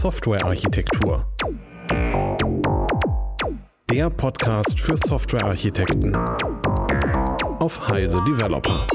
Softwarearchitektur. 0.00 1.30
Der 3.90 4.08
Podcast 4.08 4.80
für 4.80 4.96
Softwarearchitekten 4.96 6.16
auf 7.58 7.86
Heise 7.86 8.24
Developer. 8.26 8.86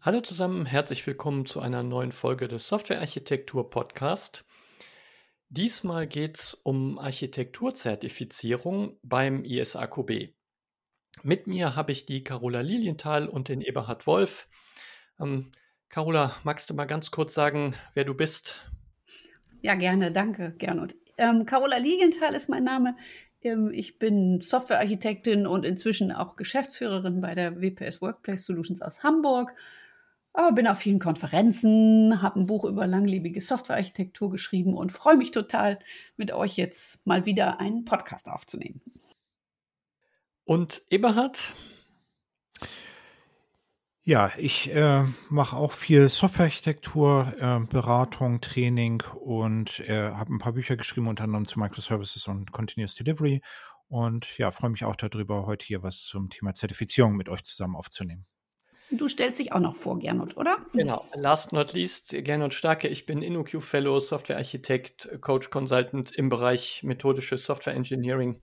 Hallo 0.00 0.20
zusammen, 0.22 0.66
herzlich 0.66 1.06
willkommen 1.06 1.46
zu 1.46 1.60
einer 1.60 1.84
neuen 1.84 2.10
Folge 2.10 2.48
des 2.48 2.66
Softwarearchitektur 2.66 3.70
Podcast. 3.70 4.44
Diesmal 5.50 6.08
geht 6.08 6.38
es 6.38 6.54
um 6.54 6.98
Architekturzertifizierung 6.98 8.98
beim 9.04 9.44
ISAQB. 9.44 10.34
Mit 11.22 11.46
mir 11.46 11.74
habe 11.76 11.92
ich 11.92 12.06
die 12.06 12.22
Carola 12.22 12.60
Lilienthal 12.60 13.28
und 13.28 13.48
den 13.48 13.60
Eberhard 13.60 14.06
Wolf. 14.06 14.48
Ähm, 15.20 15.52
Carola, 15.88 16.34
magst 16.44 16.70
du 16.70 16.74
mal 16.74 16.84
ganz 16.84 17.10
kurz 17.10 17.34
sagen, 17.34 17.74
wer 17.94 18.04
du 18.04 18.14
bist? 18.14 18.70
Ja, 19.62 19.74
gerne, 19.74 20.12
danke, 20.12 20.54
Gernot. 20.58 20.94
Ähm, 21.18 21.46
Carola 21.46 21.78
Lilienthal 21.78 22.34
ist 22.34 22.48
mein 22.48 22.64
Name. 22.64 22.96
Ähm, 23.42 23.70
ich 23.72 23.98
bin 23.98 24.40
Softwarearchitektin 24.40 25.46
und 25.46 25.64
inzwischen 25.64 26.12
auch 26.12 26.36
Geschäftsführerin 26.36 27.20
bei 27.20 27.34
der 27.34 27.60
WPS 27.60 28.02
Workplace 28.02 28.44
Solutions 28.44 28.82
aus 28.82 29.02
Hamburg. 29.02 29.54
Aber 30.32 30.52
bin 30.52 30.66
auf 30.66 30.78
vielen 30.78 30.98
Konferenzen, 30.98 32.20
habe 32.20 32.40
ein 32.40 32.46
Buch 32.46 32.64
über 32.64 32.86
langlebige 32.86 33.40
Softwarearchitektur 33.40 34.30
geschrieben 34.30 34.76
und 34.76 34.92
freue 34.92 35.16
mich 35.16 35.30
total, 35.30 35.78
mit 36.18 36.30
euch 36.30 36.58
jetzt 36.58 37.04
mal 37.06 37.24
wieder 37.24 37.58
einen 37.58 37.86
Podcast 37.86 38.28
aufzunehmen. 38.28 38.82
Und 40.46 40.82
Eberhard? 40.90 41.52
Ja, 44.04 44.30
ich 44.38 44.72
äh, 44.72 45.02
mache 45.28 45.56
auch 45.56 45.72
viel 45.72 46.08
Softwarearchitektur, 46.08 47.34
äh, 47.40 47.58
Beratung, 47.66 48.40
Training 48.40 49.02
und 49.20 49.80
äh, 49.80 50.12
habe 50.12 50.32
ein 50.32 50.38
paar 50.38 50.52
Bücher 50.52 50.76
geschrieben, 50.76 51.08
unter 51.08 51.24
anderem 51.24 51.46
zu 51.46 51.58
Microservices 51.58 52.28
und 52.28 52.52
Continuous 52.52 52.94
Delivery. 52.94 53.42
Und 53.88 54.38
ja, 54.38 54.52
freue 54.52 54.70
mich 54.70 54.84
auch 54.84 54.94
darüber, 54.94 55.46
heute 55.46 55.66
hier 55.66 55.82
was 55.82 56.04
zum 56.04 56.30
Thema 56.30 56.54
Zertifizierung 56.54 57.16
mit 57.16 57.28
euch 57.28 57.42
zusammen 57.42 57.74
aufzunehmen. 57.74 58.24
Du 58.92 59.08
stellst 59.08 59.40
dich 59.40 59.52
auch 59.52 59.58
noch 59.58 59.74
vor, 59.74 59.98
Gernot, 59.98 60.36
oder? 60.36 60.64
Genau. 60.72 61.04
Last 61.14 61.52
not 61.52 61.72
least, 61.72 62.10
Gernot 62.10 62.54
Starke. 62.54 62.86
Ich 62.86 63.04
bin 63.04 63.20
InnoQ 63.20 63.60
Fellow, 63.60 63.98
Softwarearchitekt, 63.98 65.20
Coach 65.20 65.50
Consultant 65.50 66.12
im 66.12 66.28
Bereich 66.28 66.84
methodisches 66.84 67.44
Software 67.44 67.74
Engineering 67.74 68.40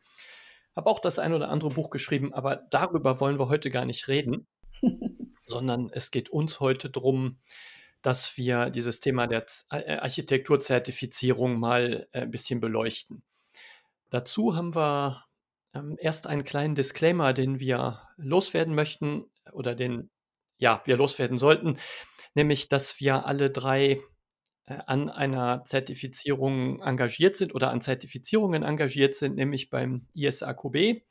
habe 0.76 0.90
auch 0.90 1.00
das 1.00 1.20
ein 1.20 1.34
oder 1.34 1.50
andere 1.50 1.70
Buch 1.70 1.90
geschrieben, 1.90 2.34
aber 2.34 2.68
darüber 2.70 3.20
wollen 3.20 3.40
wir 3.40 3.50
heute 3.50 3.70
gar 3.70 3.86
nicht 3.86 4.08
reden, 4.08 4.48
sondern 5.48 5.90
es 5.92 6.12
geht 6.12 6.30
uns 6.30 6.60
heute 6.60 6.90
darum, 6.90 7.38
dass 8.02 8.38
wir 8.38 8.70
dieses 8.70 9.00
Thema 9.00 9.28
der 9.28 9.46
äh, 9.72 9.98
Architekturzertifizierung 9.98 11.60
mal 11.60 12.08
äh, 12.12 12.22
ein 12.22 12.32
bisschen 12.32 12.60
beleuchten. 12.60 13.24
Dazu 14.10 14.56
haben 14.56 14.76
wir 14.76 15.24
ähm, 15.74 15.98
erst 16.00 16.28
einen 16.28 16.44
kleinen 16.44 16.76
Disclaimer, 16.76 17.34
den 17.34 17.60
wir 17.60 18.02
loswerden 18.18 18.76
möchten 18.76 19.26
oder 19.52 19.74
den 19.76 20.10
ja, 20.60 20.82
wir 20.86 20.98
loswerden 20.98 21.38
sollten, 21.38 21.78
nämlich 22.36 22.70
dass 22.70 23.00
wir 23.00 23.26
alle 23.26 23.50
drei 23.50 23.92
äh, 23.92 24.00
an 24.66 25.10
einer 25.10 25.64
Zertifizierung 25.66 26.82
engagiert 26.82 27.36
sind 27.36 27.54
oder 27.54 27.72
an 27.72 27.82
Zertifizierungen 27.82 28.64
engagiert 28.64 29.16
sind, 29.16 29.36
nämlich 29.36 29.70
beim 29.70 30.08
ISAQB. 30.14 31.04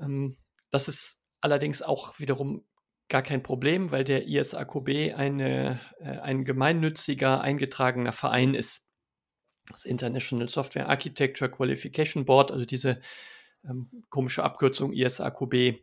Ähm, 0.00 0.36
das 0.70 0.88
ist 0.88 1.20
allerdings 1.40 1.82
auch 1.82 2.18
wiederum 2.18 2.64
gar 3.08 3.22
kein 3.22 3.42
Problem, 3.42 3.90
weil 3.92 4.04
der 4.04 4.26
ISAQB 4.26 5.14
eine, 5.14 5.80
äh, 6.00 6.18
ein 6.18 6.44
gemeinnütziger 6.44 7.40
eingetragener 7.40 8.12
Verein 8.12 8.54
ist. 8.54 8.84
Das 9.70 9.84
International 9.84 10.48
Software 10.48 10.88
Architecture 10.88 11.50
Qualification 11.50 12.24
Board, 12.24 12.50
also 12.50 12.64
diese 12.64 13.00
ähm, 13.64 13.90
komische 14.10 14.42
Abkürzung 14.42 14.92
ISAQB, 14.92 15.80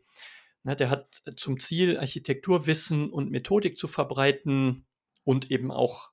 na, 0.63 0.75
der 0.75 0.91
hat 0.91 1.23
zum 1.37 1.59
Ziel, 1.59 1.97
Architekturwissen 1.97 3.09
und 3.09 3.31
Methodik 3.31 3.77
zu 3.77 3.87
verbreiten 3.87 4.85
und 5.23 5.49
eben 5.49 5.71
auch 5.71 6.10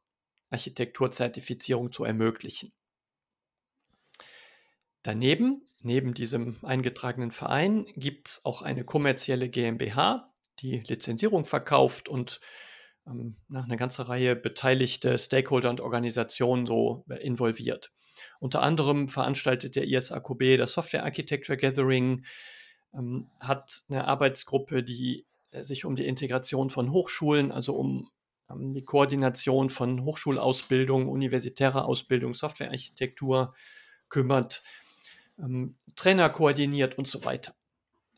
Architekturzertifizierung 0.51 1.93
zu 1.93 2.05
ermöglichen. 2.05 2.73
Daneben, 5.03 5.63
neben 5.81 6.15
diesem 6.15 6.57
eingetragenen 6.63 7.31
Verein, 7.31 7.87
gibt 7.97 8.29
es 8.29 8.45
auch 8.45 8.63
eine 8.63 8.85
kommerzielle 8.85 9.49
GmbH, 9.49 10.33
die 10.61 10.81
Lizenzierung 10.81 11.45
verkauft 11.45 12.09
und 12.09 12.41
ähm, 13.07 13.37
eine 13.53 13.77
ganze 13.77 14.09
Reihe 14.09 14.37
beteiligte 14.37 15.17
Stakeholder 15.17 15.71
und 15.71 15.81
Organisationen 15.81 16.67
so 16.67 17.05
äh, 17.09 17.17
involviert. 17.17 17.93
Unter 18.41 18.63
anderem 18.63 19.09
veranstaltet 19.09 19.77
der 19.77 19.85
ISAQB 19.85 20.59
das 20.59 20.73
Software 20.73 21.05
Architecture 21.05 21.57
Gathering, 21.57 22.25
ähm, 22.95 23.31
hat 23.41 23.83
eine 23.89 24.07
Arbeitsgruppe, 24.07 24.83
die 24.83 25.27
äh, 25.51 25.63
sich 25.63 25.85
um 25.85 25.95
die 25.95 26.07
Integration 26.07 26.71
von 26.71 26.93
Hochschulen, 26.93 27.53
also 27.53 27.77
um 27.77 28.11
die 28.57 28.85
Koordination 28.85 29.71
von 29.71 30.05
Hochschulausbildung, 30.05 31.09
universitärer 31.09 31.85
Ausbildung, 31.85 32.35
Softwarearchitektur 32.35 33.55
kümmert, 34.09 34.63
ähm, 35.39 35.77
Trainer 35.97 36.31
koordiniert 36.31 36.97
und 36.97 37.07
so 37.07 37.25
weiter. 37.25 37.55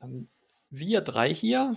Ähm, 0.00 0.28
wir 0.70 1.00
drei 1.00 1.34
hier 1.34 1.76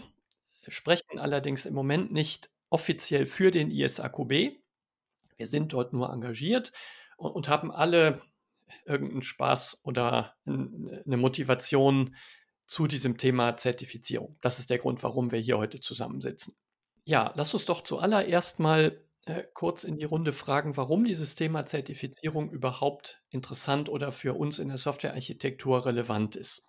sprechen 0.68 1.20
allerdings 1.20 1.66
im 1.66 1.74
Moment 1.74 2.12
nicht 2.12 2.50
offiziell 2.70 3.26
für 3.26 3.52
den 3.52 3.72
ISAQB. 3.72 4.60
Wir 5.38 5.48
sind 5.48 5.74
dort 5.74 5.94
nur 5.94 6.12
engagiert 6.12 6.72
und, 7.18 7.32
und 7.32 7.48
haben 7.50 7.72
alle 7.72 8.22
irgendeinen 8.86 9.24
Spaß 9.24 9.82
oder 9.84 10.36
eine 10.46 11.18
Motivation 11.18 12.16
zu 12.66 12.88
diesem 12.88 13.18
Thema 13.18 13.58
Zertifizierung. 13.58 14.38
Das 14.42 14.60
ist 14.60 14.70
der 14.70 14.78
Grund, 14.78 15.04
warum 15.04 15.32
wir 15.32 15.40
hier 15.40 15.58
heute 15.58 15.80
zusammensitzen. 15.80 16.56
Ja, 17.06 17.34
lass 17.36 17.54
uns 17.54 17.66
doch 17.66 17.84
zuallererst 17.84 18.60
mal 18.60 18.98
äh, 19.26 19.44
kurz 19.54 19.84
in 19.84 19.98
die 19.98 20.06
Runde 20.06 20.32
fragen, 20.32 20.78
warum 20.78 21.06
dieses 21.06 21.36
Thema 21.36 21.66
Zertifizierung 21.66 22.50
überhaupt 22.50 23.22
interessant 23.30 23.90
oder 23.90 24.12
für 24.12 24.34
uns 24.36 24.60
in 24.60 24.70
der 24.70 24.78
Softwarearchitektur 24.78 25.86
relevant 25.86 26.36
ist. 26.36 26.66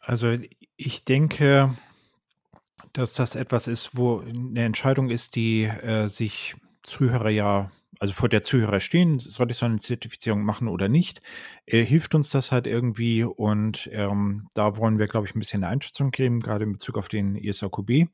Also 0.00 0.36
ich 0.76 1.04
denke, 1.04 1.76
dass 2.92 3.14
das 3.14 3.34
etwas 3.34 3.66
ist, 3.66 3.96
wo 3.96 4.20
eine 4.20 4.64
Entscheidung 4.64 5.10
ist, 5.10 5.34
die 5.34 5.64
äh, 5.64 6.06
sich 6.08 6.54
Zuhörer 6.82 7.30
ja 7.30 7.72
also 7.98 8.14
vor 8.14 8.28
der 8.28 8.42
Zuhörer 8.42 8.80
stehen, 8.80 9.18
soll 9.18 9.50
ich 9.50 9.56
so 9.56 9.66
eine 9.66 9.80
Zertifizierung 9.80 10.42
machen 10.42 10.68
oder 10.68 10.88
nicht? 10.88 11.20
Äh, 11.66 11.84
hilft 11.84 12.14
uns 12.14 12.30
das 12.30 12.52
halt 12.52 12.66
irgendwie 12.66 13.24
und 13.24 13.88
ähm, 13.92 14.48
da 14.54 14.76
wollen 14.76 14.98
wir, 14.98 15.08
glaube 15.08 15.26
ich, 15.26 15.34
ein 15.34 15.38
bisschen 15.38 15.64
eine 15.64 15.72
Einschätzung 15.72 16.10
geben, 16.10 16.40
gerade 16.40 16.64
in 16.64 16.72
Bezug 16.72 16.98
auf 16.98 17.08
den 17.08 17.36
ISAQB. 17.36 18.08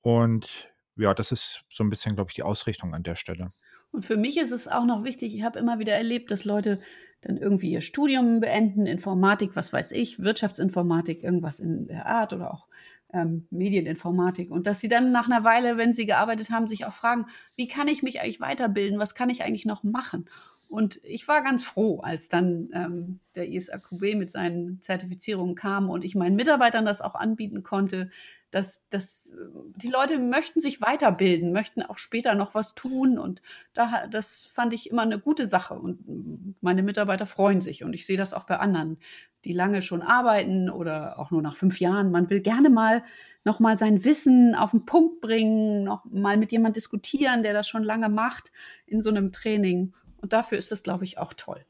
Und 0.00 0.68
ja, 0.96 1.14
das 1.14 1.32
ist 1.32 1.64
so 1.70 1.84
ein 1.84 1.90
bisschen, 1.90 2.14
glaube 2.14 2.30
ich, 2.30 2.34
die 2.34 2.42
Ausrichtung 2.42 2.94
an 2.94 3.02
der 3.02 3.14
Stelle. 3.14 3.52
Und 3.90 4.04
für 4.04 4.16
mich 4.16 4.36
ist 4.38 4.50
es 4.50 4.68
auch 4.68 4.84
noch 4.84 5.04
wichtig, 5.04 5.34
ich 5.34 5.42
habe 5.42 5.58
immer 5.58 5.78
wieder 5.78 5.94
erlebt, 5.94 6.30
dass 6.30 6.44
Leute 6.44 6.80
dann 7.22 7.36
irgendwie 7.36 7.70
ihr 7.70 7.80
Studium 7.80 8.40
beenden, 8.40 8.86
Informatik, 8.86 9.56
was 9.56 9.72
weiß 9.72 9.92
ich, 9.92 10.18
Wirtschaftsinformatik, 10.18 11.22
irgendwas 11.22 11.58
in 11.58 11.86
der 11.86 12.06
Art 12.06 12.32
oder 12.32 12.52
auch 12.52 12.66
ähm, 13.14 13.46
Medieninformatik. 13.50 14.50
Und 14.50 14.66
dass 14.66 14.80
sie 14.80 14.88
dann 14.88 15.12
nach 15.12 15.26
einer 15.26 15.44
Weile, 15.44 15.76
wenn 15.78 15.94
sie 15.94 16.04
gearbeitet 16.04 16.50
haben, 16.50 16.66
sich 16.66 16.84
auch 16.84 16.92
fragen, 16.92 17.26
wie 17.56 17.68
kann 17.68 17.88
ich 17.88 18.02
mich 18.02 18.20
eigentlich 18.20 18.40
weiterbilden? 18.40 18.98
Was 18.98 19.14
kann 19.14 19.30
ich 19.30 19.42
eigentlich 19.42 19.64
noch 19.64 19.82
machen? 19.84 20.26
Und 20.68 21.00
ich 21.04 21.28
war 21.28 21.42
ganz 21.42 21.64
froh, 21.64 22.00
als 22.00 22.28
dann 22.28 22.68
ähm, 22.74 23.20
der 23.36 23.48
ISAQB 23.48 24.16
mit 24.16 24.30
seinen 24.30 24.80
Zertifizierungen 24.82 25.54
kam 25.54 25.88
und 25.88 26.04
ich 26.04 26.14
meinen 26.14 26.36
Mitarbeitern 26.36 26.84
das 26.84 27.00
auch 27.00 27.14
anbieten 27.14 27.62
konnte, 27.62 28.10
dass, 28.54 28.82
dass 28.90 29.30
äh, 29.30 29.34
die 29.76 29.88
Leute 29.88 30.18
möchten 30.20 30.60
sich 30.60 30.80
weiterbilden, 30.80 31.52
möchten 31.52 31.82
auch 31.82 31.98
später 31.98 32.36
noch 32.36 32.54
was 32.54 32.76
tun. 32.76 33.18
Und 33.18 33.42
da, 33.74 34.06
das 34.06 34.46
fand 34.46 34.72
ich 34.72 34.90
immer 34.90 35.02
eine 35.02 35.18
gute 35.18 35.44
Sache. 35.44 35.74
Und 35.74 36.54
meine 36.60 36.84
Mitarbeiter 36.84 37.26
freuen 37.26 37.60
sich. 37.60 37.82
Und 37.82 37.94
ich 37.94 38.06
sehe 38.06 38.16
das 38.16 38.32
auch 38.32 38.44
bei 38.44 38.58
anderen, 38.58 38.98
die 39.44 39.52
lange 39.52 39.82
schon 39.82 40.02
arbeiten 40.02 40.70
oder 40.70 41.18
auch 41.18 41.32
nur 41.32 41.42
nach 41.42 41.56
fünf 41.56 41.80
Jahren. 41.80 42.12
Man 42.12 42.30
will 42.30 42.40
gerne 42.40 42.70
mal 42.70 43.02
noch 43.42 43.58
mal 43.58 43.76
sein 43.76 44.04
Wissen 44.04 44.54
auf 44.54 44.70
den 44.70 44.86
Punkt 44.86 45.20
bringen, 45.20 45.82
noch 45.82 46.04
mal 46.04 46.36
mit 46.36 46.52
jemand 46.52 46.76
diskutieren, 46.76 47.42
der 47.42 47.54
das 47.54 47.68
schon 47.68 47.82
lange 47.82 48.08
macht 48.08 48.52
in 48.86 49.02
so 49.02 49.10
einem 49.10 49.32
Training. 49.32 49.94
Und 50.18 50.32
dafür 50.32 50.58
ist 50.58 50.70
das, 50.70 50.84
glaube 50.84 51.04
ich, 51.04 51.18
auch 51.18 51.34
toll. 51.34 51.66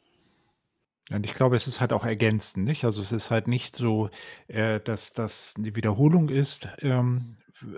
Und 1.11 1.27
ich 1.27 1.35
glaube, 1.35 1.57
es 1.57 1.67
ist 1.67 1.81
halt 1.81 1.93
auch 1.93 2.07
ergänzend, 2.07 2.65
nicht? 2.65 2.85
Also 2.85 3.03
es 3.03 3.13
ist 3.13 3.31
halt 3.31 3.47
nicht 3.47 3.77
so, 3.77 4.09
äh, 4.49 4.81
dass 4.81 5.13
das 5.13 5.55
eine 5.59 5.77
Wiederholung 5.77 6.31
ist 6.31 6.69
ähm, 6.81 7.37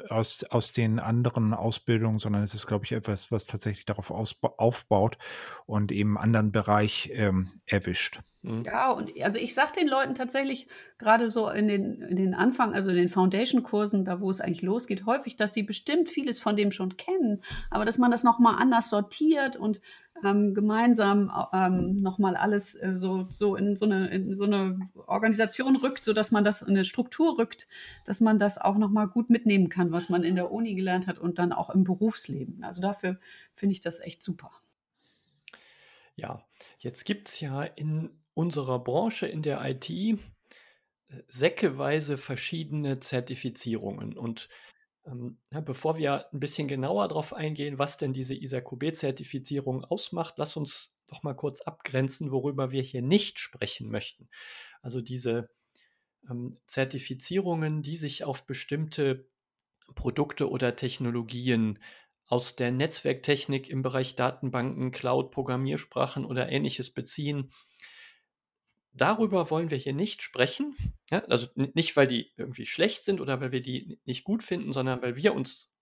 aus, 0.08 0.44
aus 0.44 0.72
den 0.72 0.98
anderen 1.00 1.52
Ausbildungen, 1.52 2.18
sondern 2.18 2.42
es 2.42 2.54
ist, 2.54 2.66
glaube 2.66 2.84
ich, 2.84 2.92
etwas, 2.92 3.32
was 3.32 3.46
tatsächlich 3.46 3.84
darauf 3.84 4.10
aufbaut 4.10 5.18
und 5.66 5.92
eben 5.92 6.16
einen 6.16 6.36
anderen 6.36 6.52
Bereich 6.52 7.10
ähm, 7.12 7.60
erwischt. 7.66 8.20
Mhm. 8.42 8.62
Ja, 8.64 8.92
und 8.92 9.12
also 9.20 9.38
ich 9.38 9.54
sage 9.54 9.72
den 9.78 9.88
Leuten 9.88 10.14
tatsächlich 10.14 10.68
gerade 10.98 11.28
so 11.28 11.48
in 11.48 11.66
den, 11.66 12.02
in 12.02 12.16
den 12.16 12.34
Anfang, 12.34 12.74
also 12.74 12.90
in 12.90 12.96
den 12.96 13.08
Foundation-Kursen, 13.08 14.04
da 14.04 14.20
wo 14.20 14.30
es 14.30 14.40
eigentlich 14.40 14.62
losgeht, 14.62 15.04
häufig, 15.04 15.36
dass 15.36 15.52
sie 15.52 15.64
bestimmt 15.64 16.08
vieles 16.08 16.38
von 16.38 16.56
dem 16.56 16.70
schon 16.70 16.96
kennen, 16.96 17.42
aber 17.70 17.84
dass 17.84 17.98
man 17.98 18.10
das 18.10 18.22
nochmal 18.22 18.56
anders 18.60 18.88
sortiert 18.88 19.56
und 19.56 19.80
ähm, 20.24 20.54
gemeinsam 20.54 21.30
ähm, 21.52 22.00
nochmal 22.00 22.36
alles 22.36 22.74
äh, 22.74 22.94
so, 22.98 23.26
so, 23.30 23.56
in 23.56 23.76
so 23.76 23.84
eine, 23.84 24.08
in 24.08 24.34
so 24.34 24.44
eine 24.44 24.88
Organisation 25.06 25.76
rückt, 25.76 26.04
sodass 26.04 26.30
man 26.30 26.44
das 26.44 26.62
in 26.62 26.70
eine 26.70 26.84
Struktur 26.84 27.38
rückt, 27.38 27.68
dass 28.04 28.20
man 28.20 28.38
das 28.38 28.58
auch 28.58 28.76
nochmal 28.76 29.08
gut 29.08 29.30
mitnehmen 29.30 29.68
kann, 29.68 29.92
was 29.92 30.08
man 30.08 30.22
in 30.22 30.36
der 30.36 30.50
Uni 30.50 30.74
gelernt 30.74 31.06
hat 31.06 31.18
und 31.18 31.38
dann 31.38 31.52
auch 31.52 31.70
im 31.70 31.84
Berufsleben. 31.84 32.62
Also 32.64 32.82
dafür 32.82 33.18
finde 33.54 33.74
ich 33.74 33.80
das 33.80 34.00
echt 34.00 34.22
super. 34.22 34.50
Ja, 36.16 36.42
jetzt 36.78 37.04
gibt 37.04 37.28
es 37.28 37.40
ja 37.40 37.62
in 37.62 38.10
unserer 38.34 38.78
Branche, 38.78 39.26
in 39.26 39.42
der 39.42 39.62
IT, 39.64 39.90
äh, 39.90 40.16
säckeweise 41.28 42.16
verschiedene 42.16 43.00
Zertifizierungen. 43.00 44.16
Und 44.16 44.48
ähm, 45.06 45.38
bevor 45.64 45.96
wir 45.96 46.32
ein 46.32 46.40
bisschen 46.40 46.68
genauer 46.68 47.08
darauf 47.08 47.32
eingehen, 47.32 47.78
was 47.78 47.96
denn 47.96 48.12
diese 48.12 48.34
ISAQB-Zertifizierung 48.34 49.84
ausmacht, 49.84 50.34
lass 50.36 50.56
uns 50.56 50.94
doch 51.08 51.22
mal 51.22 51.34
kurz 51.34 51.60
abgrenzen, 51.60 52.32
worüber 52.32 52.72
wir 52.72 52.82
hier 52.82 53.02
nicht 53.02 53.38
sprechen 53.38 53.90
möchten. 53.90 54.28
Also 54.82 55.00
diese 55.00 55.48
ähm, 56.28 56.52
Zertifizierungen, 56.66 57.82
die 57.82 57.96
sich 57.96 58.24
auf 58.24 58.46
bestimmte 58.46 59.28
Produkte 59.94 60.50
oder 60.50 60.74
Technologien 60.74 61.78
aus 62.26 62.56
der 62.56 62.72
Netzwerktechnik 62.72 63.70
im 63.70 63.82
Bereich 63.82 64.16
Datenbanken, 64.16 64.90
Cloud, 64.90 65.30
Programmiersprachen 65.30 66.24
oder 66.24 66.50
ähnliches 66.50 66.90
beziehen. 66.90 67.52
Darüber 68.96 69.50
wollen 69.50 69.70
wir 69.70 69.78
hier 69.78 69.92
nicht 69.92 70.22
sprechen. 70.22 70.74
Ja, 71.10 71.24
also 71.26 71.48
nicht, 71.54 71.96
weil 71.96 72.06
die 72.06 72.32
irgendwie 72.36 72.66
schlecht 72.66 73.04
sind 73.04 73.20
oder 73.20 73.40
weil 73.40 73.52
wir 73.52 73.62
die 73.62 74.00
nicht 74.04 74.24
gut 74.24 74.42
finden, 74.42 74.72
sondern 74.72 75.00
weil 75.02 75.16
wir 75.16 75.34
uns 75.34 75.72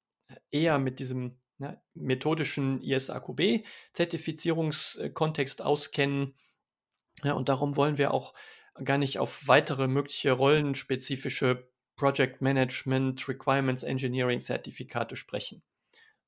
eher 0.51 0.79
mit 0.79 0.99
diesem 0.99 1.39
ja, 1.59 1.81
methodischen 1.95 2.83
ISAQB-Zertifizierungskontext 2.83 5.63
auskennen. 5.63 6.35
Ja, 7.23 7.35
und 7.35 7.49
darum 7.49 7.77
wollen 7.77 7.99
wir 7.99 8.13
auch 8.13 8.35
gar 8.83 8.99
nicht 8.99 9.19
auf 9.19 9.47
weitere 9.47 9.87
mögliche 9.87 10.33
rollenspezifische 10.33 11.71
Project 11.97 12.43
Management, 12.43 13.29
Requirements 13.29 13.85
Engineering 13.85 14.41
Zertifikate 14.41 15.15
sprechen 15.15 15.63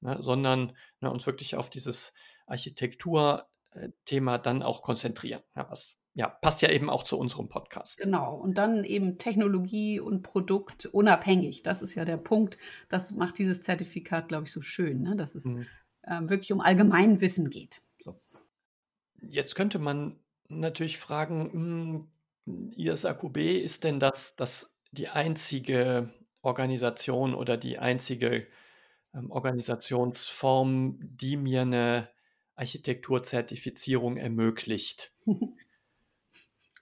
ne, 0.01 0.19
sondern 0.21 0.77
ne, 1.01 1.11
uns 1.11 1.27
wirklich 1.27 1.57
auf 1.57 1.71
dieses 1.71 2.13
Architektur-Thema 2.47 4.39
dann 4.39 4.63
auch 4.63 4.83
konzentrieren. 4.83 5.43
Ja, 5.55 5.69
was 5.71 5.99
ja, 6.17 6.31
passt 6.31 6.63
ja 6.63 6.71
eben 6.71 6.89
auch 6.89 7.03
zu 7.03 7.19
unserem 7.19 7.51
Podcast. 7.51 7.99
Genau. 7.99 8.35
Und 8.35 8.57
dann 8.57 8.85
eben 8.85 9.19
Technologie 9.19 10.01
und 10.01 10.23
Produkt 10.23 10.87
unabhängig. 10.87 11.63
Das 11.63 11.83
ist 11.83 11.95
ja 11.95 12.07
der 12.07 12.17
Punkt. 12.17 12.57
Das 12.89 13.11
macht 13.11 13.37
dieses 13.37 13.61
Zertifikat, 13.61 14.29
glaube 14.29 14.47
ich, 14.47 14.53
so 14.53 14.63
schön, 14.63 15.03
ne? 15.03 15.15
dass 15.15 15.35
es 15.35 15.45
mhm. 15.45 15.67
äh, 16.05 16.23
wirklich 16.23 16.55
um 16.55 16.63
Allgemeinwissen 16.63 17.51
geht. 17.51 17.83
So. 17.99 18.19
Jetzt 19.21 19.57
könnte 19.57 19.79
man 19.79 20.19
natürlich 20.49 20.97
fragen, 20.97 22.09
hm, 22.47 22.73
ISAQB, 22.77 23.37
ist 23.37 23.85
denn 23.85 24.01
das, 24.01 24.37
das 24.37 24.75
die 24.93 25.09
einzige 25.09 26.15
Organisation 26.41 27.35
oder 27.35 27.59
die 27.59 27.79
einzige 27.79 28.47
ähm, 29.13 29.31
Organisationsform, 29.31 30.99
die 31.03 31.37
mir 31.37 31.61
eine 31.61 32.09
Architekturzertifizierung 32.55 34.17
ermöglicht. 34.17 35.13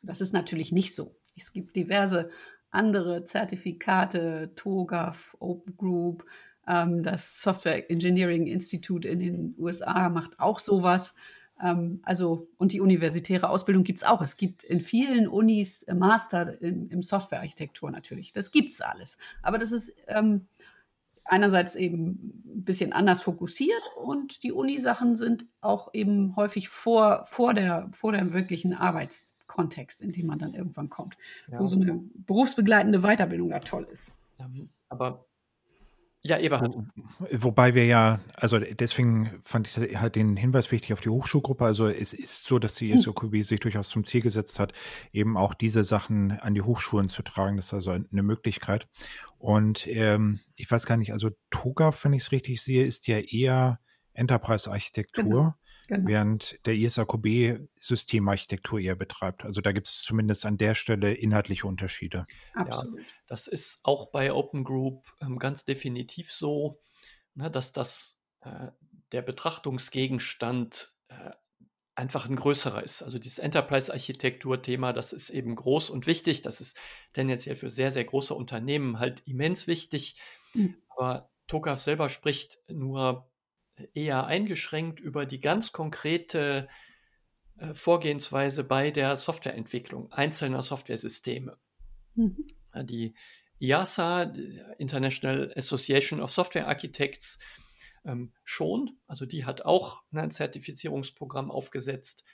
Das 0.07 0.21
ist 0.21 0.33
natürlich 0.33 0.73
nicht 0.73 0.95
so. 0.95 1.15
Es 1.37 1.53
gibt 1.53 1.77
diverse 1.77 2.31
andere 2.71 3.25
Zertifikate, 3.25 4.53
TOGAF, 4.57 5.37
Open 5.41 5.77
Group, 5.77 6.25
ähm, 6.67 7.03
das 7.03 7.41
Software 7.41 7.91
Engineering 7.91 8.47
Institute 8.47 9.09
in 9.09 9.19
den 9.19 9.55
USA 9.59 10.09
macht 10.09 10.41
auch 10.41 10.59
sowas. 10.59 11.15
Ähm, 11.63 12.01
also, 12.03 12.49
und 12.57 12.73
die 12.73 12.81
universitäre 12.81 13.49
Ausbildung 13.49 13.85
gibt 13.85 13.99
es 13.99 14.05
auch. 14.05 14.23
Es 14.23 14.37
gibt 14.37 14.65
in 14.65 14.81
vielen 14.81 15.29
Unis 15.29 15.87
Master 15.93 16.61
in, 16.61 16.89
im 16.89 17.03
Softwarearchitektur 17.03 17.91
natürlich. 17.91 18.33
Das 18.33 18.51
gibt 18.51 18.75
es 18.75 18.81
alles. 18.81 19.19
Aber 19.43 19.59
das 19.59 19.73
ist 19.73 19.95
ähm, 20.09 20.47
einerseits 21.25 21.75
eben 21.75 22.43
ein 22.45 22.65
bisschen 22.65 22.93
anders 22.93 23.23
fokussiert 23.23 23.83
und 23.97 24.43
die 24.43 24.53
Uni-Sachen 24.53 25.17
sind 25.17 25.47
auch 25.61 25.93
eben 25.95 26.37
häufig 26.37 26.69
vor, 26.69 27.25
vor, 27.27 27.55
der, 27.55 27.89
vor 27.93 28.13
dem 28.13 28.33
wirklichen 28.33 28.75
Arbeitskontext, 29.55 30.03
in 30.03 30.13
dem 30.13 30.27
man 30.27 30.39
dann 30.39 30.55
irgendwann 30.55 30.91
kommt, 30.91 31.17
ja. 31.51 31.59
wo 31.59 31.67
so 31.67 31.77
eine 31.77 32.01
berufsbegleitende 32.27 33.01
Weiterbildung 33.01 33.51
da 33.51 33.61
toll 33.61 33.87
ist. 33.91 34.15
Aber 34.89 35.27
ja, 36.27 36.39
Eberhard. 36.39 36.75
Wobei 37.33 37.75
wir 37.75 37.85
ja, 37.85 38.21
also 38.35 38.59
deswegen 38.59 39.43
fand 39.43 39.69
ich 39.69 40.01
halt 40.01 40.17
den 40.17 40.37
Hinweis 40.37 40.73
wichtig 40.73 40.95
auf 40.95 41.01
die 41.01 41.11
Hochschulgruppe. 41.11 41.67
Also 41.67 41.87
es 41.89 42.15
ist 42.15 42.47
so, 42.47 42.59
dass 42.59 42.77
die 42.77 42.93
ESOQB 42.93 43.43
sich 43.43 43.61
durchaus 43.61 43.91
zum 43.91 44.05
Ziel 44.05 44.23
gesetzt 44.23 44.59
hat, 44.59 44.73
eben 45.13 45.37
auch 45.37 45.53
diese 45.53 45.85
Sachen 45.85 46.31
an 46.41 46.55
die 46.55 46.63
Hochschulen 46.63 47.09
zu 47.09 47.23
tragen. 47.23 47.57
Das 47.57 47.67
ist 47.67 47.75
also 47.75 47.91
eine 47.91 48.23
Möglichkeit. 48.23 48.89
Und 49.37 49.87
ähm, 49.87 50.41
ich 50.57 50.71
weiß 50.71 50.87
gar 50.87 50.97
nicht, 50.97 51.13
also 51.13 51.29
TOGA, 51.51 51.93
wenn 52.03 52.15
ich 52.15 52.23
es 52.23 52.33
richtig 52.33 52.63
sehe, 52.63 52.87
ist 52.87 53.07
ja 53.07 53.19
eher 53.19 53.81
Enterprise-Architektur. 54.15 55.25
Genau. 55.25 55.55
Genau. 55.87 56.09
während 56.09 56.65
der 56.67 56.75
ISAQB 56.75 57.69
Systemarchitektur 57.77 58.81
eher 58.81 58.97
betreibt. 58.97 59.45
Also 59.45 59.61
da 59.61 59.73
gibt 59.73 59.87
es 59.87 60.03
zumindest 60.03 60.47
an 60.47 60.57
der 60.57 60.75
Stelle 60.75 61.13
inhaltliche 61.13 61.67
Unterschiede. 61.67 62.27
Absolut. 62.55 63.01
Ja, 63.01 63.07
das 63.27 63.47
ist 63.47 63.81
auch 63.83 64.11
bei 64.11 64.33
Open 64.33 64.65
Group 64.65 65.05
ähm, 65.21 65.39
ganz 65.39 65.65
definitiv 65.65 66.33
so, 66.33 66.81
ne, 67.35 67.51
dass 67.51 67.73
das 67.73 68.21
äh, 68.41 68.69
der 69.13 69.23
Betrachtungsgegenstand 69.23 70.95
äh, 71.09 71.31
einfach 71.95 72.29
ein 72.29 72.37
größerer 72.37 72.83
ist. 72.83 73.03
Also 73.03 73.19
dieses 73.19 73.39
Enterprise-Architektur-Thema, 73.39 74.93
das 74.93 75.13
ist 75.13 75.31
eben 75.31 75.55
groß 75.55 75.91
und 75.91 76.07
wichtig. 76.07 76.43
Das 76.43 76.61
ist 76.61 76.77
tendenziell 77.13 77.57
für 77.57 77.71
sehr, 77.71 77.91
sehr 77.91 78.05
große 78.05 78.35
Unternehmen 78.35 78.99
halt 78.99 79.23
immens 79.27 79.67
wichtig. 79.67 80.21
Mhm. 80.55 80.77
Aber 80.89 81.31
Tokaf 81.47 81.79
selber 81.79 82.09
spricht 82.09 82.59
nur 82.69 83.31
eher 83.95 84.27
eingeschränkt 84.27 85.01
über 85.01 85.27
die 85.27 85.41
ganz 85.41 85.73
konkrete 85.73 86.69
äh, 87.57 87.75
Vorgehensweise 87.75 88.65
bei 88.65 88.91
der 88.91 89.17
Softwareentwicklung 89.17 90.13
einzelner 90.13 90.63
Softwaresysteme. 90.63 91.59
Mhm. 92.15 92.47
Die 92.83 93.15
IASA, 93.61 94.33
International 94.79 95.53
Association 95.57 96.21
of 96.21 96.33
Software 96.33 96.67
Architects, 96.67 97.39
ähm, 98.05 98.33
schon. 98.43 98.99
Also 99.07 99.27
die 99.27 99.45
hat 99.45 99.63
auch 99.65 100.03
ne, 100.11 100.23
ein 100.23 100.31
Zertifizierungsprogramm 100.31 101.51
aufgesetzt, 101.51 102.25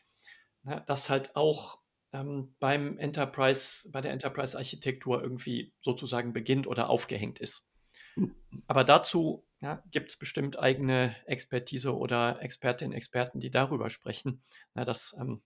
ne, 0.63 0.83
das 0.87 1.11
halt 1.11 1.37
auch 1.37 1.81
ähm, 2.13 2.55
beim 2.59 2.99
Enterprise, 2.99 3.89
bei 3.91 4.01
der 4.01 4.13
Enterprise-Architektur 4.13 5.23
irgendwie 5.23 5.73
sozusagen 5.81 6.33
beginnt 6.33 6.67
oder 6.67 6.91
aufgehängt 6.91 7.39
ist. 7.39 7.69
Mhm. 8.17 8.35
Aber 8.67 8.85
dazu 8.85 9.47
ja, 9.61 9.83
gibt 9.91 10.11
es 10.11 10.17
bestimmt 10.17 10.59
eigene 10.59 11.15
Expertise 11.27 11.95
oder 11.95 12.41
Expertinnen, 12.43 12.95
Experten, 12.95 13.41
die 13.41 13.51
darüber 13.51 13.91
sprechen. 13.91 14.43
Ja, 14.75 14.85
das 14.85 15.15
ähm, 15.21 15.43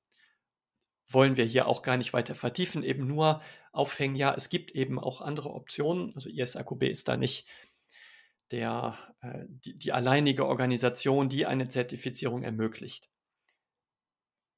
wollen 1.09 1.37
wir 1.37 1.45
hier 1.45 1.67
auch 1.67 1.83
gar 1.83 1.97
nicht 1.97 2.13
weiter 2.13 2.35
vertiefen, 2.35 2.83
eben 2.83 3.07
nur 3.07 3.43
aufhängen, 3.73 4.17
ja, 4.17 4.35
es 4.35 4.49
gibt 4.49 4.71
eben 4.71 4.99
auch 4.99 5.21
andere 5.21 5.51
Optionen. 5.51 6.15
Also 6.15 6.29
ISAQB 6.31 6.85
ist 6.85 7.09
da 7.09 7.17
nicht 7.17 7.49
der, 8.51 8.99
äh, 9.21 9.45
die, 9.49 9.77
die 9.77 9.93
alleinige 9.93 10.47
Organisation, 10.47 11.29
die 11.29 11.47
eine 11.47 11.69
Zertifizierung 11.69 12.43
ermöglicht. 12.43 13.09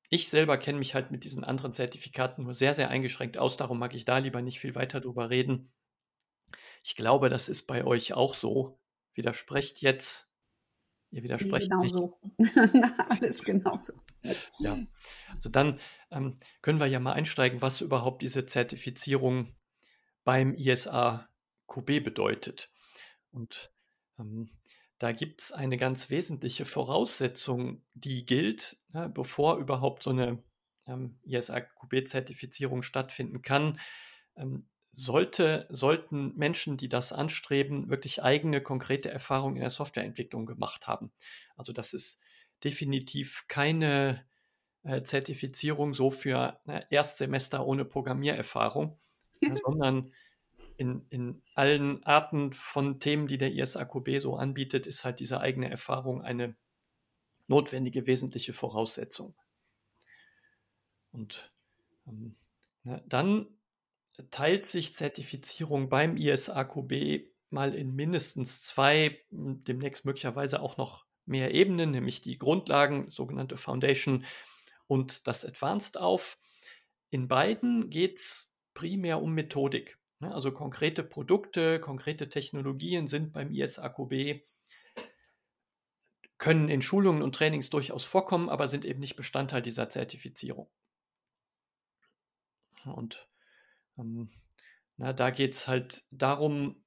Ich 0.09 0.29
selber 0.29 0.57
kenne 0.59 0.79
mich 0.79 0.95
halt 0.95 1.11
mit 1.11 1.25
diesen 1.25 1.43
anderen 1.43 1.73
Zertifikaten 1.73 2.45
nur 2.45 2.55
sehr, 2.55 2.75
sehr 2.75 2.91
eingeschränkt 2.91 3.39
aus, 3.39 3.57
darum 3.57 3.79
mag 3.79 3.95
ich 3.95 4.05
da 4.05 4.19
lieber 4.19 4.43
nicht 4.43 4.61
viel 4.61 4.75
weiter 4.75 5.01
drüber 5.01 5.31
reden. 5.31 5.73
Ich 6.85 6.95
glaube, 6.95 7.29
das 7.29 7.49
ist 7.49 7.67
bei 7.67 7.85
euch 7.85 8.13
auch 8.13 8.35
so 8.35 8.79
widersprecht 9.17 9.83
jetzt. 9.83 10.31
Ihr 11.11 11.23
widersprecht 11.23 11.71
genau 11.71 11.83
nicht. 11.83 11.95
So. 11.97 12.21
Alles 13.09 13.43
genau 13.45 13.81
so. 13.83 13.95
Ja, 14.59 14.79
also 15.33 15.49
dann 15.49 15.81
ähm, 16.11 16.37
können 16.63 16.81
wir 16.81 16.87
ja 16.87 17.01
mal 17.01 17.13
einsteigen, 17.13 17.63
was 17.63 17.81
überhaupt 17.81 18.23
diese 18.23 18.47
Zertifizierung 18.47 19.55
beim 20.25 20.55
ISA 20.55 21.29
QB 21.69 22.05
bedeutet. 22.05 22.71
Und 23.31 23.73
ähm, 24.19 24.51
da 24.99 25.13
gibt 25.13 25.43
es 25.43 25.53
eine 25.53 25.77
ganz 25.77 26.11
wesentliche 26.11 26.65
Voraussetzung, 26.65 27.85
die 27.95 28.25
gilt, 28.25 28.77
ja, 28.93 29.09
bevor 29.09 29.59
überhaupt 29.59 30.03
so 30.03 30.11
eine 30.11 30.43
ähm, 30.87 31.19
ISA-QB-Zertifizierung 31.25 32.83
stattfinden 32.83 33.43
kann. 33.43 33.79
Ähm, 34.37 34.69
sollte, 34.99 35.67
sollten 35.69 36.35
Menschen, 36.37 36.79
die 36.79 36.89
das 36.89 37.13
anstreben, 37.13 37.91
wirklich 37.91 38.23
eigene 38.23 38.63
konkrete 38.63 39.11
Erfahrungen 39.11 39.57
in 39.57 39.61
der 39.61 39.71
Softwareentwicklung 39.71 40.47
gemacht 40.47 40.89
haben. 40.89 41.13
Also 41.55 41.75
das 41.75 41.93
ist 41.93 42.19
definitiv 42.65 43.45
keine 43.47 44.25
äh, 44.85 45.03
Zertifizierung 45.03 45.93
so 45.93 46.11
für 46.11 46.59
ne, 46.65 46.87
Erstsemester 46.89 47.67
ohne 47.67 47.85
Programmiererfahrung, 47.85 48.99
ja, 49.43 49.55
sondern 49.65 50.13
in, 50.79 51.05
in 51.11 51.43
allen 51.55 52.03
Arten 52.05 52.55
von 52.55 52.99
Themen, 52.99 53.27
die 53.27 53.37
der 53.37 53.53
ISAQB 53.53 54.19
so 54.19 54.37
anbietet, 54.37 54.87
ist 54.87 55.05
halt 55.05 55.21
diese 55.21 55.41
eigene 55.41 55.71
Erfahrung 55.71 56.23
eine 56.23 56.57
notwendige, 57.49 58.07
wesentliche 58.07 58.55
Voraussetzung. 58.55 59.35
Und 61.13 61.51
ähm, 62.07 62.35
na, 62.83 63.03
dann 63.07 63.47
teilt 64.31 64.67
sich 64.67 64.95
Zertifizierung 64.95 65.89
beim 65.89 66.17
ISAQB 66.17 67.27
mal 67.51 67.75
in 67.75 67.95
mindestens 67.95 68.63
zwei, 68.63 69.21
demnächst 69.31 70.05
möglicherweise 70.05 70.61
auch 70.61 70.77
noch 70.77 71.07
mehr 71.27 71.55
Ebenen, 71.55 71.91
nämlich 71.91 72.21
die 72.21 72.39
Grundlagen, 72.39 73.11
sogenannte 73.11 73.57
Foundation 73.57 74.25
und 74.87 75.27
das 75.27 75.45
Advanced 75.45 75.99
auf. 75.99 76.39
In 77.11 77.29
beiden 77.29 77.91
geht 77.91 78.19
es 78.19 78.55
primär 78.75 79.23
um 79.23 79.33
Methodik. 79.33 79.99
Ne? 80.21 80.33
Also 80.33 80.53
konkrete 80.53 81.03
Produkte, 81.03 81.81
konkrete 81.81 82.29
Technologien 82.29 83.07
sind 83.07 83.33
beim 83.33 83.53
ISAQB, 83.53 84.43
können 86.39 86.69
in 86.69 86.83
Schulungen 86.83 87.23
und 87.23 87.35
Trainings 87.35 87.71
durchaus 87.71 88.05
vorkommen, 88.05 88.49
aber 88.49 88.69
sind 88.69 88.85
eben 88.85 89.01
nicht 89.01 89.17
Bestandteil 89.17 89.63
dieser 89.63 89.89
Zertifizierung. 89.89 90.69
Und 92.85 93.27
ähm, 93.99 94.29
na, 94.97 95.13
da 95.13 95.31
geht 95.31 95.55
es 95.55 95.69
halt 95.69 96.05
darum, 96.11 96.85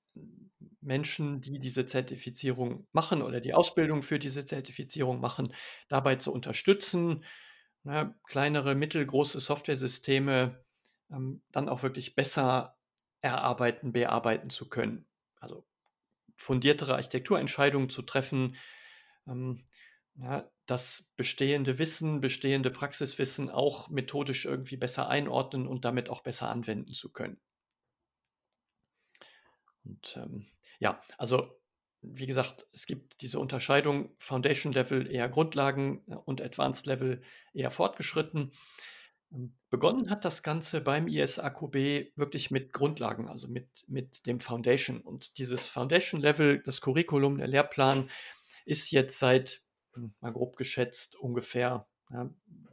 Menschen, 0.81 1.41
die 1.41 1.59
diese 1.59 1.85
Zertifizierung 1.85 2.87
machen 2.91 3.21
oder 3.21 3.41
die 3.41 3.53
Ausbildung 3.53 4.01
für 4.01 4.19
diese 4.19 4.45
Zertifizierung 4.45 5.19
machen, 5.19 5.53
dabei 5.87 6.15
zu 6.15 6.33
unterstützen, 6.33 7.23
na, 7.83 8.15
kleinere, 8.27 8.75
mittelgroße 8.75 9.39
Softwaresysteme 9.39 10.63
ähm, 11.11 11.41
dann 11.51 11.69
auch 11.69 11.83
wirklich 11.83 12.15
besser 12.15 12.77
erarbeiten, 13.21 13.91
bearbeiten 13.91 14.49
zu 14.49 14.69
können. 14.69 15.07
Also 15.37 15.65
fundiertere 16.35 16.95
Architekturentscheidungen 16.95 17.89
zu 17.89 18.01
treffen, 18.01 18.55
ähm, 19.27 19.65
ja, 20.15 20.49
das 20.69 21.11
bestehende 21.15 21.79
Wissen, 21.79 22.21
bestehende 22.21 22.69
Praxiswissen 22.69 23.49
auch 23.49 23.89
methodisch 23.89 24.45
irgendwie 24.45 24.77
besser 24.77 25.09
einordnen 25.09 25.67
und 25.67 25.85
damit 25.85 26.09
auch 26.09 26.21
besser 26.21 26.49
anwenden 26.49 26.93
zu 26.93 27.11
können. 27.11 27.39
Und 29.83 30.17
ähm, 30.17 30.45
ja, 30.79 31.01
also 31.17 31.59
wie 32.01 32.27
gesagt, 32.27 32.67
es 32.71 32.85
gibt 32.85 33.21
diese 33.21 33.39
Unterscheidung 33.39 34.15
Foundation 34.19 34.71
Level 34.71 35.11
eher 35.11 35.27
Grundlagen 35.27 36.03
äh, 36.07 36.15
und 36.15 36.41
Advanced 36.41 36.85
Level 36.85 37.21
eher 37.53 37.71
fortgeschritten. 37.71 38.51
Ähm, 39.31 39.55
begonnen 39.69 40.09
hat 40.09 40.25
das 40.25 40.43
Ganze 40.43 40.81
beim 40.81 41.07
ISAQB 41.07 42.15
wirklich 42.15 42.51
mit 42.51 42.73
Grundlagen, 42.73 43.27
also 43.27 43.47
mit, 43.47 43.67
mit 43.87 44.25
dem 44.25 44.39
Foundation. 44.39 45.01
Und 45.01 45.37
dieses 45.37 45.67
Foundation 45.67 46.21
Level, 46.21 46.61
das 46.63 46.81
Curriculum, 46.81 47.37
der 47.37 47.47
Lehrplan, 47.47 48.09
ist 48.65 48.91
jetzt 48.91 49.19
seit, 49.19 49.61
mal 50.21 50.33
grob 50.33 50.57
geschätzt, 50.57 51.15
ungefähr 51.15 51.87
ja, 52.11 52.29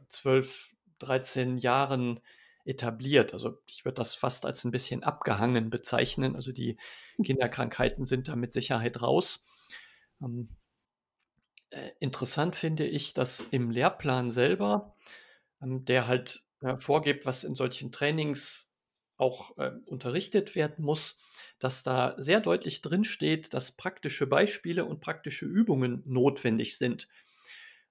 12, 0.07 0.75
13 0.99 1.57
Jahren 1.57 2.19
etabliert. 2.65 3.33
Also 3.33 3.59
ich 3.67 3.85
würde 3.85 3.95
das 3.95 4.13
fast 4.13 4.45
als 4.45 4.65
ein 4.65 4.71
bisschen 4.71 5.03
abgehangen 5.03 5.69
bezeichnen. 5.69 6.35
Also 6.35 6.51
die 6.51 6.77
Kinderkrankheiten 7.23 8.05
sind 8.05 8.27
da 8.27 8.35
mit 8.35 8.53
Sicherheit 8.53 9.01
raus. 9.01 9.43
Ähm, 10.21 10.49
äh, 11.69 11.91
interessant 11.99 12.55
finde 12.55 12.85
ich, 12.85 13.13
dass 13.13 13.41
im 13.51 13.69
Lehrplan 13.69 14.31
selber, 14.31 14.95
ähm, 15.61 15.85
der 15.85 16.07
halt 16.07 16.41
äh, 16.61 16.77
vorgibt, 16.77 17.25
was 17.25 17.43
in 17.43 17.55
solchen 17.55 17.91
Trainings 17.91 18.73
auch 19.17 19.57
äh, 19.57 19.71
unterrichtet 19.85 20.55
werden 20.55 20.83
muss, 20.83 21.17
dass 21.59 21.83
da 21.83 22.15
sehr 22.17 22.39
deutlich 22.39 22.81
drin 22.81 23.03
steht, 23.03 23.53
dass 23.53 23.71
praktische 23.71 24.27
Beispiele 24.27 24.85
und 24.85 25.01
praktische 25.01 25.45
Übungen 25.45 26.03
notwendig 26.05 26.77
sind. 26.77 27.07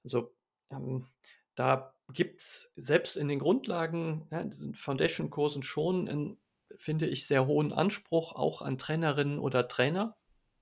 Also 0.04 0.34
ähm, 0.70 1.06
da 1.54 1.94
gibt 2.12 2.42
es 2.42 2.72
selbst 2.76 3.16
in 3.16 3.28
den 3.28 3.38
Grundlagen, 3.38 4.28
ja, 4.30 4.48
Foundation-Kursen 4.74 5.62
schon 5.62 6.08
einen, 6.08 6.38
finde 6.76 7.06
ich, 7.06 7.26
sehr 7.26 7.46
hohen 7.46 7.72
Anspruch 7.72 8.32
auch 8.34 8.62
an 8.62 8.78
Trainerinnen 8.78 9.38
oder 9.38 9.66
Trainer, 9.66 10.16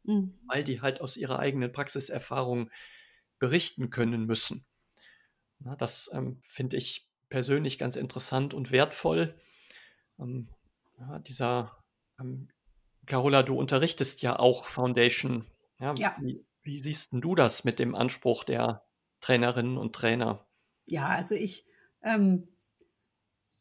mhm. 0.05 0.39
weil 0.47 0.65
die 0.65 0.81
halt 0.81 1.01
aus 1.01 1.17
ihrer 1.17 1.39
eigenen 1.39 1.73
Praxiserfahrung 1.73 2.71
berichten 3.39 3.91
können 3.91 4.25
müssen. 4.25 4.65
Na, 5.59 5.77
das 5.77 6.09
ähm, 6.13 6.39
finde 6.41 6.77
ich 6.77 7.11
persönlich 7.29 7.79
ganz 7.79 7.97
interessant 7.97 8.55
und 8.55 8.71
wertvoll. 8.71 9.35
Ähm, 10.19 10.49
ja, 10.99 11.19
dieser, 11.19 11.77
ähm, 12.19 12.49
Carola, 13.07 13.43
du 13.43 13.55
unterrichtest 13.55 14.23
ja 14.23 14.39
auch 14.39 14.65
Foundation. 14.65 15.47
Ja, 15.79 15.95
ja. 15.95 16.17
Wie, 16.21 16.45
wie, 16.63 16.79
siehst 16.79 17.09
du 17.13 17.35
das 17.35 17.65
mit 17.65 17.79
dem 17.79 17.95
Anspruch 17.95 18.45
der 18.45 18.85
Trainerinnen 19.21 19.77
und 19.77 19.95
Trainer? 19.95 20.47
Ja, 20.87 21.09
also 21.09 21.35
ich 21.35 21.67
ähm, 22.03 22.49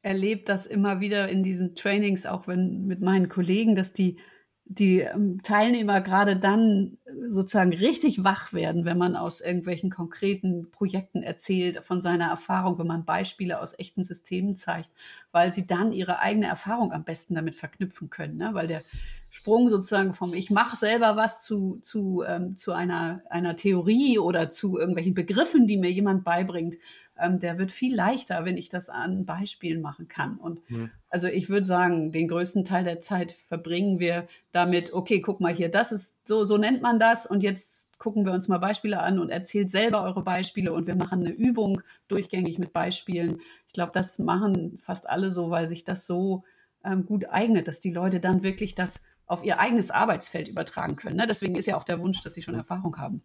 erlebe 0.02 0.44
das 0.44 0.66
immer 0.66 1.00
wieder 1.00 1.30
in 1.30 1.44
diesen 1.44 1.76
Trainings, 1.76 2.26
auch 2.26 2.48
wenn 2.48 2.86
mit 2.86 3.02
meinen 3.02 3.30
Kollegen, 3.30 3.76
dass 3.76 3.94
die 3.94 4.20
die 4.66 5.02
ähm, 5.02 5.42
Teilnehmer 5.44 6.02
gerade 6.02 6.38
dann 6.38 6.98
sozusagen 7.34 7.74
richtig 7.74 8.24
wach 8.24 8.54
werden, 8.54 8.86
wenn 8.86 8.98
man 8.98 9.16
aus 9.16 9.42
irgendwelchen 9.42 9.90
konkreten 9.90 10.70
Projekten 10.72 11.24
erzählt, 11.24 11.84
von 11.84 12.02
seiner 12.02 12.26
Erfahrung, 12.26 12.78
wenn 12.80 12.88
man 12.88 13.06
Beispiele 13.06 13.60
aus 13.60 13.78
echten 13.78 14.04
Systemen 14.04 14.56
zeigt, 14.56 14.92
weil 15.32 15.54
sie 15.54 15.66
dann 15.66 15.92
ihre 15.92 16.20
eigene 16.20 16.48
Erfahrung 16.48 16.92
am 16.94 17.04
besten 17.04 17.36
damit 17.36 17.56
verknüpfen 17.56 18.10
können. 18.10 18.38
Ne? 18.38 18.52
Weil 18.54 18.68
der 18.68 18.84
Sprung 19.30 19.68
sozusagen 19.68 20.14
vom 20.14 20.36
Ich 20.36 20.52
mache 20.52 20.76
selber 20.76 21.16
was 21.16 21.42
zu, 21.42 21.80
zu, 21.82 22.24
ähm, 22.26 22.56
zu 22.56 22.72
einer, 22.72 23.24
einer 23.32 23.56
Theorie 23.56 24.20
oder 24.20 24.52
zu 24.52 24.78
irgendwelchen 24.78 25.16
Begriffen, 25.16 25.66
die 25.66 25.78
mir 25.78 25.92
jemand 25.92 26.24
beibringt, 26.24 26.76
ähm, 27.24 27.40
der 27.40 27.58
wird 27.58 27.72
viel 27.72 27.96
leichter, 27.96 28.46
wenn 28.46 28.58
ich 28.58 28.70
das 28.70 28.90
an 28.90 29.26
Beispielen 29.26 29.82
machen 29.82 30.08
kann. 30.08 30.38
Und 30.38 30.70
mhm. 30.70 30.92
also 31.10 31.28
ich 31.28 31.50
würde 31.50 31.66
sagen, 31.66 32.12
den 32.12 32.28
größten 32.28 32.66
Teil 32.66 32.84
der 32.84 33.00
Zeit 33.00 33.32
verbringen 33.32 34.00
wir 34.00 34.28
damit, 34.52 34.94
okay, 34.94 35.22
guck 35.22 35.40
mal 35.40 35.54
hier, 35.54 35.70
das 35.70 35.92
ist, 35.92 36.28
so, 36.28 36.46
so 36.46 36.58
nennt 36.58 36.82
man 36.82 37.00
das 37.00 37.26
und 37.26 37.42
jetzt 37.42 37.98
gucken 37.98 38.26
wir 38.26 38.34
uns 38.34 38.50
mal 38.50 38.58
Beispiele 38.58 39.00
an 39.00 39.20
und 39.20 39.30
erzählt 39.30 39.72
selber 39.72 40.04
eure 40.04 40.24
Beispiele 40.24 40.74
und 40.74 40.88
wir 40.88 40.96
machen 40.96 41.22
eine 41.22 41.32
Übung 41.32 41.82
durchgängig 42.10 42.60
mit 42.60 42.74
Beispielen. 42.74 43.40
Ich 43.68 43.74
glaube, 43.74 43.94
das 43.94 44.20
machen 44.20 44.78
fast 44.82 45.10
alle 45.10 45.32
so, 45.32 45.50
weil 45.50 45.70
sich 45.70 45.86
das 45.86 46.06
so 46.06 46.44
ähm, 46.84 47.06
gut 47.06 47.30
eignet, 47.30 47.68
dass 47.68 47.80
die 47.80 47.94
Leute 47.94 48.20
dann 48.20 48.44
wirklich 48.44 48.76
das 48.76 49.02
auf 49.26 49.46
ihr 49.46 49.60
eigenes 49.60 49.90
Arbeitsfeld 49.90 50.50
übertragen 50.50 50.98
können. 50.98 51.16
Ne? 51.16 51.28
Deswegen 51.28 51.56
ist 51.56 51.66
ja 51.66 51.78
auch 51.78 51.86
der 51.86 52.00
Wunsch, 52.00 52.22
dass 52.22 52.34
sie 52.34 52.42
schon 52.42 52.56
Erfahrung 52.56 52.98
haben. 52.98 53.24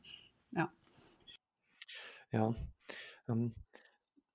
Ja. 0.53 0.71
Ja. 2.31 2.55
Ähm, 3.29 3.55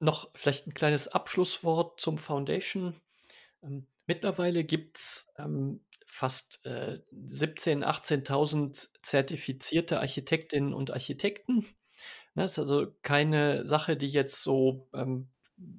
noch 0.03 0.29
vielleicht 0.35 0.67
ein 0.67 0.73
kleines 0.73 1.07
Abschlusswort 1.07 1.99
zum 1.99 2.17
Foundation. 2.17 2.95
Ähm, 3.63 3.87
mittlerweile 4.05 4.63
gibt 4.63 4.97
es 4.97 5.27
ähm, 5.37 5.81
fast 6.05 6.65
äh, 6.65 6.99
17.000, 7.13 7.83
18.000 7.83 8.89
zertifizierte 9.01 9.99
Architektinnen 9.99 10.73
und 10.73 10.91
Architekten. 10.91 11.65
Das 12.35 12.53
ist 12.53 12.59
also 12.59 12.87
keine 13.01 13.65
Sache, 13.65 13.95
die 13.95 14.09
jetzt 14.09 14.41
so 14.41 14.89
ähm, 14.93 15.29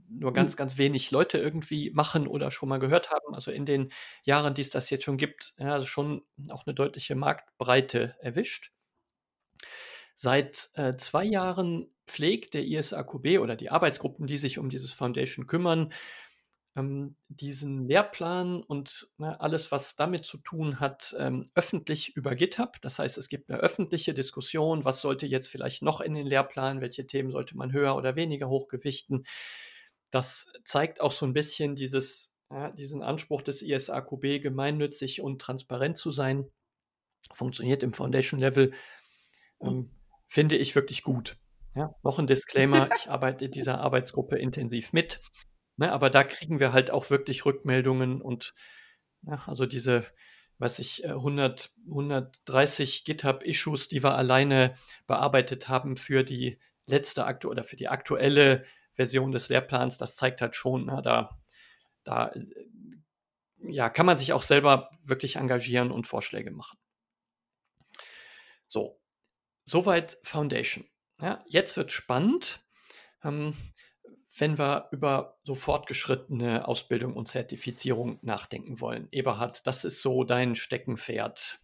nur 0.08 0.30
hm. 0.30 0.34
ganz, 0.34 0.56
ganz 0.56 0.78
wenig 0.78 1.10
Leute 1.10 1.38
irgendwie 1.38 1.90
machen 1.90 2.26
oder 2.26 2.50
schon 2.50 2.68
mal 2.68 2.78
gehört 2.78 3.10
haben. 3.10 3.34
Also 3.34 3.50
in 3.50 3.66
den 3.66 3.92
Jahren, 4.22 4.54
die 4.54 4.62
es 4.62 4.70
das 4.70 4.88
jetzt 4.88 5.04
schon 5.04 5.18
gibt, 5.18 5.52
ja, 5.58 5.74
also 5.74 5.86
schon 5.86 6.22
auch 6.48 6.64
eine 6.66 6.74
deutliche 6.74 7.14
Marktbreite 7.14 8.16
erwischt. 8.20 8.72
Seit 10.14 10.70
äh, 10.74 10.96
zwei 10.96 11.24
Jahren 11.24 11.93
pflegt 12.06 12.54
der 12.54 12.64
ISAQB 12.64 13.38
oder 13.40 13.56
die 13.56 13.70
Arbeitsgruppen, 13.70 14.26
die 14.26 14.38
sich 14.38 14.58
um 14.58 14.68
dieses 14.68 14.92
Foundation 14.92 15.46
kümmern, 15.46 15.92
ähm, 16.76 17.16
diesen 17.28 17.86
Lehrplan 17.86 18.62
und 18.62 19.08
ne, 19.18 19.40
alles, 19.40 19.70
was 19.70 19.96
damit 19.96 20.24
zu 20.24 20.38
tun 20.38 20.80
hat, 20.80 21.14
ähm, 21.18 21.44
öffentlich 21.54 22.16
über 22.16 22.34
GitHub. 22.34 22.80
Das 22.80 22.98
heißt, 22.98 23.16
es 23.16 23.28
gibt 23.28 23.48
eine 23.50 23.60
öffentliche 23.60 24.12
Diskussion, 24.12 24.84
was 24.84 25.00
sollte 25.00 25.26
jetzt 25.26 25.48
vielleicht 25.48 25.82
noch 25.82 26.00
in 26.00 26.14
den 26.14 26.26
Lehrplan, 26.26 26.80
welche 26.80 27.06
Themen 27.06 27.30
sollte 27.30 27.56
man 27.56 27.72
höher 27.72 27.96
oder 27.96 28.16
weniger 28.16 28.48
hochgewichten. 28.48 29.26
Das 30.10 30.52
zeigt 30.64 31.00
auch 31.00 31.12
so 31.12 31.26
ein 31.26 31.32
bisschen 31.32 31.76
dieses, 31.76 32.32
ja, 32.50 32.70
diesen 32.70 33.02
Anspruch 33.02 33.42
des 33.42 33.62
ISAQB, 33.62 34.42
gemeinnützig 34.42 35.20
und 35.20 35.40
transparent 35.40 35.96
zu 35.96 36.10
sein. 36.10 36.50
Funktioniert 37.32 37.82
im 37.82 37.92
Foundation-Level. 37.92 38.72
Ähm, 39.60 39.90
finde 40.28 40.56
ich 40.56 40.74
wirklich 40.74 41.02
gut. 41.02 41.36
Ja, 41.74 41.94
noch 42.04 42.18
ein 42.18 42.26
Disclaimer, 42.28 42.88
ich 42.96 43.10
arbeite 43.10 43.46
in 43.46 43.50
dieser 43.50 43.80
Arbeitsgruppe 43.80 44.38
intensiv 44.38 44.92
mit, 44.92 45.20
ne, 45.76 45.92
aber 45.92 46.08
da 46.08 46.22
kriegen 46.22 46.60
wir 46.60 46.72
halt 46.72 46.90
auch 46.92 47.10
wirklich 47.10 47.44
Rückmeldungen 47.44 48.22
und 48.22 48.54
ja, 49.22 49.42
also 49.46 49.66
diese, 49.66 50.06
was 50.58 50.78
ich, 50.78 51.04
100, 51.04 51.66
äh, 51.66 51.90
130 51.90 53.04
GitHub-Issues, 53.04 53.88
die 53.88 54.04
wir 54.04 54.14
alleine 54.14 54.76
bearbeitet 55.06 55.68
haben 55.68 55.96
für 55.96 56.22
die 56.22 56.60
letzte 56.86 57.26
aktu 57.26 57.50
oder 57.50 57.64
für 57.64 57.76
die 57.76 57.88
aktuelle 57.88 58.64
Version 58.92 59.32
des 59.32 59.48
Lehrplans, 59.48 59.98
das 59.98 60.16
zeigt 60.16 60.40
halt 60.42 60.54
schon, 60.54 60.86
na, 60.86 61.02
da, 61.02 61.38
da 62.04 62.32
ja, 63.58 63.88
kann 63.88 64.06
man 64.06 64.16
sich 64.16 64.32
auch 64.32 64.42
selber 64.42 64.90
wirklich 65.02 65.36
engagieren 65.36 65.90
und 65.90 66.06
Vorschläge 66.06 66.50
machen. 66.50 66.78
So, 68.66 69.00
soweit 69.64 70.18
Foundation. 70.22 70.86
Ja, 71.24 71.42
jetzt 71.46 71.78
wird 71.78 71.90
spannend, 71.90 72.60
ähm, 73.22 73.54
wenn 74.36 74.58
wir 74.58 74.88
über 74.92 75.38
so 75.44 75.54
fortgeschrittene 75.54 76.68
Ausbildung 76.68 77.14
und 77.14 77.28
Zertifizierung 77.28 78.18
nachdenken 78.20 78.78
wollen. 78.78 79.08
Eberhard, 79.10 79.66
das 79.66 79.86
ist 79.86 80.02
so 80.02 80.24
dein 80.24 80.54
Steckenpferd. 80.54 81.60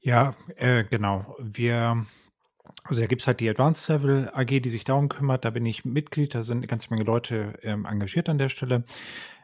Ja, 0.00 0.34
äh, 0.56 0.84
genau. 0.84 1.36
Wir, 1.38 2.06
also 2.84 3.02
da 3.02 3.06
gibt 3.06 3.20
es 3.20 3.26
halt 3.26 3.40
die 3.40 3.50
Advanced 3.50 3.86
Level 3.90 4.30
AG, 4.32 4.62
die 4.62 4.70
sich 4.70 4.84
darum 4.84 5.10
kümmert. 5.10 5.44
Da 5.44 5.50
bin 5.50 5.66
ich 5.66 5.84
Mitglied, 5.84 6.34
da 6.34 6.42
sind 6.42 6.58
eine 6.58 6.68
ganze 6.68 6.88
Menge 6.88 7.04
Leute 7.04 7.58
ähm, 7.60 7.84
engagiert 7.84 8.30
an 8.30 8.38
der 8.38 8.48
Stelle. 8.48 8.86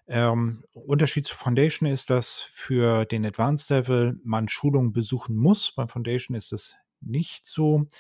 Ähm, 0.06 0.64
Unterschied 0.73 1.26
zu 1.26 1.37
Foundation 1.37 1.90
ist, 1.90 2.08
dass 2.08 2.40
für 2.40 3.04
den 3.04 3.26
Advanced 3.26 3.68
Level 3.68 4.18
man 4.25 4.49
Schulungen 4.49 4.94
besuchen 4.94 5.37
muss. 5.37 5.73
Beim 5.75 5.88
Foundation 5.88 6.34
ist 6.34 6.54
es 6.54 6.78
nicht 7.02 7.46
so. 7.46 7.90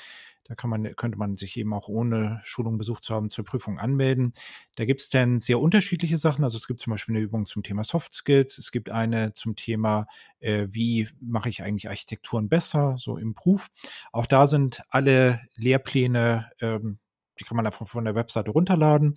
Da 0.44 0.54
kann 0.54 0.68
man, 0.68 0.94
könnte 0.96 1.18
man 1.18 1.36
sich 1.36 1.56
eben 1.56 1.72
auch 1.72 1.88
ohne 1.88 2.40
Schulung 2.44 2.76
besucht 2.76 3.02
zu 3.02 3.14
haben 3.14 3.30
zur 3.30 3.44
Prüfung 3.44 3.78
anmelden. 3.78 4.34
Da 4.76 4.84
gibt 4.84 5.00
es 5.00 5.08
dann 5.08 5.40
sehr 5.40 5.58
unterschiedliche 5.58 6.18
Sachen. 6.18 6.44
Also 6.44 6.58
es 6.58 6.66
gibt 6.66 6.80
zum 6.80 6.90
Beispiel 6.90 7.16
eine 7.16 7.24
Übung 7.24 7.46
zum 7.46 7.62
Thema 7.62 7.82
Soft 7.82 8.12
Skills. 8.12 8.58
Es 8.58 8.70
gibt 8.70 8.90
eine 8.90 9.32
zum 9.32 9.56
Thema, 9.56 10.06
äh, 10.40 10.66
wie 10.70 11.08
mache 11.20 11.48
ich 11.48 11.62
eigentlich 11.62 11.88
Architekturen 11.88 12.48
besser, 12.48 12.96
so 12.98 13.16
im 13.16 13.34
Proof. 13.34 13.68
Auch 14.12 14.26
da 14.26 14.46
sind 14.46 14.82
alle 14.90 15.40
Lehrpläne, 15.56 16.50
ähm, 16.60 16.98
die 17.40 17.44
kann 17.44 17.56
man 17.56 17.66
einfach 17.66 17.88
von 17.88 18.04
der 18.04 18.14
Webseite 18.14 18.50
runterladen. 18.50 19.16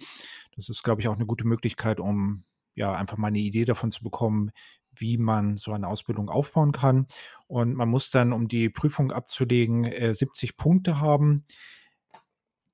Das 0.56 0.70
ist, 0.70 0.82
glaube 0.82 1.02
ich, 1.02 1.08
auch 1.08 1.16
eine 1.16 1.26
gute 1.26 1.46
Möglichkeit, 1.46 2.00
um 2.00 2.46
ja 2.74 2.94
einfach 2.94 3.18
mal 3.18 3.28
eine 3.28 3.40
Idee 3.40 3.66
davon 3.66 3.92
zu 3.92 4.04
bekommen, 4.04 4.52
wie 5.00 5.18
man 5.18 5.58
so 5.58 5.72
eine 5.72 5.88
Ausbildung 5.88 6.30
aufbauen 6.30 6.72
kann. 6.72 7.08
Und 7.48 7.76
man 7.76 7.90
muss 7.90 8.10
dann, 8.12 8.34
um 8.34 8.48
die 8.48 8.70
Prüfung 8.70 9.12
abzulegen, 9.12 9.84
70 10.14 10.50
äh, 10.50 10.54
Punkte 10.56 11.00
haben 11.00 11.44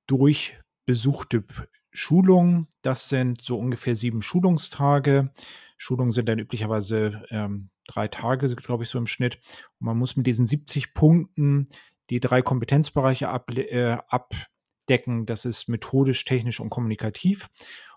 durch 0.06 0.58
besuchte 0.86 1.44
Schulungen. 1.90 2.66
Das 2.82 3.08
sind 3.08 3.42
so 3.42 3.58
ungefähr 3.58 3.96
sieben 3.96 4.22
Schulungstage. 4.22 5.30
Schulungen 5.76 6.12
sind 6.12 6.28
dann 6.28 6.38
üblicherweise 6.38 7.22
ähm, 7.30 7.70
drei 7.86 8.08
Tage, 8.08 8.54
glaube 8.56 8.84
ich, 8.84 8.90
so 8.90 8.98
im 8.98 9.06
Schnitt. 9.06 9.38
Und 9.78 9.86
man 9.86 9.98
muss 9.98 10.16
mit 10.16 10.26
diesen 10.26 10.46
70 10.46 10.94
Punkten 10.94 11.68
die 12.10 12.20
drei 12.20 12.42
Kompetenzbereiche 12.42 13.28
ab, 13.28 13.50
äh, 13.50 13.96
abdecken. 14.08 15.26
Das 15.26 15.44
ist 15.44 15.68
methodisch, 15.68 16.24
technisch 16.24 16.60
und 16.60 16.70
kommunikativ. 16.70 17.48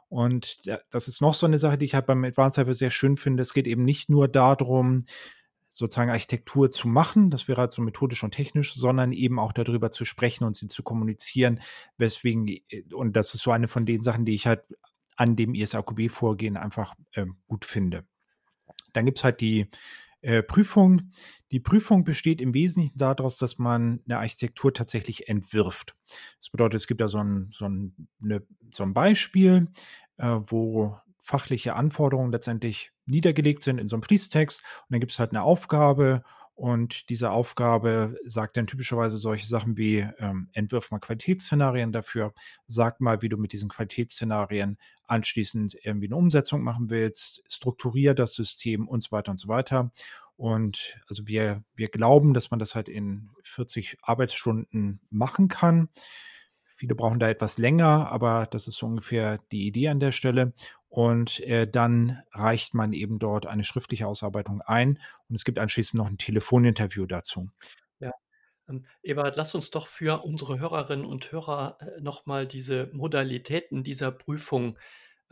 Und 0.10 0.60
das 0.90 1.08
ist 1.08 1.22
noch 1.22 1.34
so 1.34 1.46
eine 1.46 1.60
Sache, 1.60 1.78
die 1.78 1.86
ich 1.86 1.94
halt 1.94 2.06
beim 2.06 2.24
Advanced 2.24 2.58
Level 2.58 2.74
sehr 2.74 2.90
schön 2.90 3.18
finde. 3.18 3.42
Es 3.42 3.54
geht 3.54 3.68
eben 3.68 3.84
nicht 3.84 4.10
nur 4.10 4.28
darum, 4.28 5.04
sozusagen 5.70 6.10
Architektur 6.10 6.72
zu 6.72 6.88
machen, 6.88 7.30
das 7.30 7.48
wäre 7.48 7.62
halt 7.62 7.72
so 7.72 7.84
methodisch 7.84 8.24
und 8.24 8.32
technisch, 8.32 8.74
sondern 8.74 9.12
eben 9.12 9.38
auch 9.38 9.54
darüber 9.54 9.92
zu 9.92 10.06
sprechen 10.06 10.44
und 10.44 10.58
sie 10.58 10.68
zu 10.68 10.82
kommunizieren, 10.82 11.62
weswegen, 11.98 12.48
äh, 12.48 12.84
und 12.94 13.16
das 13.16 13.36
ist 13.36 13.44
so 13.44 13.52
eine 13.52 13.68
von 13.68 13.86
den 13.86 14.02
Sachen, 14.02 14.26
die 14.26 14.34
ich 14.34 14.48
halt 14.48 14.68
an 15.18 15.36
dem 15.36 15.54
ISAQB-Vorgehen 15.54 16.58
einfach 16.58 16.96
äh, 17.14 17.28
gut 17.48 17.66
finde. 17.66 18.06
Dann 18.94 19.06
gibt 19.06 19.20
es 19.20 19.24
halt 19.24 19.40
die 19.40 19.70
äh, 20.22 20.44
Prüfung. 20.44 21.12
Die 21.52 21.60
Prüfung 21.60 22.04
besteht 22.04 22.42
im 22.42 22.54
Wesentlichen 22.54 22.98
daraus, 22.98 23.38
dass 23.38 23.58
man 23.58 24.02
eine 24.06 24.20
Architektur 24.20 24.74
tatsächlich 24.74 25.30
entwirft. 25.30 25.96
Das 26.40 26.50
bedeutet, 26.50 26.82
es 26.82 26.88
gibt 26.88 27.02
da 27.02 27.08
so 27.08 27.20
ein, 27.20 27.50
so 27.52 27.66
ein, 27.66 28.08
eine, 28.22 28.44
so 28.72 28.84
ein 28.84 28.94
Beispiel, 28.94 29.68
äh, 30.18 30.40
wo 30.48 30.98
fachliche 31.20 31.76
Anforderungen 31.76 32.32
letztendlich 32.32 32.92
niedergelegt 33.06 33.64
sind 33.64 33.80
in 33.80 33.88
so 33.88 33.96
einem 33.96 34.04
Fließtext. 34.04 34.62
Und 34.62 34.86
dann 34.90 35.00
gibt 35.00 35.12
es 35.12 35.20
halt 35.20 35.32
eine 35.32 35.44
Aufgabe 35.44 36.24
und 36.58 37.10
diese 37.10 37.30
Aufgabe 37.30 38.18
sagt 38.26 38.58
dann 38.58 38.66
typischerweise 38.66 39.18
solche 39.18 39.46
Sachen 39.46 39.78
wie, 39.78 40.08
ähm, 40.18 40.50
entwirf 40.54 40.90
mal 40.90 40.98
Qualitätsszenarien 40.98 41.92
dafür, 41.92 42.34
sag 42.66 43.00
mal, 43.00 43.22
wie 43.22 43.30
du 43.30 43.38
mit 43.38 43.54
diesen 43.54 43.70
Qualitätsszenarien 43.70 44.80
anschließend 45.06 45.78
irgendwie 45.84 46.08
eine 46.08 46.16
Umsetzung 46.16 46.64
machen 46.64 46.90
willst, 46.90 47.44
strukturier 47.48 48.16
das 48.16 48.34
System 48.34 48.88
und 48.88 49.04
so 49.04 49.12
weiter 49.12 49.30
und 49.30 49.40
so 49.40 49.48
weiter. 49.50 49.92
Und 50.36 51.00
also 51.08 51.28
wir, 51.28 51.64
wir 51.76 51.90
glauben, 51.90 52.34
dass 52.34 52.50
man 52.50 52.60
das 52.60 52.74
halt 52.74 52.90
in 52.90 53.30
40 53.44 53.98
Arbeitsstunden 54.02 55.00
machen 55.12 55.50
kann. 55.50 55.90
Viele 56.66 56.96
brauchen 56.96 57.20
da 57.20 57.30
etwas 57.30 57.60
länger, 57.60 58.12
aber 58.12 58.48
das 58.50 58.68
ist 58.68 58.78
so 58.78 58.88
ungefähr 58.88 59.40
die 59.52 59.68
Idee 59.68 59.90
an 59.90 60.00
der 60.00 60.12
Stelle. 60.12 60.54
Und 60.90 61.42
äh, 61.42 61.70
dann 61.70 62.22
reicht 62.32 62.74
man 62.74 62.94
eben 62.94 63.20
dort 63.20 63.46
eine 63.46 63.64
schriftliche 63.64 64.08
Ausarbeitung 64.08 64.62
ein 64.62 65.00
und 65.28 65.36
es 65.36 65.44
gibt 65.44 65.60
anschließend 65.60 65.98
noch 65.98 66.08
ein 66.08 66.18
Telefoninterview 66.18 67.06
dazu. 67.06 67.50
Ja. 68.00 68.12
Ähm, 68.70 68.86
Eberhard, 69.04 69.36
lass 69.36 69.54
uns 69.54 69.70
doch 69.70 69.88
für 69.88 70.24
unsere 70.24 70.60
Hörerinnen 70.60 71.06
und 71.06 71.32
Hörer 71.32 71.78
äh, 71.82 72.02
nochmal 72.02 72.48
diese 72.48 72.90
Modalitäten 72.94 73.84
dieser 73.84 74.12
Prüfung 74.12 74.78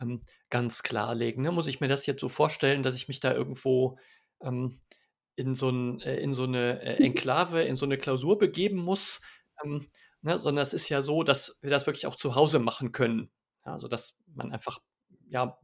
ähm, 0.00 0.20
ganz 0.50 0.82
klarlegen. 0.82 1.42
Ne? 1.42 1.52
Muss 1.52 1.68
ich 1.68 1.80
mir 1.80 1.88
das 1.88 2.06
jetzt 2.06 2.20
so 2.20 2.28
vorstellen, 2.28 2.82
dass 2.82 2.94
ich 2.94 3.08
mich 3.08 3.20
da 3.20 3.32
irgendwo 3.32 3.98
ähm, 4.42 4.78
in, 5.36 5.54
so 5.54 5.70
ein, 5.70 6.00
äh, 6.00 6.16
in 6.16 6.34
so 6.34 6.44
eine 6.44 6.82
äh, 6.82 7.02
Enklave, 7.02 7.62
in 7.62 7.76
so 7.76 7.86
eine 7.86 7.98
Klausur 7.98 8.38
begeben 8.38 8.78
muss? 8.78 9.22
Ähm, 9.64 9.86
ne? 10.20 10.38
Sondern 10.38 10.62
es 10.62 10.74
ist 10.74 10.90
ja 10.90 11.02
so, 11.02 11.22
dass 11.22 11.56
wir 11.62 11.70
das 11.70 11.86
wirklich 11.86 12.06
auch 12.06 12.16
zu 12.16 12.34
Hause 12.34 12.58
machen 12.58 12.92
können. 12.92 13.30
Ja, 13.64 13.72
also 13.72 13.88
dass 13.88 14.16
man 14.34 14.52
einfach 14.52 14.80
ja, 15.28 15.58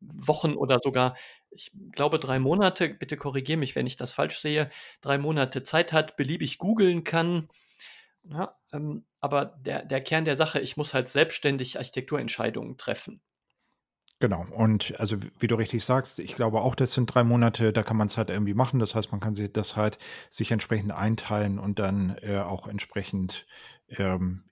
Wochen 0.00 0.54
oder 0.54 0.78
sogar, 0.82 1.16
ich 1.50 1.72
glaube, 1.92 2.18
drei 2.18 2.38
Monate, 2.38 2.88
bitte 2.90 3.16
korrigiere 3.16 3.58
mich, 3.58 3.74
wenn 3.74 3.86
ich 3.86 3.96
das 3.96 4.12
falsch 4.12 4.38
sehe, 4.38 4.70
drei 5.00 5.18
Monate 5.18 5.62
Zeit 5.62 5.92
hat, 5.92 6.16
beliebig 6.16 6.58
googeln 6.58 7.02
kann. 7.04 7.48
Ja, 8.24 8.56
ähm, 8.72 9.04
aber 9.20 9.46
der, 9.46 9.84
der 9.84 10.02
Kern 10.02 10.24
der 10.24 10.36
Sache, 10.36 10.60
ich 10.60 10.76
muss 10.76 10.94
halt 10.94 11.08
selbstständig 11.08 11.78
Architekturentscheidungen 11.78 12.76
treffen. 12.76 13.20
Genau. 14.18 14.46
Und 14.50 14.98
also 14.98 15.18
wie 15.38 15.46
du 15.46 15.56
richtig 15.56 15.84
sagst, 15.84 16.18
ich 16.20 16.34
glaube 16.34 16.62
auch, 16.62 16.74
das 16.74 16.92
sind 16.92 17.06
drei 17.06 17.22
Monate, 17.22 17.72
da 17.72 17.82
kann 17.82 17.98
man 17.98 18.06
es 18.06 18.16
halt 18.16 18.30
irgendwie 18.30 18.54
machen. 18.54 18.80
Das 18.80 18.94
heißt, 18.94 19.12
man 19.12 19.20
kann 19.20 19.34
sich 19.34 19.52
das 19.52 19.76
halt 19.76 19.98
sich 20.30 20.50
entsprechend 20.50 20.92
einteilen 20.92 21.58
und 21.58 21.78
dann 21.78 22.16
äh, 22.22 22.38
auch 22.38 22.66
entsprechend 22.66 23.46
ähm, 23.88 24.44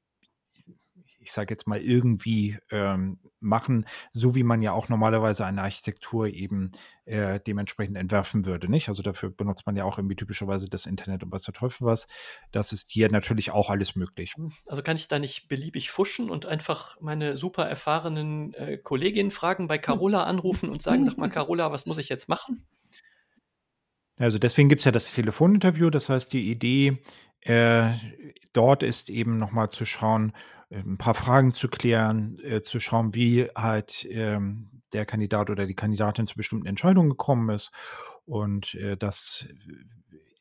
ich 1.25 1.33
sage 1.33 1.53
jetzt 1.53 1.67
mal, 1.67 1.81
irgendwie 1.81 2.59
ähm, 2.71 3.19
machen, 3.41 3.87
so 4.13 4.35
wie 4.35 4.43
man 4.43 4.63
ja 4.63 4.73
auch 4.73 4.89
normalerweise 4.89 5.45
eine 5.45 5.63
Architektur 5.63 6.27
eben 6.29 6.73
äh, 7.05 7.41
dementsprechend 7.41 7.97
entwerfen 7.97 8.47
würde, 8.47 8.71
nicht? 8.71 8.89
Also 8.89 9.03
dafür 9.03 9.31
benutzt 9.31 9.67
man 9.67 9.77
ja 9.77 9.85
auch 9.85 9.99
irgendwie 9.99 10.17
typischerweise 10.17 10.69
das 10.69 10.87
Internet 10.87 11.25
und 11.25 11.33
was 11.33 11.43
der 11.43 11.55
Teufel 11.55 11.87
was. 11.87 12.07
Das 12.53 12.73
ist 12.73 12.91
hier 12.91 13.11
natürlich 13.11 13.51
auch 13.51 13.71
alles 13.71 13.97
möglich. 13.97 14.35
Hm, 14.37 14.53
also 14.67 14.83
kann 14.83 14.97
ich 14.97 15.09
da 15.09 15.19
nicht 15.19 15.49
beliebig 15.49 15.91
fuschen 15.91 16.31
und 16.31 16.47
einfach 16.47 17.01
meine 17.01 17.37
super 17.37 17.65
erfahrenen 17.65 18.55
äh, 18.55 18.79
Kolleginnen 18.79 19.31
fragen, 19.31 19.69
bei 19.69 19.79
Carola 19.79 20.25
anrufen 20.25 20.71
und 20.71 20.83
sagen, 20.83 21.05
sag 21.05 21.19
mal, 21.19 21.29
Carola, 21.31 21.71
was 21.71 21.87
muss 21.87 21.99
ich 21.99 22.09
jetzt 22.09 22.29
machen? 22.29 22.67
Also 24.17 24.39
deswegen 24.39 24.69
gibt 24.69 24.81
es 24.81 24.85
ja 24.85 24.93
das 24.93 25.13
Telefoninterview. 25.13 25.91
Das 25.91 26.09
heißt, 26.09 26.33
die 26.33 26.51
Idee 26.51 26.99
äh, 27.41 27.93
dort 28.53 28.83
ist 28.83 29.11
eben 29.11 29.37
nochmal 29.37 29.69
zu 29.69 29.85
schauen, 29.85 30.33
ein 30.81 30.99
paar 30.99 31.15
Fragen 31.15 31.53
zu 31.53 31.69
klären, 31.69 32.39
äh, 32.43 32.63
zu 32.63 32.81
schauen, 32.81 33.15
wie 33.15 33.49
halt 33.57 34.07
ähm, 34.11 34.67
der 34.93 35.07
Kandidat 35.07 35.51
oder 35.51 35.67
die 35.67 35.75
Kandidatin 35.75 36.27
zu 36.27 36.37
bestimmten 36.37 36.67
Entscheidungen 36.67 37.11
gekommen 37.11 37.51
ist. 37.51 37.71
Und 38.25 38.75
äh, 38.75 38.97
das, 38.97 39.47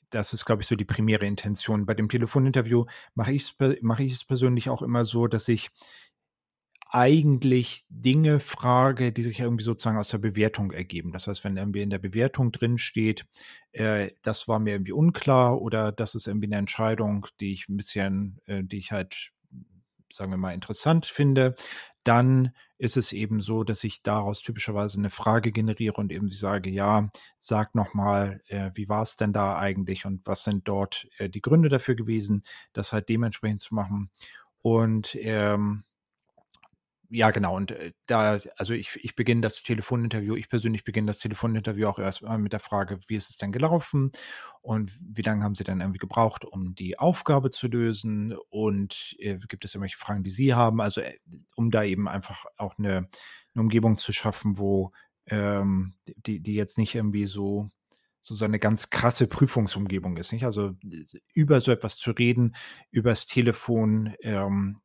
das 0.09 0.33
ist, 0.33 0.45
glaube 0.45 0.61
ich, 0.61 0.67
so 0.67 0.75
die 0.75 0.85
primäre 0.85 1.25
Intention. 1.25 1.85
Bei 1.85 1.93
dem 1.93 2.09
Telefoninterview 2.09 2.85
mache 3.15 3.33
ich 3.33 3.43
es 3.43 3.55
mach 3.81 3.99
persönlich 4.27 4.69
auch 4.69 4.81
immer 4.81 5.05
so, 5.05 5.27
dass 5.27 5.47
ich 5.47 5.69
eigentlich 6.93 7.85
Dinge 7.89 8.39
frage, 8.39 9.11
die 9.11 9.23
sich 9.23 9.39
irgendwie 9.39 9.63
sozusagen 9.63 9.97
aus 9.97 10.09
der 10.09 10.19
Bewertung 10.19 10.71
ergeben. 10.71 11.11
Das 11.11 11.25
heißt, 11.25 11.43
wenn 11.43 11.57
irgendwie 11.57 11.81
in 11.81 11.89
der 11.89 11.97
Bewertung 11.97 12.51
drin 12.51 12.77
steht, 12.77 13.25
äh, 13.71 14.11
das 14.21 14.47
war 14.47 14.59
mir 14.59 14.73
irgendwie 14.73 14.91
unklar 14.91 15.59
oder 15.59 15.91
das 15.91 16.13
ist 16.13 16.27
irgendwie 16.27 16.45
eine 16.45 16.57
Entscheidung, 16.57 17.25
die 17.39 17.51
ich 17.51 17.67
ein 17.67 17.77
bisschen, 17.77 18.39
äh, 18.45 18.63
die 18.63 18.77
ich 18.77 18.91
halt 18.91 19.32
sagen 20.13 20.31
wir 20.31 20.37
mal, 20.37 20.53
interessant 20.53 21.05
finde, 21.05 21.55
dann 22.03 22.51
ist 22.77 22.97
es 22.97 23.13
eben 23.13 23.39
so, 23.39 23.63
dass 23.63 23.83
ich 23.83 24.03
daraus 24.03 24.41
typischerweise 24.41 24.97
eine 24.97 25.09
Frage 25.09 25.51
generiere 25.51 25.95
und 25.95 26.11
eben 26.11 26.29
sage, 26.29 26.69
ja, 26.69 27.09
sag 27.37 27.75
nochmal, 27.75 28.41
äh, 28.47 28.71
wie 28.73 28.89
war 28.89 29.01
es 29.01 29.15
denn 29.15 29.33
da 29.33 29.57
eigentlich 29.57 30.05
und 30.05 30.25
was 30.25 30.43
sind 30.43 30.67
dort 30.67 31.07
äh, 31.17 31.29
die 31.29 31.41
Gründe 31.41 31.69
dafür 31.69 31.95
gewesen, 31.95 32.43
das 32.73 32.91
halt 32.91 33.09
dementsprechend 33.09 33.61
zu 33.61 33.73
machen. 33.73 34.11
Und 34.61 35.15
ähm, 35.19 35.83
ja, 37.09 37.31
genau. 37.31 37.55
Und 37.55 37.71
äh, 37.71 37.93
da, 38.07 38.39
also 38.57 38.73
ich, 38.73 38.99
ich 39.03 39.15
beginne 39.15 39.41
das 39.41 39.61
Telefoninterview, 39.61 40.35
ich 40.35 40.49
persönlich 40.49 40.83
beginne 40.83 41.07
das 41.07 41.19
Telefoninterview 41.19 41.87
auch 41.87 41.99
erstmal 41.99 42.37
mit 42.37 42.53
der 42.53 42.59
Frage, 42.59 42.99
wie 43.07 43.15
ist 43.15 43.29
es 43.29 43.37
denn 43.37 43.51
gelaufen 43.51 44.11
und 44.61 44.91
wie 44.99 45.21
lange 45.21 45.43
haben 45.43 45.55
Sie 45.55 45.63
dann 45.63 45.81
irgendwie 45.81 45.99
gebraucht, 45.99 46.45
um 46.45 46.75
die 46.75 46.97
Aufgabe 46.97 47.51
zu 47.51 47.67
lösen 47.67 48.35
und 48.49 49.15
äh, 49.19 49.37
gibt 49.47 49.65
es 49.65 49.75
irgendwelche 49.75 49.97
Fragen, 49.97 50.23
die 50.23 50.31
Sie 50.31 50.53
haben? 50.53 50.81
Also 50.81 51.01
äh, 51.01 51.19
um 51.55 51.71
da 51.71 51.83
eben 51.83 52.07
einfach 52.07 52.45
auch 52.57 52.77
eine, 52.77 53.09
eine 53.53 53.61
Umgebung 53.61 53.97
zu 53.97 54.13
schaffen, 54.13 54.57
wo 54.57 54.91
ähm, 55.27 55.93
die, 56.17 56.39
die 56.39 56.55
jetzt 56.55 56.77
nicht 56.77 56.95
irgendwie 56.95 57.25
so 57.27 57.69
so, 58.25 58.35
so 58.35 58.45
eine 58.45 58.57
ganz 58.57 58.89
krasse 58.89 59.27
Prüfungsumgebung 59.27 60.15
ist. 60.15 60.31
Nicht? 60.31 60.45
Also 60.45 60.71
über 61.33 61.59
so 61.59 61.73
etwas 61.73 61.97
zu 61.97 62.11
reden, 62.11 62.55
übers 62.89 63.25
Telefon, 63.25 64.15
ähm, 64.21 64.77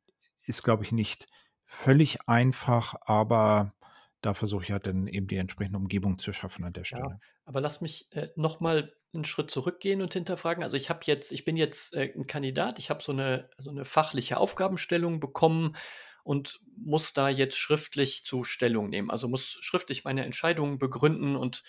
ist, 0.42 0.64
glaube 0.64 0.82
ich, 0.82 0.92
nicht 0.92 1.28
völlig 1.68 2.26
einfach, 2.26 2.94
aber 3.02 3.74
da 4.22 4.34
versuche 4.34 4.64
ich 4.64 4.72
halt 4.72 4.86
dann 4.86 5.06
eben 5.06 5.28
die 5.28 5.36
entsprechende 5.36 5.78
Umgebung 5.78 6.18
zu 6.18 6.32
schaffen 6.32 6.64
an 6.64 6.72
der 6.72 6.84
Stelle. 6.84 7.02
Ja, 7.02 7.20
aber 7.44 7.60
lass 7.60 7.80
mich 7.80 8.08
äh, 8.12 8.28
noch 8.36 8.58
mal 8.58 8.92
einen 9.12 9.26
Schritt 9.26 9.50
zurückgehen 9.50 10.02
und 10.02 10.14
hinterfragen. 10.14 10.64
Also 10.64 10.76
ich 10.76 10.90
habe 10.90 11.00
jetzt, 11.04 11.30
ich 11.30 11.44
bin 11.44 11.56
jetzt 11.56 11.94
äh, 11.94 12.12
ein 12.16 12.26
Kandidat, 12.26 12.78
ich 12.78 12.90
habe 12.90 13.02
so 13.02 13.12
eine, 13.12 13.50
so 13.58 13.70
eine 13.70 13.84
fachliche 13.84 14.38
Aufgabenstellung 14.38 15.20
bekommen 15.20 15.76
und 16.24 16.58
muss 16.76 17.12
da 17.12 17.28
jetzt 17.28 17.58
schriftlich 17.58 18.24
zu 18.24 18.44
Stellung 18.44 18.88
nehmen. 18.88 19.10
Also 19.10 19.28
muss 19.28 19.58
schriftlich 19.60 20.04
meine 20.04 20.24
Entscheidungen 20.24 20.78
begründen 20.78 21.36
und 21.36 21.62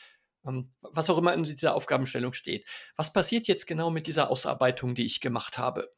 ähm, 0.48 0.72
was 0.82 1.10
auch 1.10 1.18
immer 1.18 1.34
in 1.34 1.44
dieser 1.44 1.76
Aufgabenstellung 1.76 2.34
steht. 2.34 2.66
Was 2.96 3.12
passiert 3.12 3.48
jetzt 3.48 3.68
genau 3.68 3.92
mit 3.92 4.08
dieser 4.08 4.30
Ausarbeitung, 4.32 4.96
die 4.96 5.06
ich 5.06 5.20
gemacht 5.20 5.58
habe? 5.58 5.92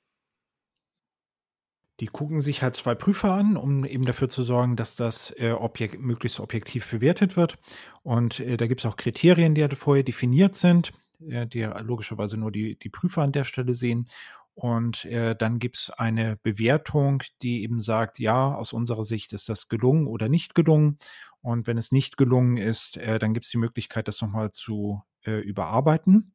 Die 2.02 2.08
gucken 2.08 2.42
sich 2.42 2.64
halt 2.64 2.76
zwei 2.76 2.96
Prüfer 2.96 3.32
an, 3.32 3.56
um 3.56 3.86
eben 3.86 4.04
dafür 4.06 4.28
zu 4.28 4.42
sorgen, 4.44 4.76
dass 4.76 4.96
das 4.96 5.36
äh, 5.38 5.52
Objekt, 5.52 6.00
möglichst 6.00 6.40
objektiv 6.40 6.90
bewertet 6.90 7.38
wird. 7.38 7.60
Und 8.02 8.40
äh, 8.40 8.58
da 8.58 8.66
gibt 8.66 8.82
es 8.82 8.88
auch 8.88 8.98
Kriterien, 8.98 9.54
die 9.54 9.62
halt 9.62 9.76
vorher 9.76 10.04
definiert 10.04 10.56
sind, 10.56 10.94
äh, 11.30 11.46
die 11.46 11.62
logischerweise 11.62 12.38
nur 12.38 12.52
die, 12.52 12.76
die 12.80 12.90
Prüfer 12.90 13.22
an 13.22 13.32
der 13.32 13.44
Stelle 13.44 13.76
sehen. 13.76 14.08
Und 14.56 15.06
äh, 15.06 15.36
dann 15.36 15.60
gibt 15.60 15.78
es 15.78 15.90
eine 15.92 16.38
Bewertung, 16.38 17.22
die 17.44 17.62
eben 17.62 17.84
sagt, 17.84 18.18
ja, 18.18 18.52
aus 18.56 18.74
unserer 18.74 19.04
Sicht 19.04 19.32
ist 19.32 19.48
das 19.48 19.70
gelungen 19.70 20.08
oder 20.08 20.28
nicht 20.28 20.56
gelungen. 20.56 20.98
Und 21.42 21.68
wenn 21.68 21.78
es 21.78 21.92
nicht 21.92 22.18
gelungen 22.18 22.58
ist, 22.58 22.98
äh, 22.98 23.20
dann 23.20 23.36
gibt 23.36 23.46
es 23.46 23.52
die 23.52 23.58
Möglichkeit, 23.58 24.08
das 24.08 24.22
nochmal 24.24 24.50
zu 24.50 25.04
äh, 25.24 25.40
überarbeiten. 25.40 26.34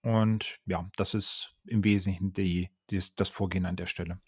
Und 0.00 0.58
ja, 0.64 0.88
das 0.96 1.12
ist 1.12 1.54
im 1.66 1.84
Wesentlichen 1.84 2.32
die, 2.32 2.70
die, 2.88 3.02
das 3.16 3.28
Vorgehen 3.28 3.66
an 3.66 3.76
der 3.76 3.86
Stelle. 3.86 4.20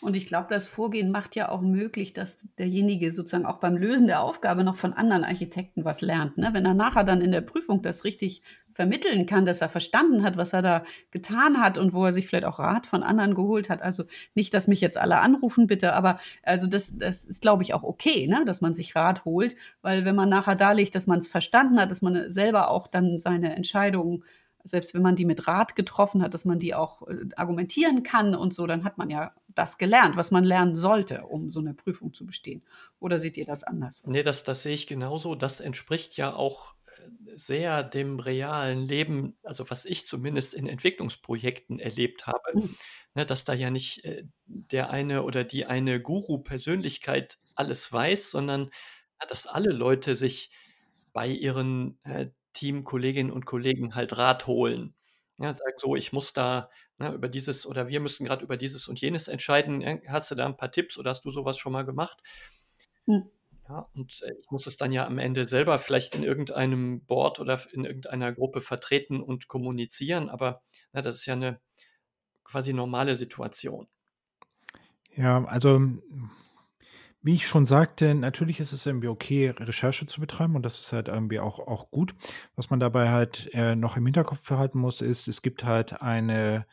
Und 0.00 0.16
ich 0.16 0.26
glaube, 0.26 0.46
das 0.48 0.68
Vorgehen 0.68 1.10
macht 1.10 1.34
ja 1.34 1.48
auch 1.48 1.60
möglich, 1.60 2.12
dass 2.12 2.38
derjenige 2.56 3.12
sozusagen 3.12 3.46
auch 3.46 3.58
beim 3.58 3.76
Lösen 3.76 4.06
der 4.06 4.22
Aufgabe 4.22 4.62
noch 4.62 4.76
von 4.76 4.92
anderen 4.92 5.24
Architekten 5.24 5.84
was 5.84 6.02
lernt. 6.02 6.38
Ne? 6.38 6.50
Wenn 6.52 6.64
er 6.64 6.74
nachher 6.74 7.02
dann 7.02 7.20
in 7.20 7.32
der 7.32 7.40
Prüfung 7.40 7.82
das 7.82 8.04
richtig 8.04 8.42
vermitteln 8.72 9.26
kann, 9.26 9.44
dass 9.44 9.60
er 9.60 9.68
verstanden 9.68 10.22
hat, 10.22 10.36
was 10.36 10.52
er 10.52 10.62
da 10.62 10.84
getan 11.10 11.60
hat 11.60 11.78
und 11.78 11.92
wo 11.92 12.04
er 12.04 12.12
sich 12.12 12.28
vielleicht 12.28 12.44
auch 12.44 12.60
Rat 12.60 12.86
von 12.86 13.02
anderen 13.02 13.34
geholt 13.34 13.70
hat. 13.70 13.82
Also 13.82 14.04
nicht, 14.34 14.54
dass 14.54 14.68
mich 14.68 14.80
jetzt 14.80 14.96
alle 14.96 15.18
anrufen, 15.18 15.66
bitte, 15.66 15.94
aber 15.94 16.20
also 16.44 16.68
das, 16.68 16.96
das 16.96 17.24
ist, 17.24 17.42
glaube 17.42 17.64
ich, 17.64 17.74
auch 17.74 17.82
okay, 17.82 18.28
ne? 18.28 18.44
dass 18.46 18.60
man 18.60 18.74
sich 18.74 18.94
Rat 18.94 19.24
holt, 19.24 19.56
weil 19.82 20.04
wenn 20.04 20.14
man 20.14 20.28
nachher 20.28 20.54
darlegt, 20.54 20.94
dass 20.94 21.08
man 21.08 21.18
es 21.18 21.26
verstanden 21.26 21.80
hat, 21.80 21.90
dass 21.90 22.02
man 22.02 22.30
selber 22.30 22.70
auch 22.70 22.86
dann 22.86 23.18
seine 23.18 23.56
Entscheidungen 23.56 24.22
selbst 24.64 24.94
wenn 24.94 25.02
man 25.02 25.16
die 25.16 25.24
mit 25.24 25.46
Rat 25.46 25.76
getroffen 25.76 26.22
hat, 26.22 26.34
dass 26.34 26.44
man 26.44 26.58
die 26.58 26.74
auch 26.74 27.06
äh, 27.08 27.28
argumentieren 27.36 28.02
kann 28.02 28.34
und 28.34 28.54
so, 28.54 28.66
dann 28.66 28.84
hat 28.84 28.98
man 28.98 29.10
ja 29.10 29.32
das 29.48 29.78
gelernt, 29.78 30.16
was 30.16 30.30
man 30.30 30.44
lernen 30.44 30.74
sollte, 30.74 31.24
um 31.24 31.50
so 31.50 31.60
eine 31.60 31.74
Prüfung 31.74 32.12
zu 32.12 32.26
bestehen. 32.26 32.62
Oder 33.00 33.18
seht 33.18 33.36
ihr 33.36 33.46
das 33.46 33.64
anders? 33.64 34.02
Nee, 34.06 34.22
das, 34.22 34.44
das 34.44 34.62
sehe 34.62 34.74
ich 34.74 34.86
genauso. 34.86 35.34
Das 35.34 35.60
entspricht 35.60 36.16
ja 36.16 36.34
auch 36.34 36.74
äh, 36.86 37.36
sehr 37.36 37.82
dem 37.82 38.20
realen 38.20 38.86
Leben, 38.86 39.36
also 39.42 39.68
was 39.70 39.84
ich 39.84 40.06
zumindest 40.06 40.54
in 40.54 40.66
Entwicklungsprojekten 40.66 41.78
erlebt 41.78 42.26
habe, 42.26 42.52
mhm. 42.54 42.74
ne, 43.14 43.26
dass 43.26 43.44
da 43.44 43.54
ja 43.54 43.70
nicht 43.70 44.04
äh, 44.04 44.24
der 44.46 44.90
eine 44.90 45.22
oder 45.22 45.44
die 45.44 45.66
eine 45.66 46.00
Guru-Persönlichkeit 46.00 47.38
alles 47.54 47.92
weiß, 47.92 48.30
sondern 48.30 48.70
dass 49.28 49.46
alle 49.46 49.72
Leute 49.72 50.14
sich 50.14 50.50
bei 51.12 51.26
ihren 51.26 51.98
äh, 52.04 52.28
Teamkolleginnen 52.58 53.32
und 53.32 53.46
Kollegen 53.46 53.94
halt 53.94 54.16
Rat 54.16 54.46
holen. 54.46 54.94
Ja, 55.38 55.54
sagen 55.54 55.76
so, 55.76 55.94
ich 55.94 56.12
muss 56.12 56.32
da 56.32 56.68
ne, 56.98 57.12
über 57.12 57.28
dieses 57.28 57.64
oder 57.64 57.86
wir 57.86 58.00
müssen 58.00 58.26
gerade 58.26 58.42
über 58.44 58.56
dieses 58.56 58.88
und 58.88 59.00
jenes 59.00 59.28
entscheiden. 59.28 59.84
Hast 60.08 60.30
du 60.30 60.34
da 60.34 60.46
ein 60.46 60.56
paar 60.56 60.72
Tipps 60.72 60.98
oder 60.98 61.10
hast 61.10 61.24
du 61.24 61.30
sowas 61.30 61.56
schon 61.58 61.72
mal 61.72 61.84
gemacht? 61.84 62.20
Hm. 63.06 63.30
Ja, 63.68 63.88
und 63.94 64.22
äh, 64.22 64.34
ich 64.40 64.50
muss 64.50 64.66
es 64.66 64.76
dann 64.76 64.90
ja 64.92 65.06
am 65.06 65.18
Ende 65.18 65.44
selber 65.44 65.78
vielleicht 65.78 66.16
in 66.16 66.24
irgendeinem 66.24 67.04
Board 67.04 67.38
oder 67.38 67.60
in 67.72 67.84
irgendeiner 67.84 68.32
Gruppe 68.32 68.60
vertreten 68.60 69.22
und 69.22 69.46
kommunizieren, 69.46 70.28
aber 70.28 70.62
na, 70.92 71.02
das 71.02 71.16
ist 71.16 71.26
ja 71.26 71.34
eine 71.34 71.60
quasi 72.44 72.72
normale 72.72 73.14
Situation. 73.14 73.86
Ja, 75.14 75.44
also 75.44 75.80
wie 77.28 77.34
ich 77.34 77.46
schon 77.46 77.66
sagte, 77.66 78.14
natürlich 78.14 78.58
ist 78.58 78.72
es 78.72 78.86
irgendwie 78.86 79.08
okay, 79.08 79.50
Recherche 79.50 80.06
zu 80.06 80.18
betreiben 80.18 80.56
und 80.56 80.62
das 80.62 80.78
ist 80.78 80.94
halt 80.94 81.08
irgendwie 81.08 81.40
auch, 81.40 81.58
auch 81.58 81.90
gut. 81.90 82.14
Was 82.56 82.70
man 82.70 82.80
dabei 82.80 83.10
halt 83.10 83.50
äh, 83.52 83.76
noch 83.76 83.98
im 83.98 84.06
Hinterkopf 84.06 84.48
behalten 84.48 84.78
muss, 84.78 85.02
ist, 85.02 85.28
es 85.28 85.42
gibt 85.42 85.62
halt 85.62 86.00
eine, 86.00 86.64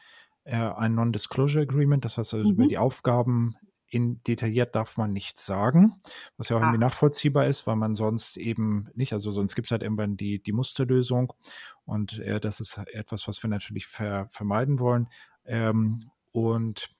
äh, 0.46 0.56
ein 0.56 0.96
Non-Disclosure 0.96 1.64
Agreement, 1.64 2.06
das 2.06 2.18
heißt 2.18 2.36
also 2.36 2.50
über 2.50 2.64
mhm. 2.64 2.70
die 2.70 2.78
Aufgaben 2.78 3.56
in 3.90 4.24
detailliert 4.24 4.76
darf 4.76 4.96
man 4.96 5.12
nichts 5.12 5.46
sagen, 5.46 6.00
was 6.38 6.48
ja 6.48 6.56
auch 6.56 6.62
irgendwie 6.62 6.78
ah. 6.78 6.88
nachvollziehbar 6.88 7.48
ist, 7.48 7.68
weil 7.68 7.76
man 7.76 7.96
sonst 7.96 8.38
eben 8.38 8.88
nicht, 8.96 9.12
also 9.12 9.34
sonst 9.34 9.56
gibt 9.56 9.68
es 9.68 9.72
halt 9.72 9.84
irgendwann 9.84 10.16
die, 10.16 10.42
die 10.42 10.54
Musterlösung 10.54 11.34
und 11.84 12.20
äh, 12.20 12.40
das 12.40 12.62
ist 12.62 12.78
etwas, 12.94 13.28
was 13.28 13.44
wir 13.44 13.50
natürlich 13.50 13.88
ver, 13.88 14.30
vermeiden 14.30 14.80
wollen. 14.80 15.10
Ähm, 15.44 16.12
und 16.32 16.96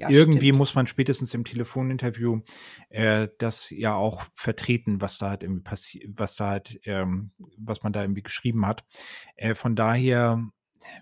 ja, 0.00 0.08
Irgendwie 0.08 0.46
stimmt. 0.46 0.58
muss 0.58 0.74
man 0.74 0.86
spätestens 0.86 1.34
im 1.34 1.44
Telefoninterview 1.44 2.40
äh, 2.88 3.28
das 3.38 3.68
ja 3.70 3.94
auch 3.94 4.24
vertreten, 4.34 5.00
was 5.00 5.18
da 5.18 5.30
halt 5.30 5.42
irgendwie 5.42 5.62
passiert, 5.62 6.08
was 6.16 6.36
da 6.36 6.48
halt, 6.48 6.80
ähm, 6.84 7.32
was 7.58 7.82
man 7.82 7.92
da 7.92 8.00
irgendwie 8.02 8.22
geschrieben 8.22 8.66
hat. 8.66 8.84
Äh, 9.36 9.54
von 9.54 9.76
daher, 9.76 10.42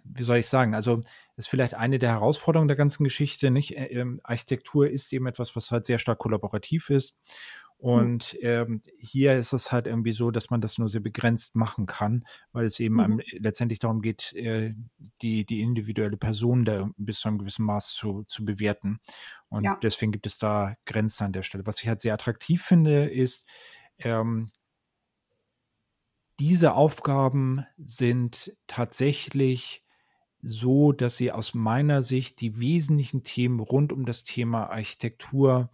wie 0.03 0.23
soll 0.25 0.39
ich 0.39 0.49
sagen, 0.49 0.75
also 0.75 1.03
ist 1.37 1.49
vielleicht 1.49 1.75
eine 1.75 2.01
der 2.01 2.11
Herausforderungen 2.11 2.67
der 2.67 2.77
ganzen 2.77 3.05
Geschichte, 3.05 3.51
nicht? 3.53 3.77
Äh, 3.77 3.87
ähm, 3.87 4.21
Architektur 4.25 4.91
ist 4.91 5.13
eben 5.13 5.29
etwas, 5.29 5.55
was 5.55 5.71
halt 5.71 5.87
sehr 5.87 5.99
stark 5.99 6.19
kollaborativ 6.19 6.91
ist. 6.91 7.21
Hm. 7.81 7.89
Und 7.89 8.37
ähm, 8.41 8.83
hier 8.99 9.37
ist 9.37 9.53
es 9.53 9.71
halt 9.71 9.87
irgendwie 9.87 10.13
so, 10.13 10.31
dass 10.31 10.51
man 10.51 10.61
das 10.61 10.79
nur 10.79 10.89
sehr 10.89 11.01
begrenzt 11.01 11.55
machen 11.55 11.87
kann, 11.87 12.25
weil 12.53 12.67
es 12.67 12.81
eben 12.81 12.97
mhm. 12.97 13.23
letztendlich 13.39 13.79
darum 13.79 14.03
geht, 14.03 14.33
äh, 14.35 14.75
die, 15.23 15.45
die 15.45 15.61
individuelle 15.61 16.17
Person 16.17 16.65
da 16.65 16.91
bis 16.97 17.21
zu 17.21 17.29
einem 17.29 17.39
gewissen 17.39 17.65
Maß 17.65 17.95
zu, 17.95 18.25
zu 18.25 18.45
bewerten. 18.45 19.01
Und 19.49 19.65
ja. 19.65 19.79
deswegen 19.83 20.13
gibt 20.13 20.27
es 20.27 20.39
da 20.39 20.75
Grenzen 20.87 21.25
an 21.25 21.33
der 21.33 21.43
Stelle. 21.43 21.67
Was 21.67 21.81
ich 21.81 21.89
halt 21.89 22.01
sehr 22.01 22.15
attraktiv 22.15 22.63
finde, 22.63 23.09
ist, 23.09 23.47
ähm, 23.99 24.51
diese 26.41 26.75
Aufgaben 26.75 27.65
sind 27.79 28.57
tatsächlich 28.67 29.85
so, 30.41 30.93
dass 30.93 31.17
sie 31.17 31.33
aus 31.33 31.55
meiner 31.55 32.03
Sicht 32.03 32.41
die 32.41 32.61
wesentlichen 32.61 33.25
Themen 33.25 33.59
rund 33.59 33.93
um 33.93 34.07
das 34.07 34.23
Thema 34.23 34.71
Architektur 34.71 35.71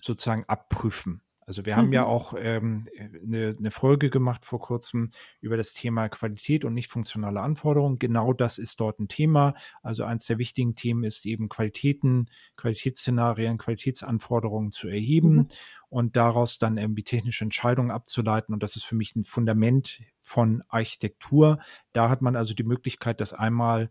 sozusagen 0.00 0.44
abprüfen. 0.46 1.22
Also 1.50 1.66
wir 1.66 1.76
haben 1.76 1.88
mhm. 1.88 1.94
ja 1.94 2.04
auch 2.04 2.34
ähm, 2.38 2.84
eine, 2.96 3.56
eine, 3.58 3.70
Folge 3.72 4.08
gemacht 4.08 4.44
vor 4.44 4.60
kurzem 4.60 5.10
über 5.40 5.56
das 5.56 5.74
Thema 5.74 6.08
Qualität 6.08 6.64
und 6.64 6.74
nicht 6.74 6.88
funktionale 6.88 7.40
Anforderungen. 7.40 7.98
Genau 7.98 8.32
das 8.32 8.58
ist 8.58 8.78
dort 8.78 9.00
ein 9.00 9.08
Thema. 9.08 9.54
Also 9.82 10.04
eines 10.04 10.26
der 10.26 10.38
wichtigen 10.38 10.76
Themen 10.76 11.02
ist 11.02 11.26
eben 11.26 11.48
Qualitäten, 11.48 12.26
Qualitätsszenarien, 12.56 13.58
Qualitätsanforderungen 13.58 14.70
zu 14.70 14.86
erheben 14.86 15.34
mhm. 15.34 15.48
und 15.88 16.14
daraus 16.14 16.58
dann 16.58 16.76
irgendwie 16.76 17.02
technische 17.02 17.42
Entscheidungen 17.42 17.90
abzuleiten. 17.90 18.54
Und 18.54 18.62
das 18.62 18.76
ist 18.76 18.84
für 18.84 18.94
mich 18.94 19.16
ein 19.16 19.24
Fundament 19.24 20.02
von 20.18 20.62
Architektur. 20.68 21.58
Da 21.92 22.08
hat 22.10 22.22
man 22.22 22.36
also 22.36 22.54
die 22.54 22.62
Möglichkeit, 22.62 23.20
das 23.20 23.32
einmal 23.32 23.90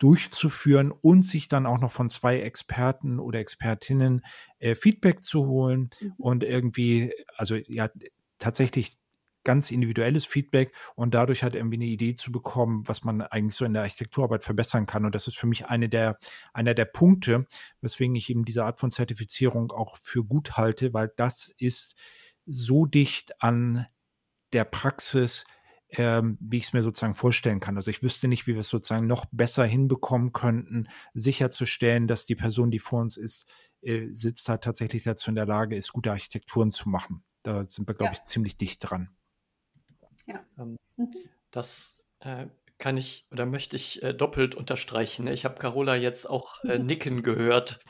durchzuführen 0.00 0.90
und 0.90 1.24
sich 1.24 1.46
dann 1.46 1.66
auch 1.66 1.78
noch 1.78 1.92
von 1.92 2.10
zwei 2.10 2.40
Experten 2.40 3.20
oder 3.20 3.38
Expertinnen 3.38 4.24
äh, 4.58 4.74
Feedback 4.74 5.22
zu 5.22 5.46
holen 5.46 5.90
mhm. 6.00 6.14
und 6.16 6.42
irgendwie, 6.42 7.12
also 7.36 7.54
ja, 7.54 7.88
tatsächlich 8.38 8.96
ganz 9.44 9.70
individuelles 9.70 10.26
Feedback 10.26 10.72
und 10.96 11.14
dadurch 11.14 11.42
halt 11.42 11.54
irgendwie 11.54 11.76
eine 11.76 11.86
Idee 11.86 12.16
zu 12.16 12.32
bekommen, 12.32 12.82
was 12.86 13.04
man 13.04 13.22
eigentlich 13.22 13.54
so 13.54 13.64
in 13.64 13.72
der 13.72 13.82
Architekturarbeit 13.82 14.44
verbessern 14.44 14.86
kann. 14.86 15.04
Und 15.04 15.14
das 15.14 15.26
ist 15.26 15.38
für 15.38 15.46
mich 15.46 15.66
eine 15.66 15.88
der, 15.88 16.18
einer 16.52 16.74
der 16.74 16.84
Punkte, 16.86 17.46
weswegen 17.80 18.14
ich 18.16 18.28
eben 18.30 18.44
diese 18.44 18.64
Art 18.64 18.78
von 18.78 18.90
Zertifizierung 18.90 19.72
auch 19.72 19.96
für 19.96 20.24
gut 20.24 20.56
halte, 20.56 20.92
weil 20.92 21.12
das 21.16 21.54
ist 21.58 21.96
so 22.46 22.86
dicht 22.86 23.42
an 23.42 23.86
der 24.52 24.64
Praxis, 24.64 25.44
ähm, 25.92 26.38
wie 26.40 26.58
ich 26.58 26.64
es 26.64 26.72
mir 26.72 26.82
sozusagen 26.82 27.14
vorstellen 27.14 27.60
kann. 27.60 27.76
Also 27.76 27.90
ich 27.90 28.02
wüsste 28.02 28.28
nicht, 28.28 28.46
wie 28.46 28.54
wir 28.54 28.60
es 28.60 28.68
sozusagen 28.68 29.06
noch 29.06 29.26
besser 29.32 29.64
hinbekommen 29.64 30.32
könnten, 30.32 30.88
sicherzustellen, 31.14 32.06
dass 32.06 32.24
die 32.24 32.36
Person, 32.36 32.70
die 32.70 32.78
vor 32.78 33.00
uns 33.00 33.16
ist, 33.16 33.46
äh, 33.82 34.08
sitzt 34.12 34.48
da 34.48 34.58
tatsächlich 34.58 35.02
dazu 35.04 35.30
in 35.30 35.34
der 35.36 35.46
Lage, 35.46 35.76
ist 35.76 35.92
gute 35.92 36.10
Architekturen 36.10 36.70
zu 36.70 36.88
machen. 36.88 37.24
Da 37.42 37.64
sind 37.64 37.88
wir, 37.88 37.94
glaube 37.94 38.12
Ja. 38.14 38.18
ich, 38.20 38.24
ziemlich 38.24 38.56
dicht 38.56 38.78
dran. 38.88 39.16
Ja. 40.26 40.44
Ähm, 40.58 40.76
Mhm. 40.96 41.12
das 41.50 41.98
äh, 42.20 42.46
kann 42.78 42.96
ich 42.96 43.26
oder 43.30 43.46
möchte 43.46 43.76
ich 43.76 44.02
äh, 44.02 44.12
doppelt 44.14 44.54
unterstreichen. 44.54 45.24
ne? 45.24 45.32
Ich 45.32 45.44
habe 45.44 45.54
Carola 45.60 45.96
jetzt 45.96 46.28
auch 46.28 46.62
äh, 46.64 46.78
Mhm. 46.78 46.86
nicken 46.86 47.22
gehört, 47.22 47.80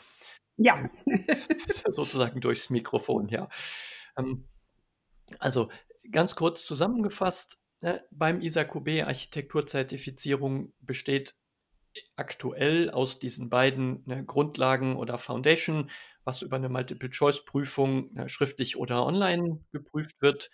Ja. 0.56 0.88
sozusagen 1.92 2.40
durchs 2.40 2.70
Mikrofon, 2.70 3.28
ja. 3.28 3.48
Ähm, 4.16 4.46
also 5.38 5.70
ganz 6.10 6.34
kurz 6.36 6.64
zusammengefasst, 6.64 7.58
ne, 7.80 8.04
beim 8.10 8.40
ISAQB 8.40 9.02
Architekturzertifizierung 9.06 10.72
besteht 10.80 11.34
aktuell 12.16 12.90
aus 12.90 13.18
diesen 13.18 13.50
beiden 13.50 14.02
ne, 14.06 14.24
Grundlagen 14.24 14.96
oder 14.96 15.18
Foundation, 15.18 15.90
was 16.24 16.42
über 16.42 16.56
eine 16.56 16.68
Multiple-Choice-Prüfung 16.68 18.12
ne, 18.14 18.28
schriftlich 18.28 18.76
oder 18.76 19.04
online 19.04 19.60
geprüft 19.72 20.20
wird, 20.22 20.50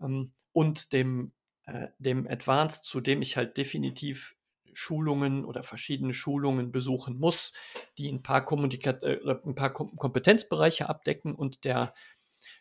ähm, 0.00 0.32
und 0.52 0.92
dem, 0.92 1.32
äh, 1.64 1.88
dem 1.98 2.26
Advanced, 2.28 2.84
zu 2.84 3.00
dem 3.00 3.22
ich 3.22 3.36
halt 3.36 3.56
definitiv 3.56 4.36
Schulungen 4.74 5.44
oder 5.44 5.62
verschiedene 5.62 6.14
Schulungen 6.14 6.72
besuchen 6.72 7.18
muss, 7.18 7.52
die 7.98 8.08
ein 8.10 8.22
paar, 8.22 8.44
Kommunika 8.44 8.90
äh, 9.02 9.18
ein 9.44 9.54
paar 9.54 9.72
Kom 9.72 9.96
Kompetenzbereiche 9.96 10.88
abdecken. 10.88 11.34
Und 11.34 11.64
der, 11.64 11.94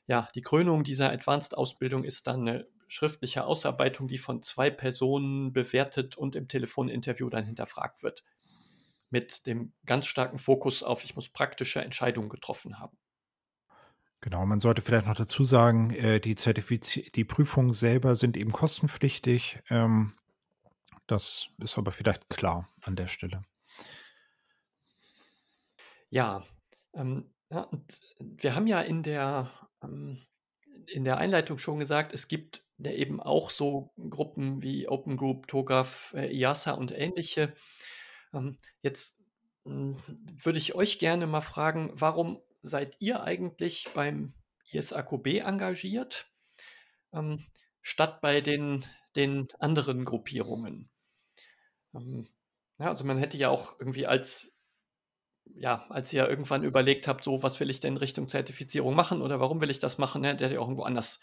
ja, 0.08 0.28
die 0.36 0.42
Krönung 0.42 0.84
dieser 0.84 1.12
Advanced-Ausbildung 1.12 2.04
ist 2.04 2.28
dann 2.28 2.48
eine 2.48 2.68
schriftliche 2.92 3.46
Ausarbeitung, 3.46 4.10
die 4.10 4.18
von 4.18 4.44
zwei 4.44 4.70
Personen 4.70 5.54
bewertet 5.54 6.18
und 6.18 6.36
im 6.36 6.50
Telefoninterview 6.50 7.30
dann 7.30 7.46
hinterfragt 7.46 8.04
wird. 8.04 8.26
Mit 9.10 9.46
dem 9.46 9.72
ganz 9.86 10.08
starken 10.08 10.40
Fokus 10.40 10.84
auf, 10.84 11.06
ich 11.06 11.16
muss 11.16 11.30
praktische 11.30 11.82
Entscheidungen 11.82 12.28
getroffen 12.28 12.80
haben. 12.80 12.98
Genau, 14.20 14.46
man 14.46 14.60
sollte 14.60 14.82
vielleicht 14.82 15.08
noch 15.08 15.16
dazu 15.16 15.46
sagen, 15.46 15.92
äh, 15.92 16.20
die, 16.20 16.36
Zertifiz 16.36 17.00
die 17.16 17.24
Prüfungen 17.24 17.72
selber 17.72 18.18
sind 18.18 18.36
eben 18.36 18.52
kostenpflichtig. 18.52 19.60
Ähm, 19.70 20.14
das 21.08 21.48
ist 21.60 21.78
aber 21.78 21.94
vielleicht 21.94 22.30
klar 22.30 22.68
an 22.82 22.98
der 22.98 23.08
Stelle. 23.08 23.44
Ja, 26.10 26.44
ähm, 26.94 27.34
ja, 27.50 27.70
wir 28.20 28.54
haben 28.54 28.68
ja 28.68 28.82
in 28.82 29.02
der, 29.02 29.50
ähm, 29.82 30.20
in 30.88 31.06
der 31.06 31.20
Einleitung 31.20 31.58
schon 31.58 31.80
gesagt, 31.80 32.14
es 32.14 32.28
gibt 32.28 32.66
ja 32.84 32.92
eben 32.92 33.20
auch 33.20 33.50
so 33.50 33.92
Gruppen 34.10 34.62
wie 34.62 34.88
Open 34.88 35.18
Group, 35.18 35.48
TOGAF, 35.48 36.14
äh, 36.16 36.32
IASA 36.36 36.72
und 36.72 36.92
ähnliche. 36.92 37.54
Ähm, 38.34 38.58
jetzt 38.82 39.20
mh, 39.66 39.98
würde 40.44 40.58
ich 40.58 40.76
euch 40.76 41.00
gerne 41.00 41.28
mal 41.28 41.42
fragen, 41.42 41.92
warum 41.94 42.42
seid 42.62 42.96
ihr 43.00 43.24
eigentlich 43.24 43.90
beim 43.94 44.34
ISAQB 44.72 45.28
engagiert, 45.46 46.32
ähm, 47.14 47.44
statt 47.82 48.22
bei 48.22 48.42
den, 48.42 48.86
den 49.16 49.48
anderen 49.60 50.06
Gruppierungen? 50.06 50.90
Ähm, 51.94 52.28
ja, 52.80 52.88
also 52.88 53.04
man 53.06 53.18
hätte 53.18 53.38
ja 53.38 53.50
auch 53.50 53.80
irgendwie 53.80 54.08
als 54.08 54.56
ja, 55.56 55.86
als 55.90 56.14
ihr 56.14 56.28
irgendwann 56.28 56.64
überlegt 56.64 57.08
habt, 57.08 57.24
so, 57.24 57.44
was 57.44 57.60
will 57.60 57.70
ich 57.70 57.80
denn 57.80 57.98
Richtung 57.98 58.30
Zertifizierung 58.30 58.96
machen 58.96 59.22
oder 59.22 59.40
warum 59.40 59.62
will 59.62 59.70
ich 59.70 59.80
das 59.80 59.98
machen, 59.98 60.22
ne, 60.22 60.36
der 60.36 60.48
hätte 60.48 60.56
ja 60.56 60.62
auch 60.62 60.66
irgendwo 60.66 60.84
anders 60.84 61.20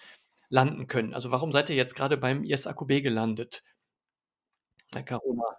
landen 0.49 0.87
können. 0.87 1.15
Also 1.15 1.31
warum 1.31 1.53
seid 1.53 1.71
ihr 1.71 1.77
jetzt 1.77 1.95
gerade 1.95 2.17
beim 2.17 2.45
ISAQB 2.45 3.03
gelandet? 3.03 3.63
Herr 4.93 5.03
Carola. 5.03 5.57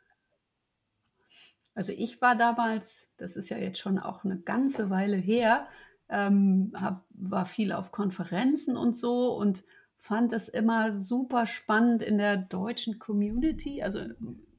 Also 1.75 1.93
ich 1.93 2.21
war 2.21 2.35
damals, 2.35 3.11
das 3.17 3.35
ist 3.35 3.49
ja 3.49 3.57
jetzt 3.57 3.79
schon 3.79 3.99
auch 3.99 4.23
eine 4.23 4.39
ganze 4.39 4.89
Weile 4.89 5.15
her, 5.15 5.67
ähm, 6.09 6.73
hab, 6.75 7.05
war 7.11 7.45
viel 7.45 7.71
auf 7.71 7.91
Konferenzen 7.91 8.75
und 8.75 8.95
so 8.95 9.35
und 9.35 9.63
fand 9.97 10.33
es 10.33 10.49
immer 10.49 10.91
super 10.91 11.45
spannend 11.45 12.01
in 12.01 12.17
der 12.17 12.37
deutschen 12.37 12.99
Community, 12.99 13.83
also 13.83 14.01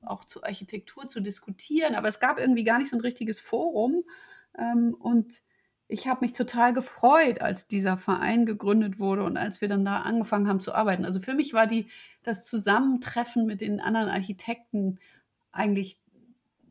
auch 0.02 0.24
zur 0.24 0.44
Architektur 0.44 1.08
zu 1.08 1.20
diskutieren, 1.20 1.94
aber 1.94 2.08
es 2.08 2.20
gab 2.20 2.38
irgendwie 2.38 2.64
gar 2.64 2.78
nicht 2.78 2.90
so 2.90 2.96
ein 2.96 3.02
richtiges 3.02 3.40
Forum. 3.40 4.04
Ähm, 4.56 4.94
und 4.94 5.42
ich 5.90 6.06
habe 6.06 6.24
mich 6.24 6.32
total 6.32 6.72
gefreut, 6.72 7.40
als 7.40 7.66
dieser 7.66 7.96
Verein 7.96 8.46
gegründet 8.46 8.98
wurde 8.98 9.24
und 9.24 9.36
als 9.36 9.60
wir 9.60 9.68
dann 9.68 9.84
da 9.84 9.98
angefangen 9.98 10.48
haben 10.48 10.60
zu 10.60 10.74
arbeiten. 10.74 11.04
Also 11.04 11.20
für 11.20 11.34
mich 11.34 11.52
war 11.52 11.66
die, 11.66 11.88
das 12.22 12.44
Zusammentreffen 12.44 13.44
mit 13.44 13.60
den 13.60 13.80
anderen 13.80 14.08
Architekten 14.08 14.98
eigentlich 15.52 16.00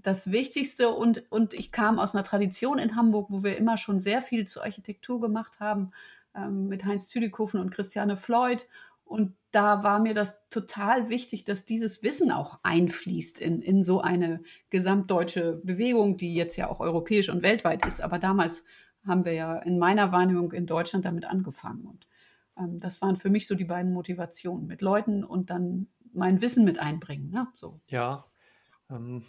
das 0.01 0.31
Wichtigste 0.31 0.89
und, 0.89 1.29
und 1.29 1.53
ich 1.53 1.71
kam 1.71 1.99
aus 1.99 2.15
einer 2.15 2.23
Tradition 2.23 2.79
in 2.79 2.95
Hamburg, 2.95 3.27
wo 3.29 3.43
wir 3.43 3.57
immer 3.57 3.77
schon 3.77 3.99
sehr 3.99 4.21
viel 4.21 4.47
zur 4.47 4.63
Architektur 4.63 5.19
gemacht 5.19 5.59
haben, 5.59 5.91
ähm, 6.33 6.67
mit 6.67 6.85
Heinz 6.85 7.07
Züdikofen 7.07 7.59
und 7.59 7.71
Christiane 7.71 8.15
Floyd. 8.15 8.67
Und 9.03 9.35
da 9.51 9.83
war 9.83 9.99
mir 9.99 10.13
das 10.13 10.39
total 10.49 11.09
wichtig, 11.09 11.43
dass 11.43 11.65
dieses 11.65 12.03
Wissen 12.03 12.31
auch 12.31 12.59
einfließt 12.63 13.39
in, 13.39 13.61
in 13.61 13.83
so 13.83 13.99
eine 13.99 14.41
gesamtdeutsche 14.69 15.59
Bewegung, 15.63 16.15
die 16.15 16.35
jetzt 16.35 16.55
ja 16.55 16.69
auch 16.69 16.79
europäisch 16.79 17.29
und 17.29 17.43
weltweit 17.43 17.85
ist. 17.85 18.01
Aber 18.01 18.19
damals 18.19 18.63
haben 19.05 19.25
wir 19.25 19.33
ja 19.33 19.57
in 19.57 19.79
meiner 19.79 20.11
Wahrnehmung 20.11 20.51
in 20.51 20.65
Deutschland 20.65 21.05
damit 21.05 21.25
angefangen. 21.25 21.85
Und 21.85 22.07
ähm, 22.57 22.79
das 22.79 23.01
waren 23.01 23.15
für 23.17 23.29
mich 23.29 23.47
so 23.47 23.55
die 23.55 23.65
beiden 23.65 23.93
Motivationen, 23.93 24.67
mit 24.67 24.81
Leuten 24.81 25.23
und 25.23 25.49
dann 25.49 25.87
mein 26.13 26.41
Wissen 26.41 26.65
mit 26.65 26.79
einbringen. 26.79 27.29
Ne? 27.29 27.47
So. 27.55 27.79
Ja. 27.87 28.25
Ähm, 28.89 29.23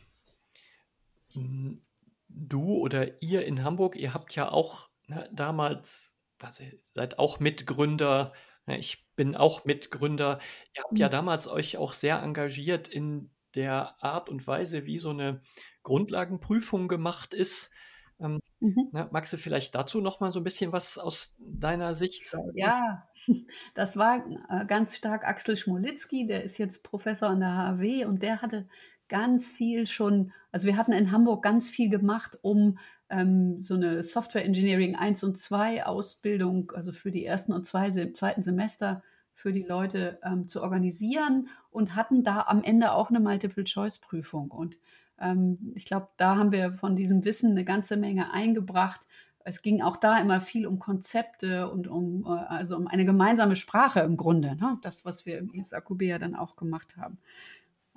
du 2.29 2.79
oder 2.79 3.23
ihr 3.23 3.45
in 3.47 3.63
Hamburg, 3.65 3.97
ihr 3.97 4.15
habt 4.15 4.35
ja 4.35 4.51
auch 4.51 4.89
ne, 5.07 5.29
damals, 5.33 6.17
also 6.43 6.65
seid 6.95 7.19
auch 7.19 7.41
Mitgründer 7.41 8.33
ich 8.79 9.07
bin 9.17 9.37
auch 9.37 9.65
Mitgründer. 9.65 10.39
Ihr 10.75 10.83
habt 10.83 10.99
ja 10.99 11.09
Mhm. 11.09 11.13
damals 11.13 11.49
euch 11.49 11.77
auch 11.77 11.93
sehr 11.93 12.23
engagiert 12.23 12.89
in 12.89 13.31
der 13.55 14.03
Art 14.03 14.29
und 14.29 14.47
Weise, 14.47 14.87
wie 14.87 14.99
so 14.99 15.11
eine 15.11 15.41
Grundlagenprüfung 15.83 16.89
gemacht 16.89 17.35
ist. 17.35 17.73
Ähm, 18.21 18.41
Mhm. 18.61 18.91
na, 18.93 19.09
magst 19.13 19.33
du 19.33 19.39
vielleicht 19.39 19.75
dazu 19.75 20.01
noch 20.01 20.21
mal 20.21 20.33
so 20.33 20.41
ein 20.41 20.45
bisschen 20.45 20.73
was 20.73 20.99
aus 20.99 21.37
deiner 21.39 21.95
Sicht 21.95 22.29
sagen? 22.29 22.53
Ja, 22.53 23.09
das 23.75 23.97
war 23.97 24.25
äh, 24.49 24.67
ganz 24.67 24.97
stark 24.97 25.25
Axel 25.27 25.57
Schmolitzki, 25.57 26.27
der 26.27 26.43
ist 26.45 26.59
jetzt 26.59 26.83
Professor 26.83 27.29
an 27.31 27.41
der 27.41 27.57
HAW 27.57 28.05
und 28.07 28.23
der 28.23 28.43
hatte 28.43 28.69
ganz 29.09 29.51
viel 29.51 29.87
schon, 29.87 30.33
also 30.53 30.67
wir 30.67 30.77
hatten 30.77 30.93
in 30.93 31.11
Hamburg 31.11 31.43
ganz 31.43 31.71
viel 31.71 31.91
gemacht, 31.91 32.39
um 32.43 32.79
ähm, 33.09 33.63
so 33.63 33.75
eine 33.75 34.05
Software 34.05 34.45
Engineering 34.45 34.97
1 34.97 35.25
und 35.25 35.37
2 35.39 35.85
Ausbildung, 35.87 36.73
also 36.73 36.93
für 36.93 37.11
die 37.11 37.25
ersten 37.25 37.53
und 37.53 37.67
zwei, 37.67 37.91
zweiten 37.91 38.43
Semester 38.43 39.03
für 39.35 39.53
die 39.53 39.63
Leute 39.63 40.21
ähm, 40.23 40.47
zu 40.49 40.63
organisieren 40.63 41.49
und 41.71 41.97
hatten 41.97 42.23
da 42.23 42.43
am 42.43 42.63
Ende 42.63 42.93
auch 42.93 43.11
eine 43.11 43.21
Multiple-Choice-Prüfung. 43.21 44.51
Und 44.51 44.79
ähm, 45.21 45.73
ich 45.75 45.85
glaube, 45.85 46.09
da 46.17 46.37
haben 46.37 46.53
wir 46.53 46.73
von 46.75 46.97
diesem 46.97 47.25
Wissen 47.25 47.53
eine 47.53 47.65
ganze 47.65 47.97
Menge 47.97 48.33
eingebracht. 48.33 49.07
Es 49.45 49.63
ging 49.63 49.83
auch 49.83 49.97
da 49.97 50.19
immer 50.21 50.41
viel 50.41 50.67
um 50.67 50.79
Konzepte 50.79 51.71
und 51.71 51.89
um, 51.89 52.25
äh, 52.27 52.29
also 52.31 52.77
um 52.77 52.87
eine 52.87 53.05
gemeinsame 53.05 53.57
Sprache 53.57 54.01
im 54.01 54.17
Grunde. 54.17 54.57
Ne? 54.57 54.79
Das, 54.83 55.05
was 55.05 55.27
wir 55.27 55.39
im 55.39 55.53
ISAQB 55.55 56.03
ja 56.03 56.19
dann 56.19 56.35
auch 56.37 56.57
gemacht 56.57 56.97
haben. 56.97 57.19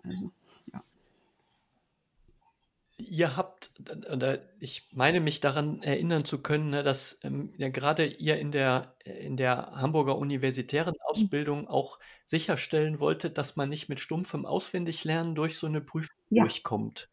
Also, 0.03 0.31
ja. 0.73 0.83
Ihr 2.97 3.35
habt, 3.35 3.71
oder 4.11 4.39
ich 4.59 4.87
meine 4.93 5.19
mich 5.19 5.39
daran 5.39 5.81
erinnern 5.81 6.25
zu 6.25 6.41
können, 6.41 6.69
ne, 6.69 6.83
dass 6.83 7.19
ähm, 7.23 7.51
ja 7.57 7.69
gerade 7.69 8.05
ihr 8.05 8.37
in 8.39 8.51
der, 8.51 8.95
in 9.03 9.35
der 9.35 9.71
Hamburger 9.73 10.17
universitären 10.17 10.93
Ausbildung 11.05 11.67
auch 11.67 11.99
sicherstellen 12.25 12.99
wolltet, 12.99 13.37
dass 13.37 13.55
man 13.55 13.69
nicht 13.69 13.89
mit 13.89 13.99
stumpfem 13.99 14.45
Auswendiglernen 14.45 15.33
durch 15.35 15.57
so 15.57 15.67
eine 15.67 15.81
Prüfung 15.81 16.15
Ja. 16.29 16.43
durchkommt. 16.43 17.09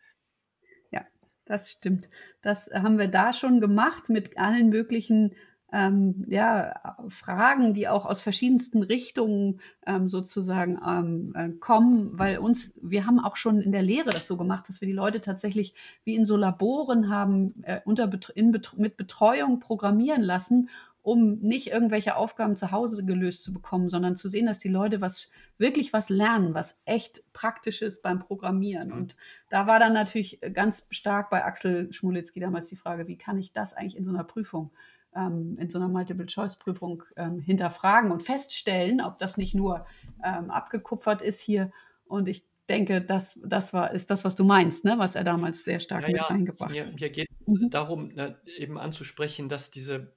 Das 1.50 1.68
stimmt. 1.72 2.08
Das 2.42 2.70
haben 2.72 2.96
wir 2.96 3.08
da 3.08 3.32
schon 3.32 3.60
gemacht 3.60 4.08
mit 4.08 4.38
allen 4.38 4.68
möglichen 4.68 5.34
ähm, 5.72 6.22
ja, 6.28 6.74
Fragen, 7.08 7.74
die 7.74 7.88
auch 7.88 8.06
aus 8.06 8.22
verschiedensten 8.22 8.84
Richtungen 8.84 9.60
ähm, 9.84 10.06
sozusagen 10.06 10.78
ähm, 10.86 11.32
äh, 11.34 11.48
kommen, 11.58 12.16
weil 12.16 12.38
uns, 12.38 12.72
wir 12.80 13.04
haben 13.04 13.18
auch 13.18 13.34
schon 13.34 13.60
in 13.60 13.72
der 13.72 13.82
Lehre 13.82 14.10
das 14.10 14.28
so 14.28 14.36
gemacht, 14.36 14.68
dass 14.68 14.80
wir 14.80 14.86
die 14.86 14.94
Leute 14.94 15.20
tatsächlich 15.20 15.74
wie 16.04 16.14
in 16.14 16.24
so 16.24 16.36
Laboren 16.36 17.08
haben, 17.08 17.64
äh, 17.64 17.80
unter, 17.84 18.08
in, 18.36 18.56
mit 18.76 18.96
Betreuung 18.96 19.58
programmieren 19.58 20.22
lassen, 20.22 20.68
um 21.10 21.40
nicht 21.40 21.72
irgendwelche 21.72 22.14
Aufgaben 22.14 22.54
zu 22.54 22.70
Hause 22.70 23.04
gelöst 23.04 23.42
zu 23.42 23.52
bekommen, 23.52 23.88
sondern 23.88 24.14
zu 24.14 24.28
sehen, 24.28 24.46
dass 24.46 24.58
die 24.60 24.68
Leute 24.68 25.00
was 25.00 25.32
wirklich 25.58 25.92
was 25.92 26.08
lernen, 26.08 26.54
was 26.54 26.78
echt 26.84 27.24
praktisch 27.32 27.82
ist 27.82 28.04
beim 28.04 28.20
Programmieren. 28.20 28.90
Mhm. 28.90 28.94
Und 28.94 29.16
da 29.48 29.66
war 29.66 29.80
dann 29.80 29.92
natürlich 29.92 30.40
ganz 30.52 30.86
stark 30.90 31.28
bei 31.28 31.44
Axel 31.44 31.92
Schmulitzki 31.92 32.38
damals 32.38 32.68
die 32.68 32.76
Frage, 32.76 33.08
wie 33.08 33.18
kann 33.18 33.38
ich 33.38 33.52
das 33.52 33.74
eigentlich 33.74 33.96
in 33.96 34.04
so 34.04 34.12
einer 34.12 34.22
Prüfung 34.22 34.70
ähm, 35.16 35.56
in 35.58 35.68
so 35.68 35.78
einer 35.78 35.88
Multiple-Choice-Prüfung 35.88 37.02
ähm, 37.16 37.40
hinterfragen 37.40 38.12
und 38.12 38.22
feststellen, 38.22 39.00
ob 39.00 39.18
das 39.18 39.36
nicht 39.36 39.56
nur 39.56 39.86
ähm, 40.24 40.52
abgekupfert 40.52 41.22
ist 41.22 41.40
hier. 41.40 41.72
Und 42.06 42.28
ich 42.28 42.44
denke, 42.68 43.00
das, 43.02 43.40
das 43.44 43.72
war, 43.72 43.90
ist 43.90 44.10
das, 44.10 44.24
was 44.24 44.36
du 44.36 44.44
meinst, 44.44 44.84
ne? 44.84 44.94
was 44.98 45.16
er 45.16 45.24
damals 45.24 45.64
sehr 45.64 45.80
stark 45.80 46.02
Ja, 46.02 46.06
mit 46.06 46.16
ja, 46.18 46.22
reingebracht 46.26 46.70
mir, 46.70 46.86
hat. 46.86 47.00
mir 47.00 47.10
geht 47.10 47.26
es 47.28 47.40
Mhm. 47.50 47.70
darum, 47.70 48.08
ne, 48.14 48.36
eben 48.58 48.78
anzusprechen, 48.78 49.48
dass 49.48 49.70
diese, 49.70 50.12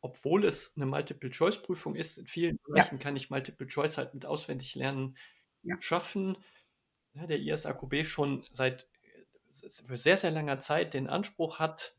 obwohl 0.00 0.44
es 0.44 0.74
eine 0.76 0.86
Multiple-Choice-Prüfung 0.86 1.94
ist, 1.94 2.18
in 2.18 2.26
vielen 2.26 2.56
Ja, 2.56 2.62
Bereichen 2.66 2.98
kann 2.98 3.16
ich 3.16 3.30
Multiple-Choice 3.30 3.98
halt 3.98 4.14
mit 4.14 4.26
auswendig 4.26 4.74
lernen 4.74 5.16
ja, 5.62 5.76
schaffen. 5.80 6.36
Ja, 7.14 7.26
der 7.26 7.40
ISAQB 7.40 8.04
schon 8.04 8.46
seit 8.50 8.88
äh, 9.02 9.70
für 9.70 9.96
sehr, 9.96 10.16
sehr 10.16 10.30
langer 10.30 10.60
Zeit 10.60 10.94
den 10.94 11.08
Anspruch 11.08 11.58
hat, 11.58 11.96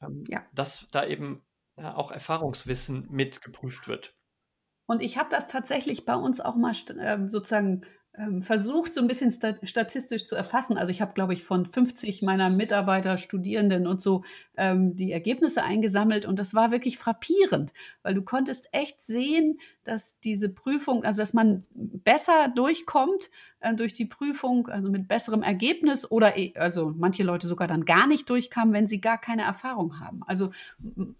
ähm, 0.00 0.24
ja. 0.28 0.44
dass 0.52 0.88
da 0.90 1.06
eben 1.06 1.44
ja, 1.76 1.94
auch 1.94 2.10
Erfahrungswissen 2.10 3.06
mit 3.10 3.42
geprüft 3.42 3.86
wird. 3.86 4.16
Und 4.86 5.02
ich 5.02 5.18
habe 5.18 5.30
das 5.30 5.46
tatsächlich 5.46 6.04
bei 6.04 6.16
uns 6.16 6.40
auch 6.40 6.56
mal 6.56 6.74
ähm, 7.00 7.28
sozusagen 7.28 7.86
versucht, 8.42 8.94
so 8.94 9.00
ein 9.00 9.06
bisschen 9.06 9.30
sta 9.30 9.54
statistisch 9.62 10.26
zu 10.26 10.34
erfassen. 10.34 10.76
Also 10.76 10.90
ich 10.90 11.00
habe, 11.00 11.14
glaube 11.14 11.32
ich, 11.32 11.44
von 11.44 11.64
50 11.64 12.22
meiner 12.22 12.50
Mitarbeiter, 12.50 13.18
Studierenden 13.18 13.86
und 13.86 14.02
so 14.02 14.24
ähm, 14.56 14.96
die 14.96 15.12
Ergebnisse 15.12 15.62
eingesammelt 15.62 16.26
und 16.26 16.38
das 16.38 16.52
war 16.52 16.70
wirklich 16.70 16.98
frappierend, 16.98 17.72
weil 18.02 18.14
du 18.14 18.22
konntest 18.22 18.68
echt 18.72 19.00
sehen, 19.02 19.60
dass 19.84 20.20
diese 20.20 20.52
Prüfung, 20.52 21.04
also 21.04 21.22
dass 21.22 21.32
man 21.32 21.64
besser 21.72 22.52
durchkommt 22.54 23.30
äh, 23.60 23.74
durch 23.74 23.92
die 23.92 24.06
Prüfung, 24.06 24.68
also 24.68 24.90
mit 24.90 25.06
besserem 25.08 25.42
Ergebnis 25.42 26.10
oder 26.10 26.36
eh- 26.36 26.54
also 26.56 26.92
manche 26.96 27.22
Leute 27.22 27.46
sogar 27.46 27.68
dann 27.68 27.84
gar 27.84 28.06
nicht 28.06 28.28
durchkamen, 28.28 28.74
wenn 28.74 28.86
sie 28.86 29.00
gar 29.00 29.18
keine 29.18 29.42
Erfahrung 29.42 30.00
haben. 30.00 30.22
Also 30.26 30.50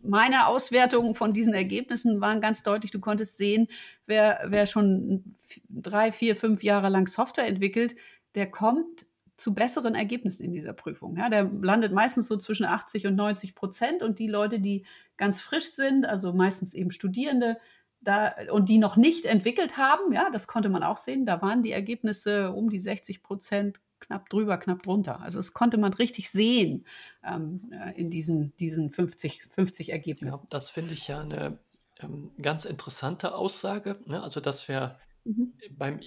meine 0.02 0.46
Auswertungen 0.46 1.14
von 1.14 1.32
diesen 1.32 1.54
Ergebnissen 1.54 2.20
waren 2.20 2.40
ganz 2.40 2.62
deutlich. 2.62 2.90
Du 2.90 3.00
konntest 3.00 3.36
sehen, 3.36 3.68
wer, 4.06 4.40
wer 4.46 4.66
schon 4.66 5.36
drei, 5.68 6.12
vier, 6.12 6.34
fünf 6.36 6.62
Jahre 6.62 6.88
lang 6.88 7.06
Software 7.06 7.46
entwickelt, 7.46 7.94
der 8.34 8.50
kommt 8.50 9.06
zu 9.36 9.54
besseren 9.54 9.94
Ergebnissen 9.94 10.44
in 10.44 10.52
dieser 10.52 10.74
Prüfung. 10.74 11.16
Ja, 11.16 11.30
der 11.30 11.50
landet 11.62 11.92
meistens 11.92 12.26
so 12.28 12.36
zwischen 12.36 12.66
80 12.66 13.06
und 13.06 13.16
90 13.16 13.54
Prozent 13.54 14.02
und 14.02 14.18
die 14.18 14.28
Leute, 14.28 14.60
die 14.60 14.84
ganz 15.16 15.40
frisch 15.40 15.70
sind, 15.70 16.04
also 16.06 16.32
meistens 16.34 16.74
eben 16.74 16.90
Studierende, 16.90 17.56
da, 18.00 18.34
und 18.50 18.68
die 18.68 18.78
noch 18.78 18.96
nicht 18.96 19.26
entwickelt 19.26 19.76
haben, 19.76 20.12
ja, 20.12 20.30
das 20.30 20.46
konnte 20.46 20.68
man 20.68 20.82
auch 20.82 20.96
sehen, 20.96 21.26
da 21.26 21.42
waren 21.42 21.62
die 21.62 21.72
Ergebnisse 21.72 22.52
um 22.52 22.70
die 22.70 22.78
60 22.78 23.22
Prozent 23.22 23.80
knapp 24.00 24.30
drüber, 24.30 24.56
knapp 24.56 24.82
drunter. 24.82 25.20
Also 25.20 25.38
das 25.38 25.52
konnte 25.52 25.76
man 25.76 25.92
richtig 25.92 26.30
sehen 26.30 26.86
ähm, 27.24 27.70
äh, 27.72 27.92
in 28.00 28.10
diesen, 28.10 28.56
diesen 28.56 28.90
50, 28.90 29.42
50 29.50 29.88
Ja, 29.88 29.94
Ergebnissen. 29.94 30.46
das 30.50 30.70
finde 30.70 30.94
ich 30.94 31.06
ja 31.08 31.20
eine 31.20 31.58
ähm, 32.02 32.30
ganz 32.40 32.64
interessante 32.64 33.34
Aussage. 33.34 33.98
Ne? 34.06 34.22
Also, 34.22 34.40
dass 34.40 34.68
wir 34.68 34.98
Mhm. 35.24 35.52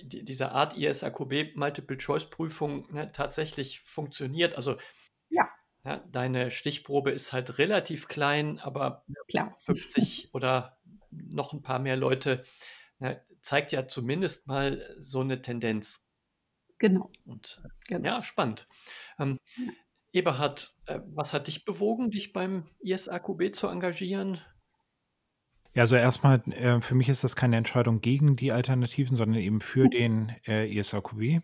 die- 0.06 0.26
dieser 0.26 0.54
Art 0.54 0.76
ISAQB 0.76 1.56
Multiple-Choice-Prüfung 1.56 2.92
ne, 2.92 3.12
tatsächlich 3.12 3.82
funktioniert. 3.82 4.56
Also 4.56 4.78
Ja, 5.30 5.48
ja, 5.86 5.98
deine 6.12 6.50
Stichprobe 6.50 7.12
ist 7.12 7.32
halt 7.34 7.60
relativ 7.60 8.08
klein, 8.08 8.60
aber 8.60 9.06
klar. 9.28 9.56
50 9.60 10.30
oder 10.34 10.78
noch 11.28 11.54
ein 11.54 11.62
paar 11.62 11.80
mehr 11.80 11.98
Leute 11.98 12.44
ne, 13.00 13.22
zeigt 13.42 13.72
ja 13.72 13.88
zumindest 13.88 14.48
mal 14.48 14.96
so 15.00 15.22
eine 15.22 15.42
Tendenz. 15.42 16.06
Genau, 16.80 17.12
Und 17.26 17.62
äh, 17.64 17.70
genau. 17.88 18.10
ja, 18.10 18.22
spannend. 18.22 18.68
Ähm, 19.20 19.40
Ja. 19.56 19.72
Eberhard, 20.14 20.76
äh, 20.86 21.00
was 21.08 21.34
hat 21.34 21.48
dich 21.48 21.66
bewogen, 21.66 22.12
dich 22.12 22.34
beim 22.34 22.66
ISAQB 22.82 23.54
zu 23.54 23.68
engagieren? 23.68 24.40
Ja, 25.74 25.84
also 25.84 25.96
erstmal, 25.96 26.42
äh, 26.52 26.82
für 26.82 26.94
mich 26.94 27.10
ist 27.10 27.24
das 27.24 27.36
keine 27.36 27.58
Entscheidung 27.58 28.00
gegen 28.00 28.36
die 28.36 28.52
Alternativen, 28.52 29.18
sondern 29.18 29.42
eben 29.42 29.60
für 29.60 29.90
den 29.90 30.32
äh, 30.46 30.72
ISAQB. 30.72 31.42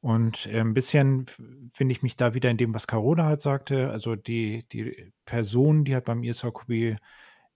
Und 0.00 0.46
äh, 0.46 0.60
ein 0.60 0.74
bisschen 0.74 1.26
finde 1.70 1.92
ich 1.92 2.02
mich 2.02 2.16
da 2.16 2.34
wieder 2.34 2.50
in 2.50 2.56
dem, 2.56 2.74
was 2.74 2.88
Carola 2.88 3.24
halt 3.24 3.40
sagte. 3.40 3.90
Also 3.90 4.16
die, 4.16 4.66
die 4.72 5.12
Personen, 5.24 5.84
die 5.84 5.94
halt 5.94 6.06
beim 6.06 6.24
ISAQB 6.24 6.96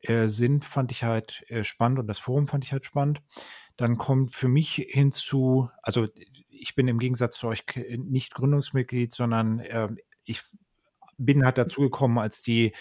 äh, 0.08 0.28
sind, 0.28 0.64
fand 0.64 0.92
ich 0.92 1.04
halt 1.04 1.44
äh, 1.48 1.64
spannend 1.64 1.98
und 1.98 2.06
das 2.06 2.18
Forum 2.18 2.46
fand 2.46 2.64
ich 2.64 2.72
halt 2.72 2.84
spannend. 2.84 3.22
Dann 3.76 3.98
kommt 3.98 4.32
für 4.32 4.48
mich 4.48 4.74
hinzu, 4.88 5.68
also 5.82 6.08
ich 6.48 6.74
bin 6.74 6.88
im 6.88 6.98
Gegensatz 6.98 7.36
zu 7.36 7.48
euch 7.48 7.66
k- 7.66 7.96
nicht 7.98 8.34
Gründungsmitglied, 8.34 9.12
sondern 9.12 9.58
äh, 9.60 9.88
ich 10.24 10.40
bin 11.18 11.44
halt 11.44 11.58
dazu 11.58 11.82
gekommen, 11.82 12.18
als 12.18 12.42
die 12.42 12.72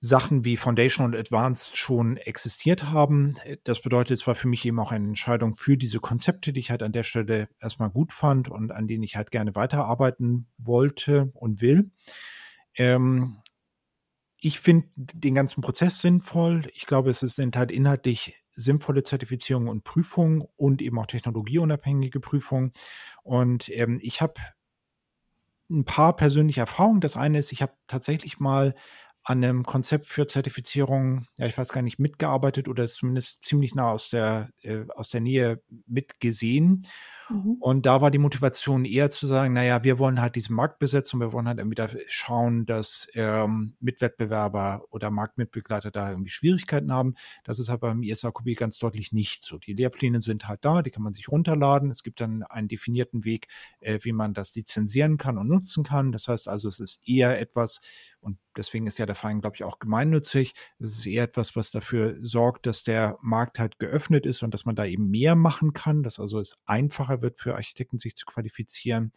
Sachen 0.00 0.44
wie 0.44 0.56
Foundation 0.56 1.06
und 1.06 1.16
Advanced 1.16 1.76
schon 1.76 2.16
existiert 2.18 2.84
haben. 2.84 3.34
Das 3.64 3.80
bedeutet, 3.82 4.18
es 4.18 4.26
war 4.28 4.36
für 4.36 4.46
mich 4.46 4.64
eben 4.64 4.78
auch 4.78 4.92
eine 4.92 5.08
Entscheidung 5.08 5.54
für 5.54 5.76
diese 5.76 5.98
Konzepte, 5.98 6.52
die 6.52 6.60
ich 6.60 6.70
halt 6.70 6.84
an 6.84 6.92
der 6.92 7.02
Stelle 7.02 7.48
erstmal 7.58 7.90
gut 7.90 8.12
fand 8.12 8.48
und 8.48 8.70
an 8.70 8.86
denen 8.86 9.02
ich 9.02 9.16
halt 9.16 9.32
gerne 9.32 9.56
weiterarbeiten 9.56 10.46
wollte 10.56 11.30
und 11.34 11.60
will. 11.60 11.90
Ähm, 12.76 13.38
ich 14.40 14.60
finde 14.60 14.88
den 14.96 15.34
ganzen 15.34 15.60
Prozess 15.62 16.00
sinnvoll. 16.00 16.70
Ich 16.74 16.86
glaube, 16.86 17.10
es 17.10 17.20
sind 17.20 17.56
halt 17.56 17.70
inhaltlich 17.70 18.34
sinnvolle 18.54 19.02
Zertifizierungen 19.02 19.68
und 19.68 19.84
Prüfungen 19.84 20.44
und 20.56 20.82
eben 20.82 20.98
auch 20.98 21.06
technologieunabhängige 21.06 22.20
Prüfungen. 22.20 22.72
Und 23.22 23.68
ähm, 23.70 23.98
ich 24.02 24.20
habe 24.20 24.34
ein 25.70 25.84
paar 25.84 26.16
persönliche 26.16 26.60
Erfahrungen. 26.60 27.00
Das 27.00 27.16
eine 27.16 27.38
ist, 27.38 27.52
ich 27.52 27.62
habe 27.62 27.72
tatsächlich 27.86 28.40
mal 28.40 28.74
an 29.22 29.44
einem 29.44 29.64
Konzept 29.64 30.06
für 30.06 30.26
Zertifizierung, 30.26 31.26
ja, 31.36 31.46
ich 31.46 31.58
weiß 31.58 31.68
gar 31.68 31.82
nicht, 31.82 31.98
mitgearbeitet 31.98 32.68
oder 32.68 32.84
es 32.84 32.94
zumindest 32.94 33.44
ziemlich 33.44 33.74
nah 33.74 33.92
aus 33.92 34.08
der, 34.08 34.50
äh, 34.62 34.86
aus 34.94 35.10
der 35.10 35.20
Nähe 35.20 35.62
mitgesehen. 35.86 36.86
Mhm. 37.28 37.56
Und 37.60 37.86
da 37.86 38.00
war 38.00 38.10
die 38.10 38.18
Motivation 38.18 38.84
eher 38.84 39.10
zu 39.10 39.26
sagen, 39.26 39.54
naja, 39.54 39.84
wir 39.84 39.98
wollen 39.98 40.20
halt 40.20 40.36
diesen 40.36 40.54
Markt 40.54 40.78
besetzen 40.78 41.20
wir 41.20 41.32
wollen 41.32 41.48
halt 41.48 41.60
da 41.78 41.88
schauen, 42.06 42.66
dass 42.66 43.08
ähm, 43.14 43.74
Mitwettbewerber 43.80 44.84
oder 44.90 45.10
Marktmitbegleiter 45.10 45.90
da 45.90 46.10
irgendwie 46.10 46.30
Schwierigkeiten 46.30 46.92
haben. 46.92 47.14
Das 47.44 47.58
ist 47.58 47.68
halt 47.68 47.80
beim 47.80 48.02
ISAQB 48.02 48.56
ganz 48.56 48.78
deutlich 48.78 49.12
nicht 49.12 49.44
so. 49.44 49.58
Die 49.58 49.74
Lehrpläne 49.74 50.20
sind 50.20 50.48
halt 50.48 50.64
da, 50.64 50.82
die 50.82 50.90
kann 50.90 51.02
man 51.02 51.12
sich 51.12 51.28
runterladen. 51.28 51.90
Es 51.90 52.02
gibt 52.02 52.20
dann 52.20 52.42
einen 52.44 52.68
definierten 52.68 53.24
Weg, 53.24 53.48
äh, 53.80 53.98
wie 54.02 54.12
man 54.12 54.34
das 54.34 54.54
lizenzieren 54.54 55.16
kann 55.16 55.38
und 55.38 55.48
nutzen 55.48 55.84
kann. 55.84 56.12
Das 56.12 56.28
heißt 56.28 56.48
also, 56.48 56.68
es 56.68 56.80
ist 56.80 57.06
eher 57.08 57.40
etwas, 57.40 57.80
und 58.20 58.38
deswegen 58.56 58.86
ist 58.86 58.98
ja 58.98 59.06
der 59.06 59.14
Verein, 59.14 59.40
glaube 59.40 59.56
ich, 59.56 59.64
auch 59.64 59.78
gemeinnützig. 59.78 60.54
Es 60.78 60.98
ist 60.98 61.06
eher 61.06 61.24
etwas, 61.24 61.54
was 61.56 61.70
dafür 61.70 62.16
sorgt, 62.20 62.66
dass 62.66 62.82
der 62.82 63.16
Markt 63.22 63.58
halt 63.58 63.78
geöffnet 63.78 64.26
ist 64.26 64.42
und 64.42 64.52
dass 64.52 64.64
man 64.64 64.74
da 64.74 64.84
eben 64.84 65.08
mehr 65.10 65.36
machen 65.36 65.72
kann, 65.72 66.02
dass 66.02 66.18
also 66.18 66.40
es 66.40 66.60
einfacher 66.66 67.17
wird 67.22 67.38
für 67.38 67.54
Architekten, 67.54 67.98
sich 67.98 68.16
zu 68.16 68.26
qualifizieren 68.26 69.12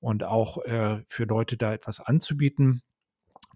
und 0.00 0.24
auch 0.24 0.58
äh, 0.64 1.02
für 1.06 1.24
Leute 1.24 1.56
da 1.56 1.72
etwas 1.72 2.00
anzubieten. 2.00 2.82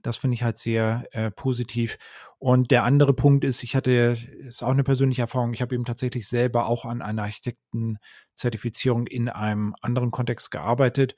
Das 0.03 0.19
finde 0.19 0.35
ich 0.35 0.43
halt 0.43 0.59
sehr 0.59 1.09
äh, 1.13 1.31
positiv. 1.31 1.97
Und 2.39 2.71
der 2.71 2.85
andere 2.85 3.15
Punkt 3.15 3.43
ist, 3.43 3.63
ich 3.63 3.75
hatte, 3.75 4.19
ist 4.47 4.63
auch 4.63 4.71
eine 4.71 4.85
persönliche 4.85 5.23
Erfahrung, 5.23 5.55
ich 5.55 5.63
habe 5.63 5.75
eben 5.75 5.87
tatsächlich 5.87 6.29
selber 6.29 6.67
auch 6.67 6.85
an 6.85 7.01
einer 7.01 7.23
Architektenzertifizierung 7.23 9.07
in 9.07 9.31
einem 9.31 9.75
anderen 9.81 10.11
Kontext 10.11 10.51
gearbeitet. 10.51 11.17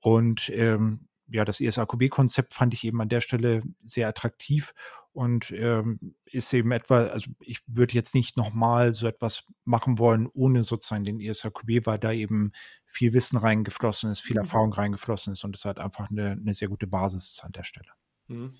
Und 0.00 0.50
ähm, 0.50 1.06
ja, 1.28 1.44
das 1.44 1.60
ISAQB-Konzept 1.60 2.54
fand 2.54 2.74
ich 2.74 2.84
eben 2.84 3.00
an 3.00 3.08
der 3.08 3.20
Stelle 3.20 3.62
sehr 3.84 4.08
attraktiv 4.08 4.74
und 5.12 5.50
ähm, 5.52 6.14
ist 6.26 6.52
eben 6.52 6.72
etwa, 6.72 7.04
also 7.04 7.30
ich 7.40 7.60
würde 7.66 7.94
jetzt 7.94 8.14
nicht 8.14 8.36
nochmal 8.36 8.94
so 8.94 9.06
etwas 9.06 9.52
machen 9.64 9.98
wollen, 9.98 10.28
ohne 10.32 10.64
sozusagen 10.64 11.04
den 11.04 11.20
ISAQB, 11.20 11.86
weil 11.86 11.98
da 11.98 12.12
eben 12.12 12.52
viel 12.84 13.12
Wissen 13.12 13.38
reingeflossen 13.38 14.10
ist, 14.10 14.20
viel 14.20 14.34
Mhm. 14.34 14.40
Erfahrung 14.42 14.72
reingeflossen 14.72 15.32
ist 15.32 15.44
und 15.44 15.56
es 15.56 15.64
halt 15.64 15.78
einfach 15.78 16.10
eine, 16.10 16.32
eine 16.32 16.52
sehr 16.54 16.68
gute 16.68 16.86
Basis 16.86 17.40
an 17.42 17.52
der 17.52 17.62
Stelle. 17.62 17.90
Hm. 18.28 18.56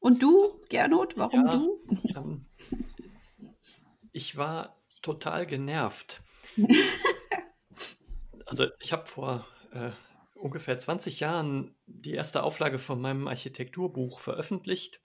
Und 0.00 0.22
du, 0.22 0.60
Gernot, 0.68 1.16
warum 1.16 1.46
Ja. 1.46 1.52
du? 1.56 1.80
Ähm, 2.16 2.46
ich 4.12 4.36
war 4.36 4.76
total 5.02 5.46
genervt. 5.46 6.22
Also 8.48 8.66
ich 8.80 8.92
habe 8.92 9.06
vor 9.08 9.44
äh, 9.72 9.90
ungefähr 10.36 10.78
20 10.78 11.20
Jahren 11.20 11.76
die 11.86 12.12
erste 12.14 12.42
Auflage 12.42 12.78
von 12.78 13.00
meinem 13.00 13.28
Architekturbuch 13.28 14.20
veröffentlicht, 14.20 15.02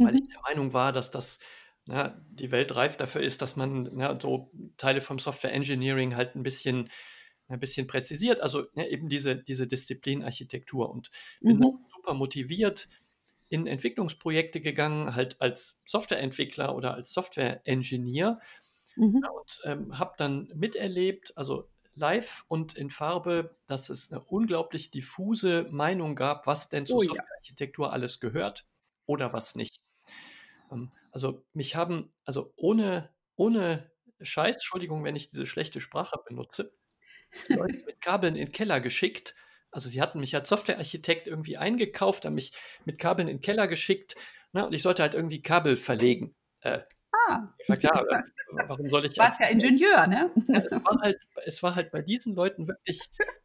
weil 0.00 0.14
ich 0.16 0.20
Mhm. 0.20 0.34
der 0.34 0.42
Meinung 0.54 0.72
war, 0.74 0.92
dass 0.92 1.10
das 1.10 1.40
na, 1.86 2.24
die 2.30 2.50
Welt 2.52 2.74
reif 2.76 2.96
dafür 2.96 3.22
ist, 3.22 3.42
dass 3.42 3.56
man 3.56 3.90
na, 3.94 4.18
so 4.20 4.52
Teile 4.78 5.00
vom 5.02 5.18
Software 5.18 5.52
Engineering 5.52 6.16
halt 6.16 6.34
ein 6.36 6.42
bisschen, 6.44 6.90
ein 7.48 7.60
bisschen 7.60 7.86
präzisiert, 7.88 8.40
also 8.40 8.66
ne, 8.74 8.88
eben 8.90 9.08
diese, 9.08 9.36
diese 9.36 9.66
Disziplin 9.68 10.24
Architektur 10.24 10.90
und 10.90 11.10
bin 11.46 11.60
Mhm. 11.60 11.84
super 11.94 12.14
motiviert 12.14 12.88
in 13.50 13.66
Entwicklungsprojekte 13.66 14.60
gegangen, 14.60 15.14
halt 15.16 15.40
als 15.42 15.82
Softwareentwickler 15.86 16.74
oder 16.76 16.94
als 16.94 17.12
Software-Engineer 17.12 18.40
Mhm. 18.96 19.22
ja, 19.22 19.30
und 19.30 19.60
ähm, 19.64 19.98
habe 19.98 20.14
dann 20.18 20.50
miterlebt, 20.54 21.36
also 21.36 21.70
live 21.96 22.44
und 22.48 22.74
in 22.74 22.90
Farbe, 22.90 23.56
dass 23.66 23.90
es 23.90 24.12
eine 24.12 24.22
unglaublich 24.22 24.90
diffuse 24.90 25.66
Meinung 25.70 26.14
gab, 26.16 26.46
was 26.46 26.68
denn 26.68 26.86
zur 26.86 26.98
Oh 26.98 27.02
ja. 27.02 27.08
Softwarearchitektur 27.08 27.92
alles 27.92 28.20
gehört 28.20 28.66
oder 29.06 29.32
was 29.32 29.54
nicht. 29.54 29.80
Ähm, 30.70 30.90
also 31.12 31.44
mich 31.52 31.76
haben, 31.76 32.12
also 32.24 32.52
ohne, 32.56 33.10
ohne 33.36 33.90
Scheiß, 34.20 34.56
Entschuldigung, 34.56 35.04
wenn 35.04 35.16
ich 35.16 35.30
diese 35.30 35.46
schlechte 35.46 35.80
Sprache 35.80 36.18
benutze, 36.26 36.72
Leute 37.48 37.84
mit 37.86 38.00
Kabeln 38.00 38.36
in 38.36 38.46
den 38.46 38.52
Keller 38.52 38.80
geschickt. 38.80 39.34
Also 39.70 39.88
sie 39.88 40.00
hatten 40.00 40.20
mich 40.20 40.34
als 40.34 40.48
Softwarearchitekt 40.48 41.26
irgendwie 41.26 41.56
eingekauft, 41.56 42.24
haben 42.24 42.34
mich 42.34 42.52
mit 42.84 42.98
Kabeln 42.98 43.28
in 43.28 43.38
den 43.38 43.42
Keller 43.42 43.66
geschickt 43.66 44.14
ne, 44.52 44.66
und 44.66 44.72
ich 44.72 44.82
sollte 44.82 45.02
halt 45.02 45.14
irgendwie 45.14 45.42
Kabel 45.42 45.76
verlegen. 45.76 46.34
Äh, 46.60 46.80
Ich 47.58 47.66
sag, 47.66 47.82
ja, 47.82 47.90
warum 48.68 48.88
soll 48.90 49.06
ich 49.06 49.14
du 49.14 49.20
warst 49.20 49.40
ja 49.40 49.46
Ingenieur, 49.46 50.06
ne? 50.06 50.30
Ja, 50.48 50.60
es, 50.60 50.72
war 50.72 51.00
halt, 51.00 51.18
es 51.44 51.62
war 51.62 51.74
halt 51.74 51.92
bei 51.92 52.02
diesen 52.02 52.34
Leuten 52.34 52.68
wirklich 52.68 53.00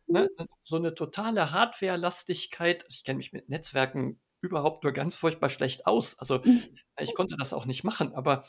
ne, 0.07 0.29
so 0.63 0.77
eine 0.77 0.93
totale 0.95 1.51
Hardware-Lastigkeit. 1.51 2.83
Also 2.83 2.95
ich 2.95 3.03
kenne 3.03 3.17
mich 3.17 3.33
mit 3.33 3.49
Netzwerken 3.49 4.19
überhaupt 4.41 4.83
nur 4.83 4.93
ganz 4.93 5.15
furchtbar 5.15 5.49
schlecht 5.49 5.85
aus. 5.87 6.17
Also 6.19 6.41
ich 6.99 7.15
konnte 7.15 7.35
das 7.37 7.53
auch 7.53 7.65
nicht 7.65 7.83
machen, 7.83 8.13
aber 8.13 8.45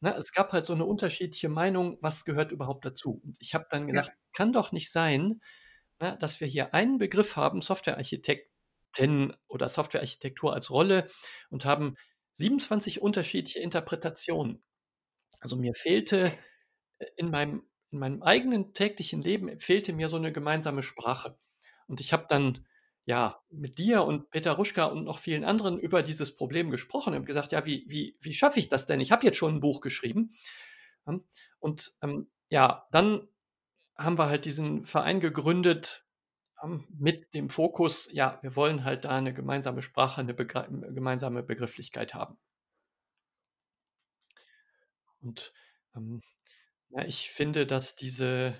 ne, 0.00 0.14
es 0.16 0.32
gab 0.32 0.52
halt 0.52 0.64
so 0.64 0.74
eine 0.74 0.84
unterschiedliche 0.84 1.48
Meinung, 1.48 1.98
was 2.00 2.24
gehört 2.24 2.52
überhaupt 2.52 2.84
dazu. 2.84 3.20
Und 3.24 3.36
ich 3.40 3.54
habe 3.54 3.66
dann 3.70 3.86
gedacht, 3.86 4.10
es 4.10 4.32
kann 4.32 4.52
doch 4.52 4.72
nicht 4.72 4.90
sein, 4.90 5.40
ne, 6.00 6.16
dass 6.20 6.40
wir 6.40 6.46
hier 6.46 6.74
einen 6.74 6.98
Begriff 6.98 7.36
haben, 7.36 7.62
Softwarearchitekten 7.62 9.36
oder 9.48 9.68
Softwarearchitektur 9.68 10.52
als 10.52 10.70
Rolle 10.70 11.06
und 11.50 11.64
haben 11.64 11.96
27 12.34 13.02
unterschiedliche 13.02 13.58
Interpretationen. 13.58 14.62
Also 15.40 15.56
mir 15.56 15.74
fehlte 15.74 16.32
äh, 16.98 17.06
in 17.16 17.30
meinem, 17.30 17.62
in 17.90 17.98
meinem 17.98 18.22
eigenen 18.22 18.74
täglichen 18.74 19.22
Leben 19.22 19.58
fehlte 19.60 19.92
mir 19.92 20.08
so 20.08 20.16
eine 20.16 20.32
gemeinsame 20.32 20.82
Sprache. 20.82 21.38
Und 21.86 22.00
ich 22.00 22.12
habe 22.12 22.26
dann 22.28 22.66
ja 23.04 23.40
mit 23.50 23.78
dir 23.78 24.04
und 24.04 24.30
Peter 24.30 24.52
Ruschka 24.52 24.84
und 24.84 25.04
noch 25.04 25.18
vielen 25.18 25.44
anderen 25.44 25.78
über 25.78 26.02
dieses 26.02 26.36
Problem 26.36 26.70
gesprochen 26.70 27.14
und 27.14 27.24
gesagt, 27.24 27.52
ja, 27.52 27.64
wie, 27.64 27.84
wie, 27.88 28.16
wie 28.20 28.34
schaffe 28.34 28.58
ich 28.58 28.68
das 28.68 28.84
denn? 28.84 29.00
Ich 29.00 29.12
habe 29.12 29.24
jetzt 29.24 29.38
schon 29.38 29.56
ein 29.56 29.60
Buch 29.60 29.80
geschrieben. 29.80 30.34
Und 31.58 31.96
ähm, 32.02 32.30
ja, 32.50 32.86
dann 32.92 33.26
haben 33.96 34.18
wir 34.18 34.26
halt 34.26 34.44
diesen 34.44 34.84
Verein 34.84 35.20
gegründet 35.20 36.06
ähm, 36.62 36.84
mit 36.90 37.34
dem 37.34 37.50
Fokus, 37.50 38.08
ja, 38.12 38.38
wir 38.42 38.56
wollen 38.56 38.84
halt 38.84 39.04
da 39.04 39.16
eine 39.16 39.34
gemeinsame 39.34 39.82
Sprache, 39.82 40.20
eine 40.20 40.34
Begr 40.34 40.68
gemeinsame 40.68 41.42
Begrifflichkeit 41.42 42.14
haben. 42.14 42.38
Und 45.20 45.52
ähm, 45.96 46.20
ja, 46.90 47.04
ich 47.04 47.30
finde, 47.30 47.66
dass 47.66 47.96
diese 47.96 48.54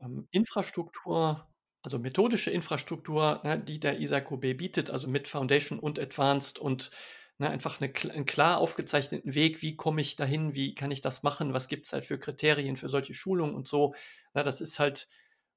ähm, 0.00 0.28
Infrastruktur, 0.30 1.48
also 1.82 1.98
methodische 1.98 2.50
Infrastruktur, 2.50 3.40
ne, 3.44 3.58
die 3.58 3.80
der 3.80 3.98
ISAQB 4.00 4.56
bietet, 4.56 4.90
also 4.90 5.08
mit 5.08 5.28
Foundation 5.28 5.78
und 5.78 5.98
Advanced 5.98 6.58
und 6.58 6.90
ne, 7.38 7.50
einfach 7.50 7.80
eine, 7.80 7.92
einen 8.10 8.26
klar 8.26 8.58
aufgezeichneten 8.58 9.34
Weg, 9.34 9.62
wie 9.62 9.76
komme 9.76 10.00
ich 10.00 10.16
dahin, 10.16 10.54
wie 10.54 10.74
kann 10.74 10.90
ich 10.90 11.00
das 11.00 11.22
machen, 11.22 11.52
was 11.54 11.68
gibt 11.68 11.86
es 11.86 11.92
halt 11.92 12.04
für 12.04 12.18
Kriterien 12.18 12.76
für 12.76 12.88
solche 12.88 13.14
Schulungen 13.14 13.54
und 13.54 13.68
so. 13.68 13.94
Na, 14.34 14.42
das 14.42 14.60
ist 14.60 14.78
halt, 14.78 15.08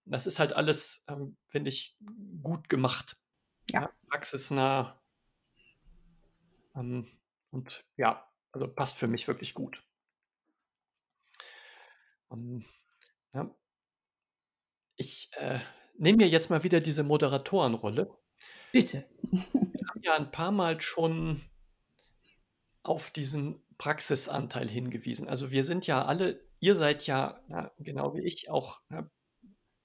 das 0.06 0.28
ist 0.28 0.40
halt 0.40 0.54
alles, 0.54 1.04
ähm, 1.08 1.38
finde 1.48 1.70
ich, 1.70 1.96
gut 2.42 2.70
gemacht. 2.70 3.18
Ja 3.72 3.90
praxisnah. 4.16 4.98
Ähm, 6.74 7.06
und 7.52 7.84
ja, 7.98 8.26
also 8.54 8.68
passt 8.68 8.98
für 8.98 9.08
mich 9.08 9.28
wirklich 9.28 9.54
gut. 9.54 9.84
Um, 12.30 12.64
ja. 13.34 13.54
Ich 14.96 15.30
äh, 15.38 15.60
nehme 15.98 16.18
mir 16.18 16.28
jetzt 16.28 16.50
mal 16.50 16.64
wieder 16.64 16.80
diese 16.80 17.04
Moderatorenrolle. 17.04 18.10
Bitte. 18.72 19.06
Wir 19.32 19.88
haben 19.90 20.02
ja 20.02 20.16
ein 20.16 20.32
paar 20.32 20.52
Mal 20.52 20.82
schon 20.82 21.42
auf 22.84 23.10
diesen 23.10 23.62
Praxisanteil 23.78 24.68
hingewiesen. 24.70 25.28
Also 25.28 25.52
wir 25.52 25.64
sind 25.64 25.88
ja 25.88 26.06
alle, 26.06 26.46
ihr 26.60 26.76
seid 26.76 27.08
ja, 27.08 27.42
na, 27.48 27.72
genau 27.80 28.14
wie 28.16 28.24
ich, 28.24 28.50
auch 28.50 28.82
na, 28.90 29.10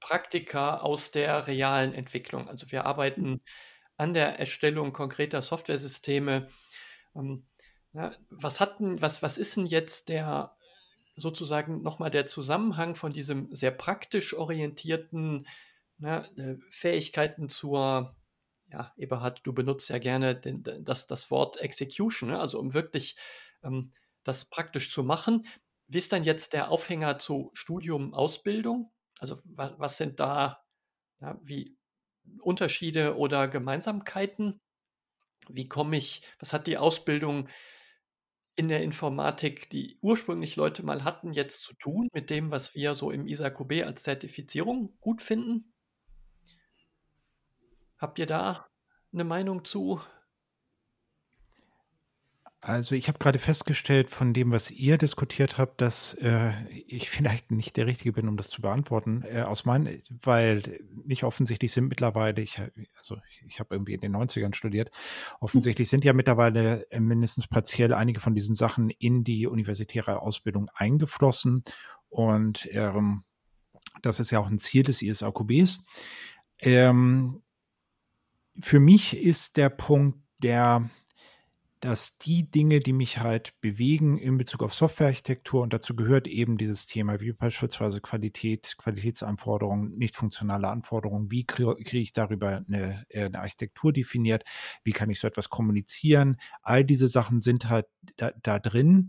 Praktiker 0.01 0.83
aus 0.83 1.11
der 1.11 1.47
realen 1.47 1.93
Entwicklung. 1.93 2.49
Also 2.49 2.71
wir 2.71 2.87
arbeiten 2.87 3.43
an 3.97 4.15
der 4.15 4.39
Erstellung 4.39 4.93
konkreter 4.93 5.43
Softwaresysteme. 5.43 6.49
Ähm, 7.15 7.47
na, 7.93 8.17
was, 8.31 8.61
hatten, 8.61 9.01
was, 9.03 9.23
was 9.23 9.39
ist 9.39 9.57
denn 9.57 9.67
jetzt 9.67 10.09
der 10.09 10.57
sozusagen 11.17 11.83
nochmal 11.83 12.11
der 12.11 12.27
Zusammenhang 12.27 12.95
von 12.95 13.13
diesem 13.13 13.55
sehr 13.55 13.71
praktisch 13.71 14.35
orientierten 14.35 15.47
ne, 15.99 16.29
äh, 16.37 16.57
Fähigkeiten 16.71 17.49
zur, 17.49 18.17
ja, 18.71 18.93
Eberhard, 18.97 19.41
du 19.45 19.53
benutzt 19.53 19.91
ja 19.91 19.99
gerne 19.99 20.35
den, 20.35 20.63
das, 20.85 21.07
das 21.07 21.31
Wort 21.31 21.59
Execution, 21.59 22.31
ne, 22.31 22.41
also 22.41 22.59
um 22.59 22.75
wirklich 22.75 23.17
ähm, 23.63 23.93
das 24.23 24.45
praktisch 24.45 24.93
zu 24.93 25.03
machen. 25.03 25.47
Wie 25.87 25.99
ist 25.99 26.13
dann 26.13 26.25
jetzt 26.25 26.53
der 26.53 26.71
Aufhänger 26.71 27.19
zu 27.19 27.51
Studium, 27.53 28.15
Ausbildung? 28.15 28.93
Also 29.19 29.41
was, 29.45 29.75
was 29.79 29.97
sind 29.99 30.21
da 30.21 30.65
ja, 31.21 31.39
wie 31.43 31.77
Unterschiede 32.41 33.17
oder 33.17 33.49
Gemeinsamkeiten? 33.49 34.61
Wie 35.49 35.69
komme 35.69 35.97
ich, 35.97 36.23
was 36.39 36.53
hat 36.53 36.67
die 36.67 36.79
Ausbildung 36.79 37.49
in 38.61 38.69
der 38.69 38.83
Informatik, 38.83 39.71
die 39.71 39.97
ursprünglich 40.03 40.55
Leute 40.55 40.83
mal 40.83 41.03
hatten, 41.03 41.33
jetzt 41.33 41.63
zu 41.63 41.73
tun 41.73 42.11
mit 42.13 42.29
dem, 42.29 42.51
was 42.51 42.75
wir 42.75 42.95
so 42.95 43.11
im 43.11 43.27
ISAQB 43.27 43.85
als 43.87 44.03
Zertifizierung 44.03 44.93
gut 45.01 45.23
finden? 45.23 45.73
Habt 47.97 48.19
ihr 48.19 48.27
da 48.27 48.67
eine 49.15 49.25
Meinung 49.25 49.65
zu? 49.65 50.03
Also 52.63 52.95
ich 52.95 53.09
habe 53.09 53.19
gerade 53.19 53.39
festgestellt 53.39 54.11
von 54.11 54.35
dem, 54.35 54.51
was 54.53 54.71
ihr 54.71 54.99
diskutiert 54.99 55.57
habt, 55.57 55.81
dass 55.81 56.13
äh, 56.15 56.53
ich 56.69 57.09
vielleicht 57.11 57.51
nicht 57.51 57.77
der 57.77 57.87
Richtige 57.87 58.13
bin, 58.13 58.29
um 58.29 58.37
das 58.37 58.49
zu 58.49 58.61
beantworten. 58.61 59.23
Äh, 59.25 59.43
aus 59.43 59.65
meinen, 59.65 60.03
weil 60.23 60.81
nicht 61.05 61.25
offensichtlich 61.25 61.73
sind 61.73 61.89
mittlerweile, 61.89 62.43
ich, 62.43 62.61
also 62.99 63.17
ich 63.47 63.61
habe 63.61 63.75
irgendwie 63.75 63.95
in 63.95 64.03
den 64.03 64.15
90ern 64.15 64.55
studiert, 64.55 64.91
offensichtlich 65.41 65.89
sind 65.89 66.05
ja 66.05 66.13
mittlerweile 66.13 66.91
äh, 66.91 67.01
mindestens 67.01 67.49
partiell 67.49 67.95
einige 67.95 68.21
von 68.21 68.35
diesen 68.35 68.55
Sachen 68.55 68.91
in 68.91 69.25
die 69.25 69.47
universitäre 69.47 70.21
Ausbildung 70.21 70.69
eingeflossen. 70.75 71.65
Und 72.11 72.69
ähm, 72.73 73.25
das 74.03 74.21
ist 74.21 74.31
ja 74.33 74.39
auch 74.39 74.51
ein 74.51 74.59
Ziel 74.59 74.83
des 74.83 75.01
ISAQBs. 75.01 75.85
Ähm, 76.59 77.43
für 78.59 78.81
mich 78.81 79.17
ist 79.17 79.57
der 79.57 79.71
Punkt, 79.71 80.19
der 80.43 80.91
dass 81.81 82.19
die 82.19 82.51
Dinge, 82.51 82.81
die 82.81 82.93
mich 82.93 83.19
halt 83.19 83.59
bewegen 83.63 84.19
in 84.19 84.37
Bezug 84.37 84.63
auf 84.63 84.75
Softwarearchitektur, 84.75 85.63
und 85.63 85.73
dazu 85.73 85.97
gehört 85.97 86.29
eben 86.29 86.59
dieses 86.59 86.87
Thema, 86.87 87.21
wie 87.21 87.33
beispielsweise 87.33 88.03
Qualität, 88.03 88.77
Qualitätsanforderungen, 88.77 89.97
nicht 89.97 90.15
funktionale 90.15 90.69
Anforderungen, 90.69 91.31
wie 91.31 91.47
kriege 91.47 91.75
krieg 91.77 92.03
ich 92.03 92.13
darüber 92.13 92.63
eine, 92.69 93.07
äh, 93.09 93.25
eine, 93.25 93.41
Architektur 93.41 93.93
definiert, 93.93 94.45
wie 94.85 94.93
kann 94.93 95.09
ich 95.09 95.21
so 95.21 95.27
etwas 95.27 95.49
kommunizieren, 95.49 96.37
all 96.63 96.85
diese 96.85 97.09
Sachen 97.09 97.41
sind 97.41 97.71
halt 97.71 97.87
da, 98.17 98.33
da 98.43 98.59
drin 98.59 99.09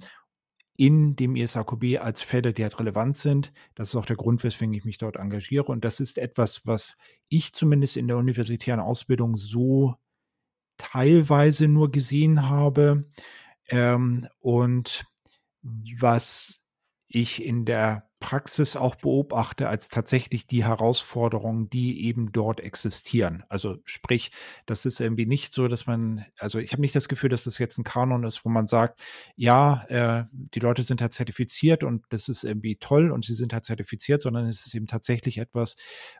in 0.77 1.15
dem 1.15 1.35
ISAQB 1.35 1.99
als 2.01 2.21
Fälle, 2.21 2.53
die 2.53 2.63
halt 2.63 2.79
relevant 2.79 3.17
sind. 3.17 3.51
Das 3.75 3.89
ist 3.89 3.95
auch 3.95 4.05
der 4.05 4.15
Grund, 4.15 4.43
weswegen 4.43 4.73
ich 4.73 4.85
mich 4.85 4.97
dort 4.97 5.17
engagiere. 5.17 5.65
Und 5.65 5.85
das 5.85 5.99
ist 5.99 6.17
etwas, 6.17 6.65
was 6.65 6.97
ich 7.29 7.53
zumindest 7.53 7.97
in 7.97 8.07
der 8.07 8.17
universitären 8.17 8.79
Ausbildung 8.79 9.37
so 9.37 9.95
teilweise 10.81 11.67
nur 11.67 11.91
gesehen 11.91 12.49
habe 12.49 13.05
ähm, 13.69 14.27
und 14.39 15.05
was 15.63 16.63
ich 17.07 17.43
in 17.45 17.65
der 17.65 18.09
Praxis 18.19 18.75
auch 18.75 18.95
beobachte 18.95 19.67
als 19.67 19.89
tatsächlich 19.89 20.47
die 20.47 20.63
Herausforderungen, 20.63 21.69
die 21.69 22.05
eben 22.05 22.31
dort 22.31 22.61
existieren. 22.61 23.43
Also 23.49 23.77
sprich, 23.83 24.31
das 24.65 24.85
ist 24.85 25.01
irgendwie 25.01 25.25
nicht 25.25 25.53
so, 25.53 25.67
dass 25.67 25.87
man, 25.87 26.25
also 26.37 26.59
ich 26.59 26.71
habe 26.71 26.81
nicht 26.81 26.95
das 26.95 27.09
Gefühl, 27.09 27.29
dass 27.29 27.43
das 27.43 27.57
jetzt 27.57 27.77
ein 27.79 27.83
Kanon 27.83 28.23
ist, 28.23 28.45
wo 28.45 28.49
man 28.49 28.67
sagt, 28.67 29.01
ja, 29.35 29.83
äh, 29.89 30.25
die 30.31 30.59
Leute 30.59 30.83
sind 30.83 31.01
halt 31.01 31.13
zertifiziert 31.13 31.83
und 31.83 32.05
das 32.09 32.29
ist 32.29 32.43
irgendwie 32.43 32.77
toll 32.77 33.11
und 33.11 33.25
sie 33.25 33.33
sind 33.33 33.53
halt 33.53 33.65
zertifiziert, 33.65 34.21
sondern 34.21 34.47
es 34.47 34.67
ist 34.67 34.75
eben 34.75 34.87
tatsächlich 34.87 35.39
etwas, 35.39 35.75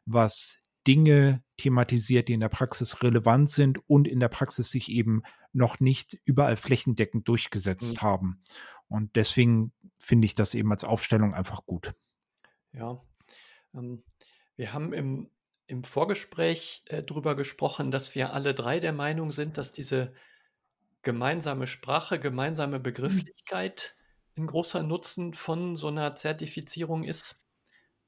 was 0.05 0.60
Dinge 0.87 1.43
thematisiert, 1.57 2.27
die 2.27 2.33
in 2.33 2.39
der 2.39 2.49
Praxis 2.49 3.03
relevant 3.03 3.49
sind 3.49 3.79
und 3.87 4.07
in 4.07 4.19
der 4.19 4.29
Praxis 4.29 4.71
sich 4.71 4.89
eben 4.89 5.23
noch 5.53 5.79
nicht 5.79 6.19
überall 6.25 6.55
flächendeckend 6.55 7.27
durchgesetzt 7.27 7.97
mhm. 7.97 8.01
haben. 8.01 8.43
Und 8.87 9.15
deswegen 9.15 9.71
finde 9.97 10.25
ich 10.25 10.35
das 10.35 10.53
eben 10.53 10.71
als 10.71 10.83
Aufstellung 10.83 11.33
einfach 11.33 11.65
gut. 11.65 11.93
Ja, 12.73 13.01
ähm, 13.73 14.03
wir 14.55 14.73
haben 14.73 14.93
im, 14.93 15.29
im 15.67 15.83
Vorgespräch 15.83 16.83
äh, 16.87 17.03
darüber 17.03 17.35
gesprochen, 17.35 17.91
dass 17.91 18.15
wir 18.15 18.33
alle 18.33 18.53
drei 18.53 18.79
der 18.79 18.93
Meinung 18.93 19.31
sind, 19.31 19.57
dass 19.57 19.71
diese 19.71 20.13
gemeinsame 21.03 21.67
Sprache, 21.67 22.19
gemeinsame 22.19 22.79
mhm. 22.79 22.83
Begrifflichkeit 22.83 23.95
ein 24.37 24.47
großer 24.47 24.83
Nutzen 24.83 25.33
von 25.33 25.75
so 25.75 25.87
einer 25.87 26.15
Zertifizierung 26.15 27.03
ist. 27.03 27.39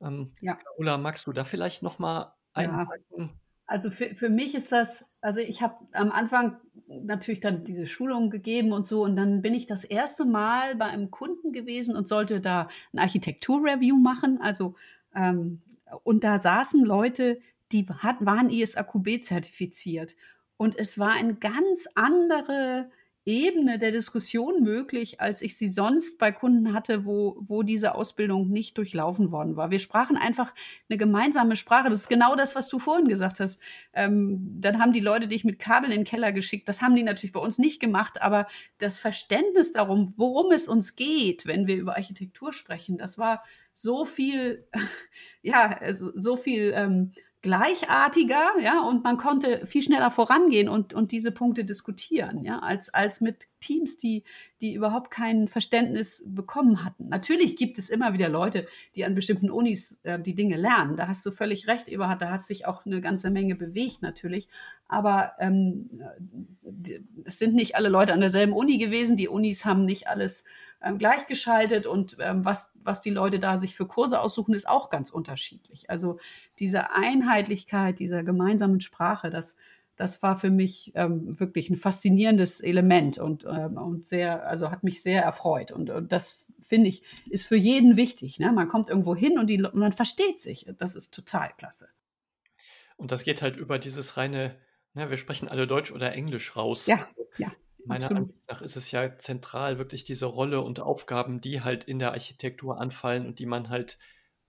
Ähm, 0.02 0.34
ja. 0.42 0.56
Carola, 0.56 0.98
magst 0.98 1.28
du 1.28 1.34
da 1.34 1.44
vielleicht 1.44 1.84
noch 1.84 2.00
mal 2.00 2.36
einpacken? 2.54 3.02
Ja. 3.18 3.30
Also 3.66 3.90
für, 3.90 4.14
für 4.16 4.30
mich 4.30 4.56
ist 4.56 4.72
das, 4.72 5.04
also 5.22 5.40
ich 5.40 5.62
habe 5.62 5.76
am 5.94 6.12
Anfang 6.12 6.58
natürlich 6.88 7.40
dann 7.40 7.64
diese 7.64 7.88
Schulung 7.88 8.30
gegeben 8.30 8.72
und 8.72 8.86
so 8.86 9.04
und 9.04 9.16
dann 9.16 9.42
bin 9.42 9.54
ich 9.54 9.66
das 9.66 9.84
erste 9.84 10.26
Mal 10.26 10.76
bei 10.76 10.86
einem 10.86 11.12
Kunden 11.12 11.54
gewesen 11.54 11.96
und 11.96 12.08
sollte 12.08 12.42
da 12.42 12.68
ein 12.92 13.00
Architektur-Review 13.00 13.98
machen, 13.98 14.40
also 14.42 14.76
ähm, 15.16 15.62
und 16.04 16.24
da 16.24 16.40
saßen 16.40 16.84
Leute, 16.84 17.40
die 17.72 17.86
hat, 17.88 18.18
waren 18.20 18.50
ISAQB 18.50 19.24
zertifiziert. 19.24 20.16
Und 20.58 20.78
es 20.78 20.98
war 20.98 21.12
eine 21.12 21.36
ganz 21.36 21.88
andere 21.96 22.90
Ebene 23.26 23.80
der 23.80 23.92
Diskussion 23.92 24.64
möglich, 24.64 25.22
als 25.22 25.42
ich 25.42 25.58
sie 25.58 25.70
sonst 25.70 26.18
bei 26.18 26.34
Kunden 26.34 26.74
hatte, 26.74 27.06
wo, 27.06 27.38
wo 27.40 27.64
diese 27.64 27.96
Ausbildung 27.96 28.50
nicht 28.50 28.78
durchlaufen 28.78 29.32
worden 29.32 29.56
war. 29.56 29.72
Wir 29.72 29.80
sprachen 29.80 30.18
einfach 30.18 30.54
eine 30.90 30.98
gemeinsame 30.98 31.56
Sprache. 31.56 31.90
Das 31.90 32.00
ist 32.00 32.10
genau 32.10 32.36
das, 32.36 32.54
was 32.56 32.68
du 32.68 32.80
vorhin 32.80 33.08
gesagt 33.08 33.40
hast. 33.40 33.62
Ähm, 33.94 34.60
dann 34.60 34.80
haben 34.80 34.92
die 34.92 35.00
Leute 35.00 35.30
dich 35.30 35.46
mit 35.46 35.58
Kabel 35.58 35.92
in 35.92 36.00
den 36.00 36.06
Keller 36.06 36.34
geschickt. 36.34 36.68
Das 36.68 36.82
haben 36.82 36.96
die 36.96 37.04
natürlich 37.04 37.34
bei 37.34 37.40
uns 37.40 37.60
nicht 37.60 37.80
gemacht, 37.80 38.22
aber 38.22 38.48
das 38.78 39.00
Verständnis 39.00 39.72
darum, 39.72 40.14
worum 40.18 40.52
es 40.52 40.68
uns 40.68 40.98
geht, 40.98 41.46
wenn 41.46 41.66
wir 41.66 41.78
über 41.78 41.96
Architektur 41.96 42.52
sprechen, 42.52 42.98
das 42.98 43.18
war 43.18 43.44
so 43.74 44.06
viel, 44.06 44.68
ja, 45.42 45.78
also 45.80 46.12
so 46.16 46.36
viel 46.36 46.74
ähm, 46.76 47.14
gleichartiger, 47.44 48.54
ja, 48.62 48.82
und 48.82 49.04
man 49.04 49.18
konnte 49.18 49.68
viel 49.68 49.84
schneller 49.84 50.10
vorangehen 50.12 50.70
und, 50.70 50.94
und 50.94 51.12
diese 51.12 51.32
Punkte 51.32 51.66
diskutieren, 51.66 52.46
ja, 52.46 52.60
als, 52.60 52.92
als 52.94 53.20
mit 53.20 53.48
Teams, 53.60 53.98
die, 53.98 54.24
die 54.62 54.74
überhaupt 54.74 55.12
kein 55.12 55.50
Verständnis 55.50 56.24
bekommen 56.26 56.86
hatten. 56.86 57.10
Natürlich 57.10 57.58
gibt 57.58 57.78
es 57.80 57.90
immer 57.90 58.14
wieder 58.14 58.30
Leute, 58.30 58.66
die 58.96 59.04
an 59.04 59.14
bestimmten 59.14 59.52
Unis 59.52 60.00
äh, 60.04 60.20
die 60.20 60.36
Dinge 60.36 60.56
lernen. 60.56 60.96
Da 60.96 61.10
hast 61.10 61.26
du 61.26 61.32
völlig 61.32 61.68
recht, 61.68 61.90
Eberhard, 61.90 62.22
da 62.22 62.32
hat 62.32 62.46
sich 62.46 62.66
auch 62.66 62.86
eine 62.86 63.02
ganze 63.02 63.30
Menge 63.30 63.56
bewegt 63.56 64.02
natürlich. 64.02 64.48
Aber 64.88 65.34
ähm, 65.40 65.90
es 67.26 67.40
sind 67.40 67.56
nicht 67.56 67.76
alle 67.76 67.90
Leute 67.90 68.14
an 68.14 68.22
derselben 68.22 68.54
Uni 68.54 68.78
gewesen. 68.78 69.18
Die 69.18 69.28
Unis 69.28 69.66
haben 69.66 69.84
nicht 69.84 70.08
alles 70.08 70.46
ähm, 70.84 70.98
gleichgeschaltet 70.98 71.88
und 71.88 72.18
ähm, 72.20 72.46
was, 72.46 72.72
was 72.84 73.02
die 73.02 73.10
Leute 73.10 73.40
da 73.40 73.58
sich 73.58 73.76
für 73.76 73.88
Kurse 73.88 74.20
aussuchen, 74.20 74.54
ist 74.54 74.68
auch 74.68 74.90
ganz 74.90 75.10
unterschiedlich. 75.10 75.90
Also 75.90 76.20
diese 76.60 76.92
Einheitlichkeit 76.92 78.00
dieser 78.00 78.24
gemeinsamen 78.24 78.82
Sprache, 78.82 79.30
das, 79.30 79.58
das 79.96 80.22
war 80.22 80.36
für 80.38 80.50
mich 80.50 80.92
ähm, 80.96 81.40
wirklich 81.40 81.70
ein 81.70 81.78
faszinierendes 81.78 82.62
Element 82.62 83.18
und, 83.18 83.46
ähm, 83.46 83.78
und 83.78 84.06
sehr, 84.06 84.48
also 84.48 84.72
hat 84.72 84.84
mich 84.84 85.02
sehr 85.02 85.24
erfreut. 85.24 85.72
Und, 85.72 85.90
und 85.90 86.12
das 86.12 86.46
finde 86.62 86.90
ich, 86.90 87.04
ist 87.30 87.46
für 87.46 87.58
jeden 87.58 87.98
wichtig. 87.98 88.40
Ne? 88.40 88.52
Man 88.52 88.68
kommt 88.68 88.90
irgendwo 88.90 89.16
hin 89.16 89.38
und, 89.38 89.48
die, 89.48 89.62
und 89.64 89.76
man 89.76 89.92
versteht 89.92 90.42
sich. 90.42 90.66
Das 90.78 90.96
ist 90.96 91.14
total 91.14 91.52
klasse. 91.58 91.90
Und 92.98 93.12
das 93.12 93.24
geht 93.24 93.42
halt 93.42 93.58
über 93.58 93.80
dieses 93.80 94.18
reine, 94.18 94.56
ne, 94.94 95.10
wir 95.10 95.18
sprechen 95.18 95.48
alle 95.48 95.68
Deutsch 95.68 95.92
oder 95.92 96.14
Englisch 96.14 96.56
raus. 96.56 96.86
Ja, 96.88 97.08
ja. 97.38 97.52
Meiner 97.86 98.06
Absolut. 98.06 98.24
Ansicht 98.30 98.50
nach 98.50 98.62
ist 98.62 98.76
es 98.76 98.92
ja 98.92 99.18
zentral 99.18 99.78
wirklich 99.78 100.04
diese 100.04 100.26
Rolle 100.26 100.62
und 100.62 100.80
Aufgaben, 100.80 101.42
die 101.42 101.62
halt 101.62 101.84
in 101.84 102.00
der 102.00 102.12
Architektur 102.12 102.80
anfallen 102.80 103.26
und 103.26 103.40
die 103.40 103.46
man 103.46 103.70
halt 103.70 103.98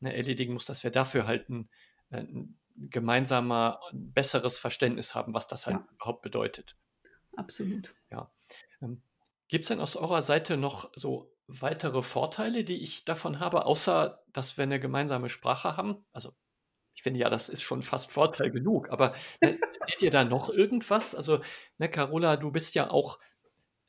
ne, 0.00 0.14
erledigen 0.14 0.52
muss, 0.52 0.66
dass 0.66 0.84
wir 0.84 0.90
dafür 0.90 1.26
halt 1.26 1.48
ein, 1.48 1.68
äh, 2.10 2.18
ein 2.18 2.58
gemeinsamer, 2.76 3.80
ein 3.92 4.12
besseres 4.12 4.58
Verständnis 4.58 5.14
haben, 5.14 5.34
was 5.34 5.46
das 5.48 5.66
halt 5.66 5.76
Ja. 5.76 5.88
überhaupt 5.94 6.22
bedeutet. 6.22 6.76
Absolut. 7.36 7.94
Ähm, 8.80 9.02
Gibt 9.48 9.64
es 9.64 9.68
denn 9.68 9.80
aus 9.80 9.96
eurer 9.96 10.22
Seite 10.22 10.56
noch 10.56 10.90
so 10.94 11.32
weitere 11.46 12.02
Vorteile, 12.02 12.64
die 12.64 12.82
ich 12.82 13.04
davon 13.04 13.40
habe, 13.40 13.66
außer 13.66 14.22
dass 14.32 14.56
wir 14.56 14.64
eine 14.64 14.80
gemeinsame 14.80 15.28
Sprache 15.28 15.76
haben? 15.76 16.04
Also 16.12 16.32
ich 16.94 17.02
finde 17.02 17.20
ja, 17.20 17.28
das 17.28 17.48
ist 17.48 17.62
schon 17.62 17.82
fast 17.82 18.10
Vorteil 18.12 18.50
genug, 18.50 18.90
aber 18.90 19.14
ne, 19.42 19.58
seht 19.84 20.02
ihr 20.02 20.10
da 20.10 20.24
noch 20.24 20.50
irgendwas? 20.50 21.14
Also, 21.14 21.40
ne, 21.78 21.88
Carola, 21.88 22.36
du 22.36 22.50
bist 22.50 22.74
ja 22.74 22.90
auch, 22.90 23.18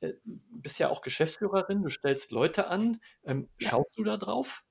äh, 0.01 0.13
bist 0.23 0.79
ja 0.79 0.89
auch 0.89 1.01
Geschäftsführerin, 1.01 1.83
du 1.83 1.89
stellst 1.89 2.31
Leute 2.31 2.67
an. 2.67 2.99
Ähm, 3.23 3.49
Ja. 3.59 3.69
schaust 3.69 3.97
du 3.97 4.03
da 4.03 4.17
drauf? 4.17 4.63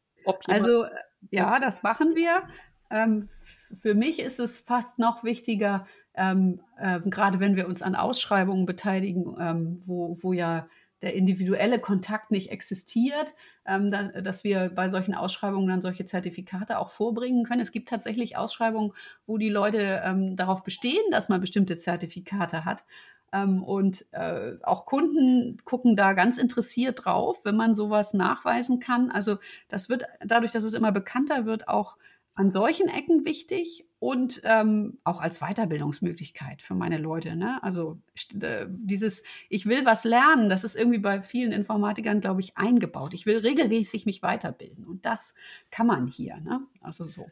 Also 0.49 0.85
äh, 0.85 0.91
ja, 1.31 1.59
das 1.61 1.83
machen 1.83 2.15
wir. 2.15 2.49
Ähm, 2.91 3.29
für 3.77 3.95
mich 3.95 4.21
ist 4.21 4.39
es 4.41 4.61
fast 4.61 4.99
noch 4.99 5.25
wichtiger, 5.25 5.87
ähm, 6.15 6.61
ähm, 6.81 7.11
gerade 7.11 7.41
wenn 7.41 7.57
wir 7.57 7.67
uns 7.67 7.83
an 7.83 7.95
Ausschreibungen 7.95 8.67
beteiligen, 8.67 9.37
ähm, 9.41 9.83
wo, 9.85 10.17
wo 10.21 10.33
ja 10.33 10.69
der 11.05 11.15
individuelle 11.15 11.79
Kontakt 11.79 12.31
nicht 12.31 12.51
existiert, 12.51 13.35
ähm, 13.67 13.91
da, 13.91 14.05
dass 14.05 14.43
wir 14.43 14.71
bei 14.75 14.89
solchen 14.89 15.15
Ausschreibungen 15.15 15.69
dann 15.69 15.83
solche 15.83 16.05
Zertifikate 16.05 16.79
auch 16.79 16.91
vorbringen 16.91 17.45
können. 17.45 17.61
Es 17.61 17.73
gibt 17.73 17.89
tatsächlich 17.89 18.37
Ausschreibungen, 18.37 18.93
wo 19.27 19.39
die 19.39 19.51
Leute 19.51 20.03
ähm, 20.05 20.35
darauf 20.35 20.65
bestehen, 20.65 21.05
dass 21.11 21.29
man 21.29 21.41
bestimmte 21.41 21.77
Zertifikate 21.77 22.65
hat. 22.65 22.85
Ähm, 23.33 23.63
und 23.63 24.07
äh, 24.13 24.55
auch 24.63 24.87
Kunden 24.87 25.59
gucken 25.65 25.95
da 25.95 26.15
ganz 26.15 26.39
interessiert 26.39 27.05
drauf, 27.05 27.45
wenn 27.45 27.57
man 27.57 27.75
sowas 27.75 28.15
nachweisen 28.15 28.81
kann. 28.81 29.11
Also 29.11 29.39
das 29.69 29.89
wird 29.89 30.05
dadurch, 30.25 30.53
dass 30.53 30.65
es 30.65 30.75
immer 30.75 30.93
bekannter 30.93 31.45
wird, 31.45 31.69
auch 31.69 31.97
an 32.37 32.51
solchen 32.51 32.89
Ecken 32.89 33.25
wichtig 33.25 33.87
und 33.99 34.41
ähm, 34.45 34.99
auch 35.05 35.21
als 35.21 35.41
Weiterbildungsmöglichkeit 35.41 36.63
für 36.63 36.75
meine 36.75 36.99
Leute. 36.99 37.37
Ne? 37.37 37.63
Also 37.63 38.01
äh, 38.41 38.67
dieses, 38.69 39.23
ich 39.49 39.67
will 39.67 39.85
was 39.87 40.05
lernen, 40.05 40.49
das 40.49 40.65
ist 40.65 40.77
irgendwie 40.77 40.99
bei 40.99 41.23
vielen 41.23 41.53
Informatikern, 41.53 42.21
glaube 42.21 42.41
ich, 42.41 42.57
eingebaut. 42.57 43.15
Ich 43.15 43.25
will 43.25 43.39
regelmäßig 43.39 44.05
mich 44.05 44.23
weiterbilden 44.23 44.85
und 44.85 45.07
das 45.07 45.35
kann 45.71 45.87
man 45.87 46.07
hier. 46.07 46.37
Ne? 46.41 46.61
Also 46.81 47.05
so. 47.05 47.27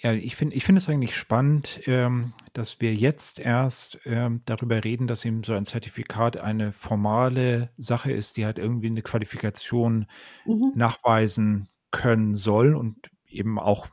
Ja, 0.00 0.12
ich 0.12 0.34
finde 0.34 0.56
ich 0.56 0.64
finde 0.64 0.80
es 0.80 0.88
eigentlich 0.88 1.16
spannend, 1.16 1.80
ähm, 1.86 2.34
dass 2.52 2.80
wir 2.80 2.94
jetzt 2.94 3.38
erst 3.38 4.00
ähm, 4.04 4.42
darüber 4.44 4.82
reden, 4.82 5.06
dass 5.06 5.24
eben 5.24 5.44
so 5.44 5.54
ein 5.54 5.64
Zertifikat 5.64 6.36
eine 6.36 6.72
formale 6.72 7.70
Sache 7.78 8.12
ist, 8.12 8.36
die 8.36 8.44
halt 8.44 8.58
irgendwie 8.58 8.88
eine 8.88 9.02
Qualifikation 9.02 10.06
Mhm. 10.44 10.72
nachweisen 10.74 11.68
können 11.92 12.34
soll 12.34 12.74
und 12.74 13.08
eben 13.34 13.58
auch 13.58 13.88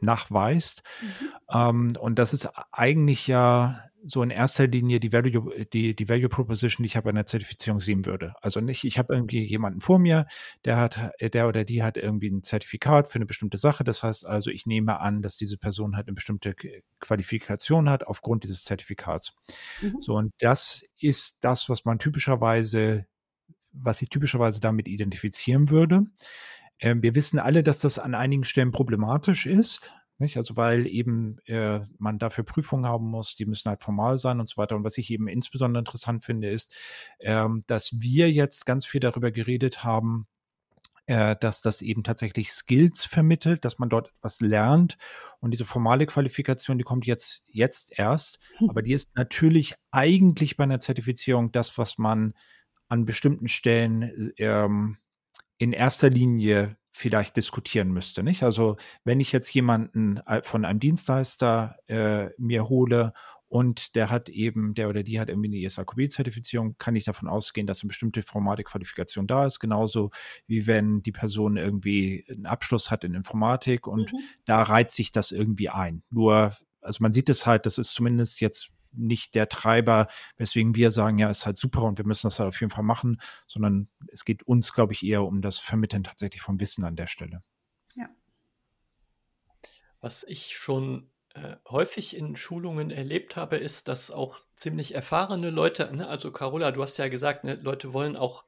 nachweist. 0.00 0.82
Mhm. 1.00 1.08
Ähm, 1.52 1.92
und 1.98 2.18
das 2.18 2.32
ist 2.34 2.48
eigentlich 2.72 3.26
ja 3.26 3.90
so 4.04 4.22
in 4.22 4.30
erster 4.30 4.66
Linie 4.66 5.00
die 5.00 5.12
Value, 5.12 5.66
die, 5.72 5.94
die 5.94 6.08
Value 6.08 6.28
Proposition, 6.28 6.82
die 6.82 6.86
ich 6.86 7.02
bei 7.02 7.10
einer 7.10 7.26
Zertifizierung 7.26 7.80
sehen 7.80 8.06
würde. 8.06 8.34
Also 8.40 8.60
nicht, 8.60 8.84
ich 8.84 8.98
habe 8.98 9.14
irgendwie 9.14 9.44
jemanden 9.44 9.80
vor 9.80 9.98
mir, 9.98 10.26
der 10.64 10.76
hat, 10.78 10.98
der 11.20 11.48
oder 11.48 11.64
die 11.64 11.82
hat 11.82 11.96
irgendwie 11.96 12.30
ein 12.30 12.42
Zertifikat 12.42 13.08
für 13.08 13.16
eine 13.16 13.26
bestimmte 13.26 13.58
Sache. 13.58 13.84
Das 13.84 14.02
heißt 14.02 14.26
also, 14.26 14.50
ich 14.50 14.66
nehme 14.66 15.00
an, 15.00 15.22
dass 15.22 15.36
diese 15.36 15.58
Person 15.58 15.96
halt 15.96 16.06
eine 16.06 16.14
bestimmte 16.14 16.54
Qualifikation 17.00 17.90
hat 17.90 18.06
aufgrund 18.06 18.44
dieses 18.44 18.64
Zertifikats. 18.64 19.34
Mhm. 19.82 19.96
So, 20.00 20.16
und 20.16 20.32
das 20.38 20.82
ist 20.98 21.44
das, 21.44 21.68
was 21.68 21.84
man 21.84 21.98
typischerweise, 21.98 23.06
was 23.72 24.00
ich 24.02 24.08
typischerweise 24.08 24.60
damit 24.60 24.88
identifizieren 24.88 25.68
würde. 25.68 26.06
Ähm, 26.80 27.02
wir 27.02 27.14
wissen 27.14 27.38
alle, 27.38 27.62
dass 27.62 27.80
das 27.80 27.98
an 27.98 28.14
einigen 28.14 28.44
Stellen 28.44 28.70
problematisch 28.70 29.46
ist. 29.46 29.92
Nicht? 30.18 30.36
Also 30.36 30.56
weil 30.56 30.86
eben 30.86 31.38
äh, 31.46 31.80
man 31.98 32.18
dafür 32.18 32.44
Prüfungen 32.44 32.84
haben 32.84 33.06
muss, 33.06 33.36
die 33.36 33.46
müssen 33.46 33.70
halt 33.70 33.82
formal 33.82 34.18
sein 34.18 34.38
und 34.38 34.50
so 34.50 34.58
weiter. 34.58 34.76
Und 34.76 34.84
was 34.84 34.98
ich 34.98 35.10
eben 35.10 35.28
insbesondere 35.28 35.80
interessant 35.80 36.24
finde, 36.24 36.50
ist, 36.50 36.74
ähm, 37.20 37.62
dass 37.66 38.00
wir 38.00 38.30
jetzt 38.30 38.66
ganz 38.66 38.84
viel 38.84 39.00
darüber 39.00 39.30
geredet 39.30 39.82
haben, 39.82 40.26
äh, 41.06 41.36
dass 41.40 41.62
das 41.62 41.80
eben 41.80 42.04
tatsächlich 42.04 42.52
Skills 42.52 43.06
vermittelt, 43.06 43.64
dass 43.64 43.78
man 43.78 43.88
dort 43.88 44.10
etwas 44.16 44.42
lernt. 44.42 44.98
Und 45.40 45.52
diese 45.52 45.64
formale 45.64 46.04
Qualifikation, 46.04 46.76
die 46.76 46.84
kommt 46.84 47.06
jetzt, 47.06 47.44
jetzt 47.48 47.98
erst. 47.98 48.38
Aber 48.68 48.82
die 48.82 48.92
ist 48.92 49.16
natürlich 49.16 49.74
eigentlich 49.90 50.58
bei 50.58 50.64
einer 50.64 50.80
Zertifizierung 50.80 51.50
das, 51.50 51.78
was 51.78 51.96
man 51.96 52.34
an 52.88 53.06
bestimmten 53.06 53.48
Stellen 53.48 54.32
ähm, 54.36 54.98
in 55.60 55.74
erster 55.74 56.08
Linie 56.08 56.78
vielleicht 56.90 57.36
diskutieren 57.36 57.90
müsste. 57.92 58.22
Nicht? 58.22 58.42
Also 58.42 58.76
wenn 59.04 59.20
ich 59.20 59.30
jetzt 59.30 59.52
jemanden 59.52 60.16
äh, 60.26 60.42
von 60.42 60.64
einem 60.64 60.80
Dienstleister 60.80 61.76
äh, 61.86 62.30
mir 62.38 62.68
hole 62.70 63.12
und 63.46 63.94
der 63.94 64.08
hat 64.08 64.30
eben, 64.30 64.72
der 64.74 64.88
oder 64.88 65.02
die 65.02 65.20
hat 65.20 65.28
irgendwie 65.28 65.48
eine 65.48 65.66
ISAQB-Zertifizierung, 65.66 66.76
kann 66.78 66.96
ich 66.96 67.04
davon 67.04 67.28
ausgehen, 67.28 67.66
dass 67.66 67.82
eine 67.82 67.88
bestimmte 67.88 68.22
formale 68.22 68.64
Qualifikation 68.64 69.26
da 69.26 69.44
ist. 69.44 69.60
Genauso 69.60 70.10
wie 70.46 70.66
wenn 70.66 71.02
die 71.02 71.12
Person 71.12 71.58
irgendwie 71.58 72.24
einen 72.30 72.46
Abschluss 72.46 72.90
hat 72.90 73.04
in 73.04 73.12
Informatik 73.14 73.86
und 73.86 74.10
Mhm. 74.12 74.18
da 74.46 74.62
reiht 74.62 74.90
sich 74.90 75.12
das 75.12 75.30
irgendwie 75.30 75.68
ein. 75.68 76.02
Nur, 76.10 76.56
also 76.80 77.02
man 77.02 77.12
sieht 77.12 77.28
es 77.28 77.44
halt, 77.44 77.66
das 77.66 77.76
ist 77.76 77.90
zumindest 77.90 78.40
jetzt 78.40 78.70
nicht 78.92 79.34
der 79.34 79.48
Treiber, 79.48 80.08
weswegen 80.36 80.74
wir 80.74 80.90
sagen, 80.90 81.18
ja, 81.18 81.30
ist 81.30 81.46
halt 81.46 81.58
super 81.58 81.82
und 81.82 81.98
wir 81.98 82.06
müssen 82.06 82.26
das 82.26 82.38
halt 82.38 82.48
auf 82.48 82.60
jeden 82.60 82.70
Fall 82.70 82.84
machen, 82.84 83.20
sondern 83.46 83.88
es 84.08 84.24
geht 84.24 84.42
uns, 84.42 84.72
glaube 84.72 84.92
ich, 84.92 85.04
eher 85.04 85.24
um 85.24 85.42
das 85.42 85.58
Vermitteln 85.58 86.04
tatsächlich 86.04 86.42
von 86.42 86.60
Wissen 86.60 86.84
an 86.84 86.96
der 86.96 87.06
Stelle. 87.06 87.42
Was 90.00 90.24
ich 90.24 90.56
schon 90.56 91.10
äh, 91.34 91.56
häufig 91.68 92.16
in 92.16 92.36
Schulungen 92.36 92.90
erlebt 92.90 93.36
habe, 93.36 93.56
ist, 93.56 93.88
dass 93.88 94.10
auch 94.10 94.40
ziemlich 94.56 94.94
erfahrene 94.94 95.50
Leute, 95.50 95.94
ne, 95.94 96.08
also 96.08 96.32
Carola, 96.32 96.70
du 96.72 96.82
hast 96.82 96.98
ja 96.98 97.08
gesagt, 97.08 97.44
ne, 97.44 97.54
Leute 97.54 97.92
wollen 97.92 98.16
auch, 98.16 98.44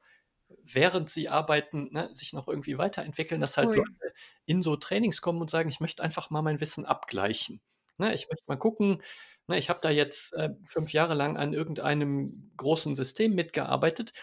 während 0.63 1.09
sie 1.09 1.29
arbeiten, 1.29 1.89
ne, 1.91 2.09
sich 2.13 2.33
noch 2.33 2.47
irgendwie 2.47 2.77
weiterentwickeln, 2.77 3.39
dass 3.39 3.57
halt 3.57 3.69
Oh 3.69 3.73
ja. 3.73 3.77
Leute 3.77 4.13
in 4.45 4.61
so 4.61 4.75
Trainings 4.75 5.21
kommen 5.21 5.41
und 5.41 5.49
sagen, 5.49 5.69
ich 5.69 5.79
möchte 5.79 6.03
einfach 6.03 6.29
mal 6.31 6.41
mein 6.41 6.59
Wissen 6.59 6.85
abgleichen. 6.85 7.61
Ne, 7.97 8.13
ich 8.15 8.27
möchte 8.29 8.45
mal 8.47 8.57
gucken, 8.57 9.03
ne, 9.47 9.57
ich 9.57 9.69
habe 9.69 9.79
da 9.81 9.89
jetzt 9.89 10.33
äh, 10.33 10.51
fünf 10.67 10.93
Jahre 10.93 11.13
lang 11.15 11.37
an 11.37 11.53
irgendeinem 11.53 12.51
großen 12.57 12.95
System 12.95 13.35
mitgearbeitet 13.35 14.13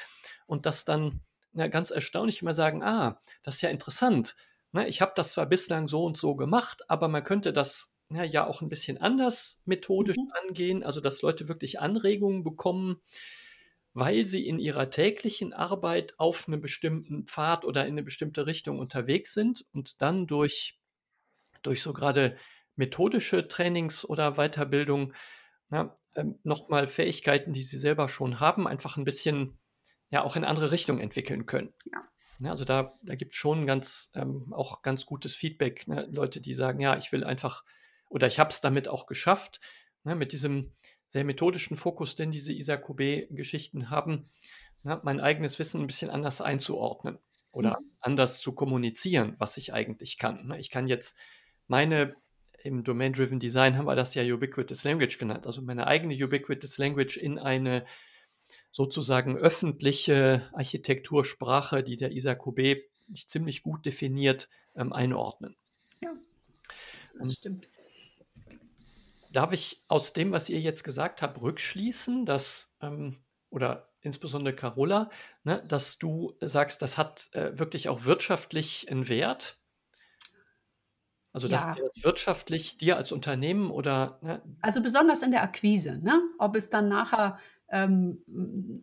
und 0.46 0.66
das 0.66 0.84
dann 0.84 1.20
na, 1.52 1.68
ganz 1.68 1.90
erstaunlich 1.90 2.42
immer 2.42 2.54
sagen, 2.54 2.82
ah, 2.82 3.20
das 3.42 3.56
ist 3.56 3.62
ja 3.62 3.70
interessant. 3.70 4.36
ne, 4.72 4.88
ich 4.88 5.00
habe 5.00 5.12
das 5.16 5.32
zwar 5.32 5.46
bislang 5.46 5.88
so 5.88 6.04
und 6.04 6.16
so 6.16 6.34
gemacht, 6.36 6.82
aber 6.88 7.08
man 7.08 7.24
könnte 7.24 7.52
das 7.52 7.94
ja, 8.10 8.24
ja 8.24 8.46
auch 8.46 8.60
ein 8.62 8.68
bisschen 8.68 8.98
anders 8.98 9.60
methodisch 9.66 10.16
Mhm. 10.16 10.32
angehen, 10.48 10.82
also 10.84 11.00
dass 11.00 11.22
Leute 11.22 11.48
wirklich 11.48 11.80
Anregungen 11.80 12.42
bekommen, 12.44 13.00
weil 13.92 14.24
sie 14.26 14.46
in 14.46 14.58
ihrer 14.58 14.90
täglichen 14.90 15.52
Arbeit 15.52 16.14
auf 16.18 16.46
einem 16.48 16.60
bestimmten 16.60 17.26
Pfad 17.26 17.64
oder 17.64 17.82
in 17.86 17.92
eine 17.94 18.02
bestimmte 18.04 18.46
Richtung 18.46 18.78
unterwegs 18.78 19.34
sind 19.34 19.64
und 19.72 20.00
dann 20.02 20.26
durch, 20.26 20.78
durch 21.62 21.82
so 21.82 21.92
gerade 21.92 22.36
methodische 22.76 23.48
Trainings 23.48 24.04
oder 24.04 24.32
Weiterbildung 24.32 25.12
ja, 25.70 25.94
ähm, 26.14 26.38
nochmal 26.42 26.86
Fähigkeiten, 26.86 27.52
die 27.52 27.62
sie 27.62 27.78
selber 27.78 28.08
schon 28.08 28.40
haben, 28.40 28.66
einfach 28.66 28.96
ein 28.96 29.04
bisschen 29.04 29.58
ja 30.10 30.22
auch 30.22 30.36
in 30.36 30.44
andere 30.44 30.70
Richtungen 30.70 31.00
entwickeln 31.00 31.46
können. 31.46 31.72
Ja. 31.92 32.10
Ja, 32.40 32.52
also 32.52 32.64
da, 32.64 32.98
da 33.02 33.16
gibt 33.16 33.32
es 33.32 33.36
schon 33.36 33.66
ganz, 33.66 34.10
ähm, 34.14 34.52
auch 34.54 34.80
ganz 34.80 35.04
gutes 35.04 35.36
Feedback. 35.36 35.86
Ne? 35.86 36.08
Leute, 36.10 36.40
die 36.40 36.54
sagen, 36.54 36.80
ja, 36.80 36.96
ich 36.96 37.12
will 37.12 37.22
einfach, 37.22 37.64
oder 38.08 38.26
ich 38.26 38.38
habe 38.38 38.48
es 38.48 38.62
damit 38.62 38.88
auch 38.88 39.06
geschafft, 39.06 39.60
ne, 40.04 40.14
mit 40.14 40.32
diesem 40.32 40.72
sehr 41.08 41.24
methodischen 41.24 41.76
Fokus, 41.76 42.14
den 42.14 42.32
diese 42.32 42.54
Isakube-Geschichten 42.54 43.90
haben, 43.90 44.30
ne, 44.82 44.98
mein 45.04 45.20
eigenes 45.20 45.58
Wissen 45.58 45.82
ein 45.82 45.86
bisschen 45.86 46.08
anders 46.08 46.40
einzuordnen 46.40 47.18
oder 47.52 47.78
anders 48.00 48.40
zu 48.40 48.52
kommunizieren, 48.52 49.34
was 49.38 49.58
ich 49.58 49.74
eigentlich 49.74 50.16
kann. 50.16 50.46
Ne? 50.46 50.58
Ich 50.58 50.70
kann 50.70 50.88
jetzt 50.88 51.18
meine, 51.66 52.16
im 52.62 52.84
Domain-Driven 52.84 53.40
Design 53.40 53.76
haben 53.76 53.86
wir 53.86 53.96
das 53.96 54.14
ja 54.14 54.22
Ubiquitous 54.22 54.84
Language 54.84 55.18
genannt, 55.18 55.46
also 55.46 55.62
meine 55.62 55.86
eigene 55.86 56.14
Ubiquitous 56.14 56.78
Language 56.78 57.16
in 57.16 57.38
eine 57.38 57.84
sozusagen 58.72 59.36
öffentliche 59.36 60.48
Architektursprache, 60.52 61.82
die 61.82 61.96
der 61.96 62.12
Isakube 62.12 62.82
ziemlich 63.14 63.62
gut 63.62 63.86
definiert, 63.86 64.48
ähm, 64.76 64.92
einordnen. 64.92 65.56
Ja, 66.02 66.14
das 67.18 67.34
stimmt. 67.34 67.68
Darf 69.32 69.52
ich 69.52 69.84
aus 69.88 70.12
dem, 70.12 70.32
was 70.32 70.48
ihr 70.48 70.60
jetzt 70.60 70.82
gesagt 70.82 71.22
habt, 71.22 71.40
rückschließen, 71.40 72.26
dass, 72.26 72.74
ähm, 72.80 73.18
oder 73.50 73.90
insbesondere 74.00 74.54
Carola, 74.54 75.10
ne, 75.44 75.62
dass 75.66 75.98
du 75.98 76.34
sagst, 76.40 76.82
das 76.82 76.98
hat 76.98 77.28
äh, 77.32 77.58
wirklich 77.58 77.88
auch 77.88 78.04
wirtschaftlich 78.04 78.90
einen 78.90 79.08
Wert? 79.08 79.59
Also, 81.32 81.46
dass 81.48 81.64
Ja. 81.64 81.74
das 81.74 82.02
wirtschaftlich 82.04 82.76
dir 82.78 82.96
als 82.96 83.12
Unternehmen 83.12 83.70
oder 83.70 84.18
ne, 84.22 84.42
Also 84.62 84.82
besonders 84.82 85.22
in 85.22 85.30
der 85.30 85.42
Akquise, 85.42 85.98
ne? 86.02 86.20
Ob 86.38 86.56
es 86.56 86.70
dann 86.70 86.88
nachher, 86.88 87.38
ähm, 87.68 88.18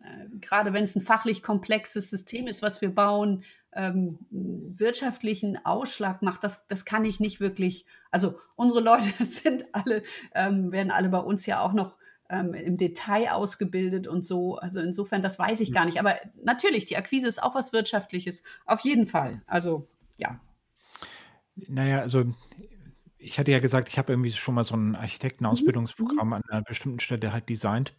äh, 0.02 0.38
gerade 0.40 0.72
wenn 0.72 0.84
es 0.84 0.96
ein 0.96 1.02
fachlich 1.02 1.42
komplexes 1.42 2.08
System 2.10 2.46
ist, 2.46 2.62
was 2.62 2.80
wir 2.80 2.94
bauen, 2.94 3.44
ähm, 3.74 4.18
wirtschaftlichen 4.30 5.64
Ausschlag 5.64 6.22
macht, 6.22 6.42
das, 6.42 6.66
das 6.68 6.84
kann 6.86 7.04
ich 7.04 7.20
nicht 7.20 7.38
wirklich. 7.40 7.84
Also 8.10 8.38
unsere 8.56 8.80
Leute 9.20 9.26
sind 9.26 9.66
alle, 9.72 10.02
ähm, 10.34 10.72
werden 10.72 10.90
alle 10.90 11.10
bei 11.10 11.18
uns 11.18 11.44
ja 11.46 11.60
auch 11.60 11.74
noch 11.74 11.96
ähm, 12.30 12.54
im 12.54 12.76
Detail 12.78 13.32
ausgebildet 13.32 14.06
und 14.06 14.24
so. 14.24 14.56
Also 14.56 14.80
insofern, 14.80 15.22
das 15.22 15.38
weiß 15.38 15.60
ich 15.60 15.72
gar 15.72 15.84
nicht. 15.84 15.98
Aber 16.00 16.16
natürlich, 16.42 16.86
die 16.86 16.96
Akquise 16.96 17.28
ist 17.28 17.42
auch 17.42 17.54
was 17.54 17.72
Wirtschaftliches. 17.74 18.42
Auf 18.64 18.80
jeden 18.80 19.06
Fall. 19.06 19.42
Also 19.46 19.86
ja. 20.16 20.40
Naja, 21.66 22.00
also 22.00 22.24
ich 23.18 23.38
hatte 23.38 23.50
ja 23.50 23.58
gesagt, 23.58 23.88
ich 23.88 23.98
habe 23.98 24.12
irgendwie 24.12 24.30
schon 24.30 24.54
mal 24.54 24.64
so 24.64 24.76
ein 24.76 24.94
Architektenausbildungsprogramm 24.94 26.32
an 26.32 26.42
einer 26.48 26.62
bestimmten 26.62 27.00
Stelle 27.00 27.32
halt 27.32 27.48
designt. 27.48 27.94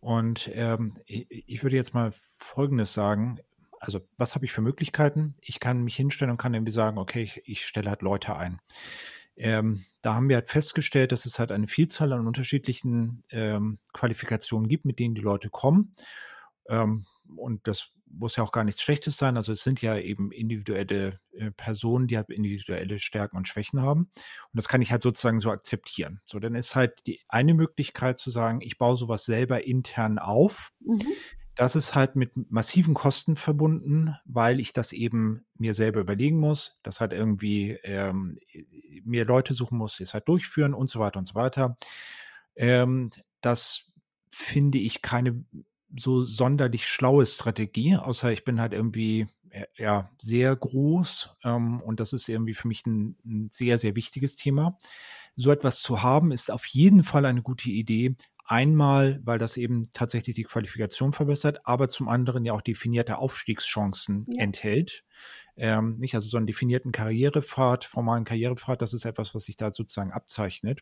Und 0.00 0.50
ähm, 0.54 0.94
ich, 1.04 1.26
ich 1.30 1.62
würde 1.62 1.76
jetzt 1.76 1.94
mal 1.94 2.12
Folgendes 2.36 2.92
sagen. 2.92 3.38
Also, 3.78 4.00
was 4.16 4.34
habe 4.34 4.44
ich 4.44 4.52
für 4.52 4.60
Möglichkeiten? 4.60 5.34
Ich 5.40 5.60
kann 5.60 5.82
mich 5.82 5.96
hinstellen 5.96 6.30
und 6.30 6.38
kann 6.38 6.54
irgendwie 6.54 6.72
sagen, 6.72 6.98
okay, 6.98 7.22
ich, 7.22 7.42
ich 7.46 7.66
stelle 7.66 7.90
halt 7.90 8.02
Leute 8.02 8.36
ein. 8.36 8.60
Ähm, 9.36 9.84
da 10.02 10.14
haben 10.14 10.28
wir 10.28 10.36
halt 10.36 10.48
festgestellt, 10.48 11.12
dass 11.12 11.26
es 11.26 11.38
halt 11.38 11.52
eine 11.52 11.66
Vielzahl 11.66 12.12
an 12.12 12.26
unterschiedlichen 12.26 13.24
ähm, 13.30 13.78
Qualifikationen 13.92 14.68
gibt, 14.68 14.84
mit 14.84 14.98
denen 14.98 15.14
die 15.14 15.20
Leute 15.20 15.50
kommen. 15.50 15.94
Ähm, 16.68 17.06
und 17.36 17.66
das 17.66 17.92
muss 18.12 18.36
ja 18.36 18.44
auch 18.44 18.52
gar 18.52 18.64
nichts 18.64 18.82
Schlechtes 18.82 19.16
sein. 19.16 19.36
Also 19.36 19.52
es 19.52 19.62
sind 19.62 19.82
ja 19.82 19.96
eben 19.96 20.32
individuelle 20.32 21.20
äh, 21.32 21.50
Personen, 21.50 22.06
die 22.06 22.16
halt 22.16 22.30
individuelle 22.30 22.98
Stärken 22.98 23.36
und 23.36 23.48
Schwächen 23.48 23.80
haben. 23.80 24.02
Und 24.02 24.54
das 24.54 24.68
kann 24.68 24.82
ich 24.82 24.92
halt 24.92 25.02
sozusagen 25.02 25.40
so 25.40 25.50
akzeptieren. 25.50 26.20
So, 26.24 26.38
dann 26.38 26.54
ist 26.54 26.74
halt 26.74 27.06
die 27.06 27.20
eine 27.28 27.54
Möglichkeit 27.54 28.18
zu 28.18 28.30
sagen, 28.30 28.60
ich 28.60 28.78
baue 28.78 28.96
sowas 28.96 29.24
selber 29.24 29.64
intern 29.64 30.18
auf. 30.18 30.72
Mhm. 30.80 31.06
Das 31.54 31.76
ist 31.76 31.94
halt 31.94 32.16
mit 32.16 32.32
massiven 32.50 32.94
Kosten 32.94 33.36
verbunden, 33.36 34.16
weil 34.24 34.58
ich 34.58 34.72
das 34.72 34.92
eben 34.92 35.44
mir 35.58 35.74
selber 35.74 36.00
überlegen 36.00 36.38
muss, 36.38 36.80
das 36.82 37.00
halt 37.00 37.12
irgendwie 37.12 37.72
ähm, 37.82 38.38
mir 39.04 39.26
Leute 39.26 39.52
suchen 39.52 39.76
muss, 39.76 39.96
die 39.96 40.04
es 40.04 40.14
halt 40.14 40.28
durchführen 40.28 40.72
und 40.72 40.88
so 40.88 40.98
weiter 40.98 41.18
und 41.18 41.28
so 41.28 41.34
weiter. 41.34 41.76
Ähm, 42.56 43.10
das 43.42 43.92
finde 44.30 44.78
ich 44.78 45.02
keine 45.02 45.44
so 45.96 46.22
sonderlich 46.22 46.86
schlaue 46.88 47.26
Strategie, 47.26 47.96
außer 47.96 48.32
ich 48.32 48.44
bin 48.44 48.60
halt 48.60 48.72
irgendwie 48.72 49.26
äh, 49.50 49.64
ja 49.76 50.10
sehr 50.18 50.54
groß 50.56 51.30
ähm, 51.44 51.80
und 51.82 52.00
das 52.00 52.12
ist 52.12 52.28
irgendwie 52.28 52.54
für 52.54 52.68
mich 52.68 52.86
ein, 52.86 53.16
ein 53.24 53.48
sehr, 53.52 53.78
sehr 53.78 53.94
wichtiges 53.96 54.36
Thema. 54.36 54.78
So 55.34 55.50
etwas 55.50 55.80
zu 55.82 56.02
haben, 56.02 56.32
ist 56.32 56.50
auf 56.50 56.66
jeden 56.66 57.04
Fall 57.04 57.24
eine 57.24 57.42
gute 57.42 57.70
Idee. 57.70 58.16
Einmal, 58.44 59.20
weil 59.24 59.38
das 59.38 59.56
eben 59.56 59.90
tatsächlich 59.92 60.36
die 60.36 60.42
Qualifikation 60.44 61.12
verbessert, 61.12 61.60
aber 61.64 61.88
zum 61.88 62.08
anderen 62.08 62.44
ja 62.44 62.52
auch 62.52 62.60
definierte 62.60 63.18
Aufstiegschancen 63.18 64.26
Ja. 64.28 64.42
enthält. 64.42 65.04
Ähm, 65.56 65.96
nicht, 65.98 66.14
also 66.14 66.28
so 66.28 66.38
einen 66.38 66.46
definierten 66.46 66.92
Karrierepfad, 66.92 67.84
formalen 67.84 68.24
Karrierepfad, 68.24 68.82
das 68.82 68.94
ist 68.94 69.04
etwas, 69.04 69.34
was 69.34 69.44
sich 69.44 69.56
da 69.56 69.72
sozusagen 69.72 70.12
abzeichnet. 70.12 70.80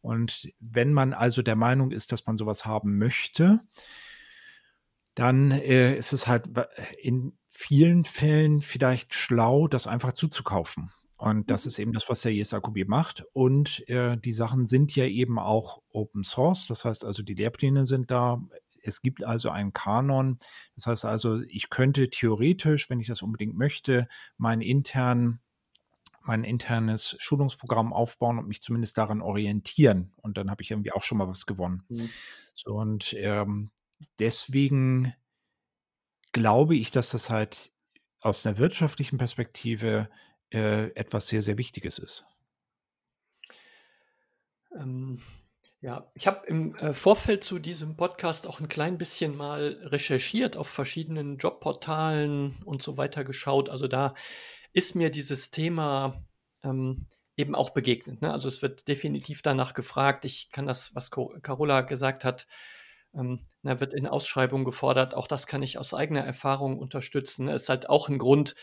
Und 0.00 0.52
wenn 0.60 0.92
man 0.92 1.12
also 1.12 1.42
der 1.42 1.56
Meinung 1.56 1.92
ist, 1.92 2.12
dass 2.12 2.26
man 2.26 2.36
sowas 2.36 2.66
haben 2.66 2.98
möchte, 2.98 3.60
dann 5.18 5.50
äh, 5.50 5.96
ist 5.96 6.12
es 6.12 6.26
halt 6.28 6.48
in 7.02 7.36
vielen 7.48 8.04
Fällen 8.04 8.60
vielleicht 8.60 9.14
schlau, 9.14 9.66
das 9.66 9.86
einfach 9.86 10.12
zuzukaufen. 10.12 10.92
Und 11.16 11.50
das 11.50 11.64
Mhm. 11.64 11.68
ist 11.68 11.78
eben 11.80 11.92
das, 11.92 12.08
was 12.08 12.20
der 12.22 12.32
ISAQB 12.32 12.86
macht. 12.86 13.24
Und 13.32 13.88
äh, 13.88 14.16
die 14.16 14.32
Sachen 14.32 14.66
sind 14.68 14.94
ja 14.94 15.04
eben 15.06 15.38
auch 15.38 15.82
Open 15.90 16.22
Source. 16.22 16.66
Das 16.68 16.84
heißt 16.84 17.04
also, 17.04 17.22
die 17.24 17.34
Lehrpläne 17.34 17.84
sind 17.86 18.10
da. 18.12 18.40
Es 18.80 19.02
gibt 19.02 19.24
also 19.24 19.50
einen 19.50 19.72
Kanon. 19.72 20.38
Das 20.76 20.86
heißt 20.86 21.04
also, 21.04 21.40
ich 21.48 21.68
könnte 21.70 22.10
theoretisch, 22.10 22.88
wenn 22.88 23.00
ich 23.00 23.08
das 23.08 23.22
unbedingt 23.22 23.56
möchte, 23.56 24.06
meinen 24.36 24.62
internen 24.62 25.40
mein 26.22 26.44
internes 26.44 27.16
Schulungsprogramm 27.18 27.92
aufbauen 27.94 28.38
und 28.38 28.48
mich 28.48 28.60
zumindest 28.60 28.98
daran 28.98 29.22
orientieren. 29.22 30.12
Und 30.16 30.36
dann 30.36 30.50
habe 30.50 30.62
ich 30.62 30.70
irgendwie 30.70 30.92
auch 30.92 31.02
schon 31.02 31.16
mal 31.16 31.26
was 31.26 31.46
gewonnen. 31.46 31.84
Mhm. 31.88 32.10
So, 32.54 32.74
und 32.74 33.14
ähm, 33.18 33.70
deswegen 34.18 35.14
glaube 36.32 36.76
ich, 36.76 36.90
dass 36.90 37.10
das 37.10 37.30
halt 37.30 37.72
aus 38.20 38.46
einer 38.46 38.58
wirtschaftlichen 38.58 39.18
Perspektive 39.18 40.08
äh, 40.52 40.90
etwas 40.92 41.28
sehr, 41.28 41.42
sehr 41.42 41.58
Wichtiges 41.58 41.98
ist. 41.98 42.26
Ähm, 44.76 45.20
ja, 45.80 46.10
ich 46.14 46.26
habe 46.26 46.46
im 46.46 46.74
äh, 46.76 46.92
Vorfeld 46.92 47.44
zu 47.44 47.58
diesem 47.58 47.96
Podcast 47.96 48.46
auch 48.46 48.58
ein 48.60 48.68
klein 48.68 48.98
bisschen 48.98 49.36
mal 49.36 49.78
recherchiert, 49.82 50.56
auf 50.56 50.68
verschiedenen 50.68 51.38
Jobportalen 51.38 52.56
und 52.64 52.82
so 52.82 52.96
weiter 52.96 53.22
geschaut. 53.24 53.68
Also 53.68 53.86
da 53.86 54.14
ist 54.72 54.96
mir 54.96 55.10
dieses 55.10 55.50
Thema 55.50 56.24
ähm, 56.64 57.06
eben 57.36 57.54
auch 57.54 57.70
begegnet. 57.70 58.20
Ne? 58.22 58.32
Also 58.32 58.48
es 58.48 58.60
wird 58.60 58.88
definitiv 58.88 59.42
danach 59.42 59.72
gefragt. 59.72 60.24
Ich 60.24 60.50
kann 60.50 60.66
das, 60.66 60.96
was 60.96 61.12
Carola 61.12 61.82
gesagt 61.82 62.24
hat, 62.24 62.48
ähm, 63.14 63.42
na, 63.62 63.80
wird 63.80 63.94
in 63.94 64.06
Ausschreibungen 64.06 64.64
gefordert. 64.64 65.14
Auch 65.14 65.26
das 65.26 65.46
kann 65.46 65.62
ich 65.62 65.78
aus 65.78 65.94
eigener 65.94 66.24
Erfahrung 66.24 66.78
unterstützen. 66.78 67.48
Es 67.48 67.62
ist 67.62 67.68
halt 67.68 67.88
auch 67.88 68.08
ein 68.08 68.18
Grund, 68.18 68.54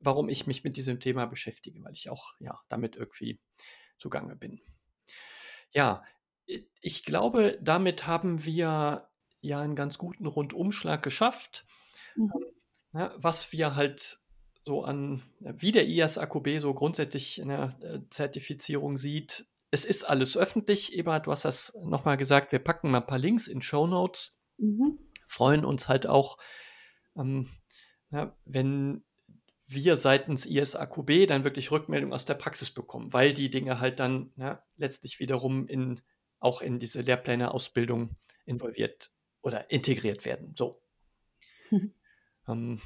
warum 0.00 0.28
ich 0.28 0.46
mich 0.46 0.64
mit 0.64 0.76
diesem 0.76 1.00
Thema 1.00 1.26
beschäftige, 1.26 1.82
weil 1.82 1.92
ich 1.92 2.10
auch 2.10 2.34
ja, 2.38 2.60
damit 2.68 2.96
irgendwie 2.96 3.40
zugange 3.98 4.36
bin. 4.36 4.60
Ja, 5.70 6.02
ich 6.80 7.04
glaube, 7.04 7.58
damit 7.62 8.06
haben 8.06 8.44
wir 8.44 9.08
ja 9.40 9.60
einen 9.60 9.76
ganz 9.76 9.98
guten 9.98 10.26
Rundumschlag 10.26 11.02
geschafft, 11.02 11.66
Mhm. 12.16 12.30
ne, 12.92 13.12
was 13.16 13.52
wir 13.52 13.74
halt 13.76 14.18
so 14.64 14.84
an, 14.84 15.22
wie 15.40 15.72
der 15.72 15.86
IAS-AQB 15.86 16.60
so 16.60 16.72
grundsätzlich 16.74 17.38
in 17.38 17.48
der 17.48 17.76
äh, 17.82 18.00
Zertifizierung 18.10 18.96
sieht. 18.96 19.46
Es 19.74 19.84
ist 19.84 20.04
alles 20.04 20.36
öffentlich. 20.36 20.96
Eba, 20.96 21.18
du 21.18 21.32
hast 21.32 21.44
das 21.44 21.76
nochmal 21.82 22.16
gesagt. 22.16 22.52
Wir 22.52 22.60
packen 22.60 22.92
mal 22.92 23.00
ein 23.00 23.06
paar 23.08 23.18
Links 23.18 23.48
in 23.48 23.60
Show 23.60 23.88
Notes. 23.88 24.40
Mhm. 24.56 25.00
Freuen 25.26 25.64
uns 25.64 25.88
halt 25.88 26.06
auch, 26.06 26.38
ähm, 27.16 27.48
ja, 28.12 28.36
wenn 28.44 29.02
wir 29.66 29.96
seitens 29.96 30.46
ISAQB 30.46 31.26
dann 31.26 31.42
wirklich 31.42 31.72
Rückmeldung 31.72 32.12
aus 32.12 32.24
der 32.24 32.34
Praxis 32.34 32.70
bekommen, 32.70 33.12
weil 33.12 33.34
die 33.34 33.50
Dinge 33.50 33.80
halt 33.80 33.98
dann 33.98 34.32
ja, 34.36 34.62
letztlich 34.76 35.18
wiederum 35.18 35.66
in, 35.66 36.00
auch 36.38 36.62
in 36.62 36.78
diese 36.78 37.00
Lehrpläne-Ausbildung 37.00 38.10
involviert 38.44 39.10
oder 39.42 39.72
integriert 39.72 40.24
werden. 40.24 40.54
So. 40.56 40.80
Mhm. 41.70 41.92
Ähm, 42.46 42.78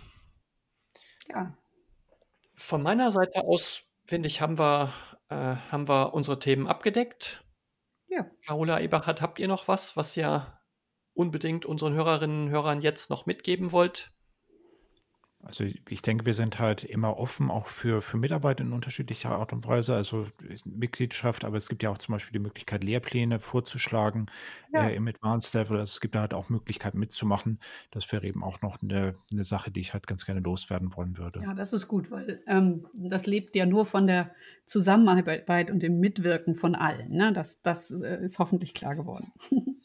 Ja. 1.28 1.59
von 2.55 2.80
meiner 2.82 3.11
Seite 3.11 3.43
aus 3.43 3.89
finde 4.07 4.28
ich, 4.28 4.41
haben 4.41 4.59
wir, 4.59 4.95
äh, 5.29 5.57
haben 5.70 5.89
wir 5.89 6.14
unsere 6.14 6.39
Themen 6.39 6.66
abgedeckt. 6.66 7.45
Ja. 8.07 8.26
Carola 8.47 8.81
Eberhardt, 8.81 9.20
habt 9.20 9.39
ihr 9.39 9.49
noch 9.49 9.68
was, 9.68 9.97
was 9.97 10.16
ihr 10.16 10.61
unbedingt 11.14 11.66
unseren 11.66 11.95
Hörerinnen 11.95 12.45
und 12.47 12.51
Hörern 12.51 12.81
jetzt 12.81 13.11
noch 13.11 13.26
mitgeben 13.26 13.72
wollt? 13.72 14.11
Also 15.41 15.64
ich 15.64 16.03
denke, 16.03 16.26
wir 16.26 16.34
sind 16.34 16.59
halt 16.59 16.82
immer 16.82 17.16
offen, 17.16 17.49
auch 17.49 17.68
für, 17.68 18.03
für 18.03 18.16
Mitarbeiter 18.16 18.64
in 18.64 18.72
unterschiedlicher 18.72 19.30
Art 19.30 19.53
und 19.53 19.66
Weise, 19.68 19.95
also 19.95 20.26
Mitgliedschaft, 20.64 21.45
aber 21.45 21.57
es 21.57 21.68
gibt 21.68 21.84
ja 21.84 21.91
auch 21.91 21.99
zum 21.99 22.14
Beispiel 22.14 22.32
die 22.32 22.43
Möglichkeit, 22.45 22.82
Lehrpläne 22.82 23.39
vorzuschlagen 23.39 24.26
Ja. 24.72 24.89
äh, 24.89 24.97
im 24.97 25.07
Advanced 25.07 25.55
Level. 25.55 25.78
Also 25.78 25.93
es 25.93 26.01
gibt 26.01 26.16
da 26.16 26.22
halt 26.22 26.34
auch 26.34 26.49
Möglichkeiten 26.49 26.99
mitzumachen. 26.99 27.61
Das 27.93 28.11
wäre 28.11 28.26
eben 28.26 28.43
auch 28.43 28.62
noch 28.62 28.82
eine, 28.82 29.14
eine 29.32 29.45
Sache, 29.45 29.70
die 29.70 29.80
ich 29.80 29.93
halt 29.93 30.09
ganz 30.09 30.26
gerne 30.26 30.41
loswerden 30.41 30.95
wollen 30.97 31.16
würde. 31.18 31.41
Ja, 31.41 31.55
das 31.55 31.72
ist 31.72 31.86
gut, 31.86 32.11
weil 32.11 32.43
ähm, 32.49 32.89
das 32.93 33.26
lebt 33.26 33.55
ja 33.55 33.64
nur 33.64 33.86
von 33.86 34.09
der 34.09 34.34
Zusammenarbeit 34.66 35.70
und 35.70 35.84
dem 35.84 36.01
Mitwirken 36.01 36.57
von 36.57 36.74
allen. 36.74 37.11
Ne? 37.12 37.32
Das, 37.32 37.62
das 37.62 37.93
äh, 37.93 38.24
ist 38.24 38.41
hoffentlich 38.41 38.74
klar 38.74 38.97
geworden. 38.97 39.32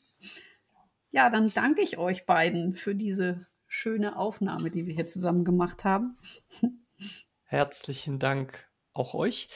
ja, 1.11 1.29
dann 1.29 1.51
danke 1.53 1.81
ich 1.83 1.99
euch 1.99 2.25
beiden 2.25 2.73
für 2.73 2.95
diese 2.95 3.45
schöne 3.73 4.17
Aufnahme, 4.17 4.69
die 4.69 4.85
wir 4.85 4.93
hier 4.93 5.07
zusammen 5.07 5.43
gemacht 5.43 5.83
haben. 5.83 6.17
Herzlichen 7.43 8.19
Dank 8.19 8.69
auch 8.93 9.15
euch. 9.15 9.49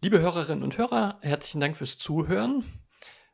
Liebe 0.00 0.20
Hörerinnen 0.20 0.64
und 0.64 0.76
Hörer, 0.78 1.18
herzlichen 1.22 1.60
Dank 1.60 1.76
fürs 1.76 1.96
Zuhören. 1.96 2.64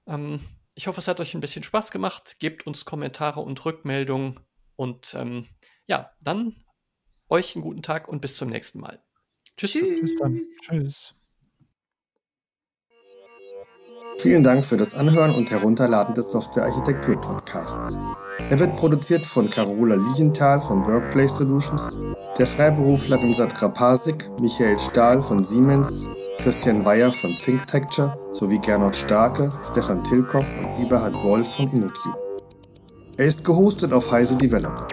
Ähm, 0.06 0.40
ich 0.74 0.86
hoffe, 0.86 1.00
es 1.00 1.08
hat 1.08 1.20
euch 1.20 1.34
ein 1.34 1.40
bisschen 1.40 1.62
Spaß 1.62 1.90
gemacht. 1.90 2.36
Gebt 2.40 2.66
uns 2.66 2.84
Kommentare 2.84 3.40
und 3.40 3.64
Rückmeldungen. 3.64 4.38
Und 4.76 5.14
ähm, 5.14 5.46
ja, 5.86 6.12
dann 6.22 6.62
euch 7.30 7.56
einen 7.56 7.64
guten 7.64 7.82
Tag 7.82 8.06
und 8.06 8.20
bis 8.20 8.36
zum 8.36 8.50
nächsten 8.50 8.80
Mal. 8.80 8.98
Tschüss. 9.56 9.72
Bis 9.72 10.16
dann. 10.16 10.46
Tschüss. 10.60 11.17
Vielen 14.20 14.42
Dank 14.42 14.64
für 14.64 14.76
das 14.76 14.96
Anhören 14.96 15.32
und 15.32 15.48
Herunterladen 15.52 16.12
des 16.12 16.32
Software-Architektur-Podcasts. 16.32 17.96
Er 18.50 18.58
wird 18.58 18.76
produziert 18.76 19.24
von 19.24 19.48
Carola 19.48 19.94
Lienthal 19.94 20.60
von 20.60 20.84
Workplace 20.86 21.38
Solutions, 21.38 21.96
der 22.36 22.48
Freiberuflerin 22.48 23.32
Sandra 23.32 23.68
Pasik, 23.68 24.28
Michael 24.40 24.76
Stahl 24.76 25.22
von 25.22 25.44
Siemens, 25.44 26.10
Christian 26.38 26.84
Weyer 26.84 27.12
von 27.12 27.30
ThinkTecture 27.44 28.18
sowie 28.32 28.58
Gernot 28.58 28.96
Starke, 28.96 29.50
Stefan 29.70 30.02
Tilkoff 30.02 30.46
und 30.64 30.84
Eberhard 30.84 31.14
Wolf 31.22 31.54
von 31.54 31.70
InnoQ. 31.72 31.98
Er 33.16 33.26
ist 33.26 33.44
gehostet 33.44 33.92
auf 33.92 34.10
Heise 34.10 34.36
Developer. 34.36 34.88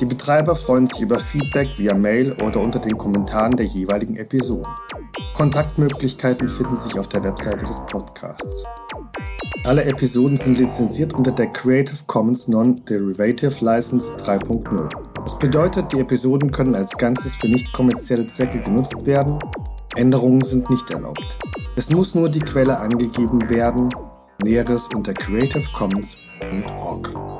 Die 0.00 0.06
Betreiber 0.06 0.56
freuen 0.56 0.88
sich 0.88 1.02
über 1.02 1.20
Feedback 1.20 1.68
via 1.76 1.94
Mail 1.94 2.32
oder 2.42 2.60
unter 2.60 2.80
den 2.80 2.98
Kommentaren 2.98 3.56
der 3.56 3.66
jeweiligen 3.66 4.16
Episoden. 4.16 4.66
Kontaktmöglichkeiten 5.34 6.48
finden 6.48 6.76
sich 6.76 6.98
auf 6.98 7.08
der 7.08 7.24
Webseite 7.24 7.64
des 7.64 7.80
Podcasts. 7.90 8.64
Alle 9.64 9.84
Episoden 9.84 10.36
sind 10.36 10.58
lizenziert 10.58 11.14
unter 11.14 11.32
der 11.32 11.48
Creative 11.48 11.98
Commons 12.06 12.48
Non-Derivative 12.48 13.64
License 13.64 14.14
3.0. 14.16 14.88
Das 15.22 15.38
bedeutet, 15.38 15.92
die 15.92 16.00
Episoden 16.00 16.50
können 16.50 16.74
als 16.74 16.96
Ganzes 16.96 17.34
für 17.34 17.48
nicht 17.48 17.72
kommerzielle 17.72 18.26
Zwecke 18.26 18.60
genutzt 18.60 19.04
werden. 19.04 19.38
Änderungen 19.94 20.42
sind 20.42 20.70
nicht 20.70 20.90
erlaubt. 20.90 21.38
Es 21.76 21.90
muss 21.90 22.14
nur 22.14 22.28
die 22.28 22.40
Quelle 22.40 22.78
angegeben 22.78 23.48
werden. 23.50 23.88
Näheres 24.42 24.88
unter 24.94 25.12
creativecommons.org. 25.12 27.37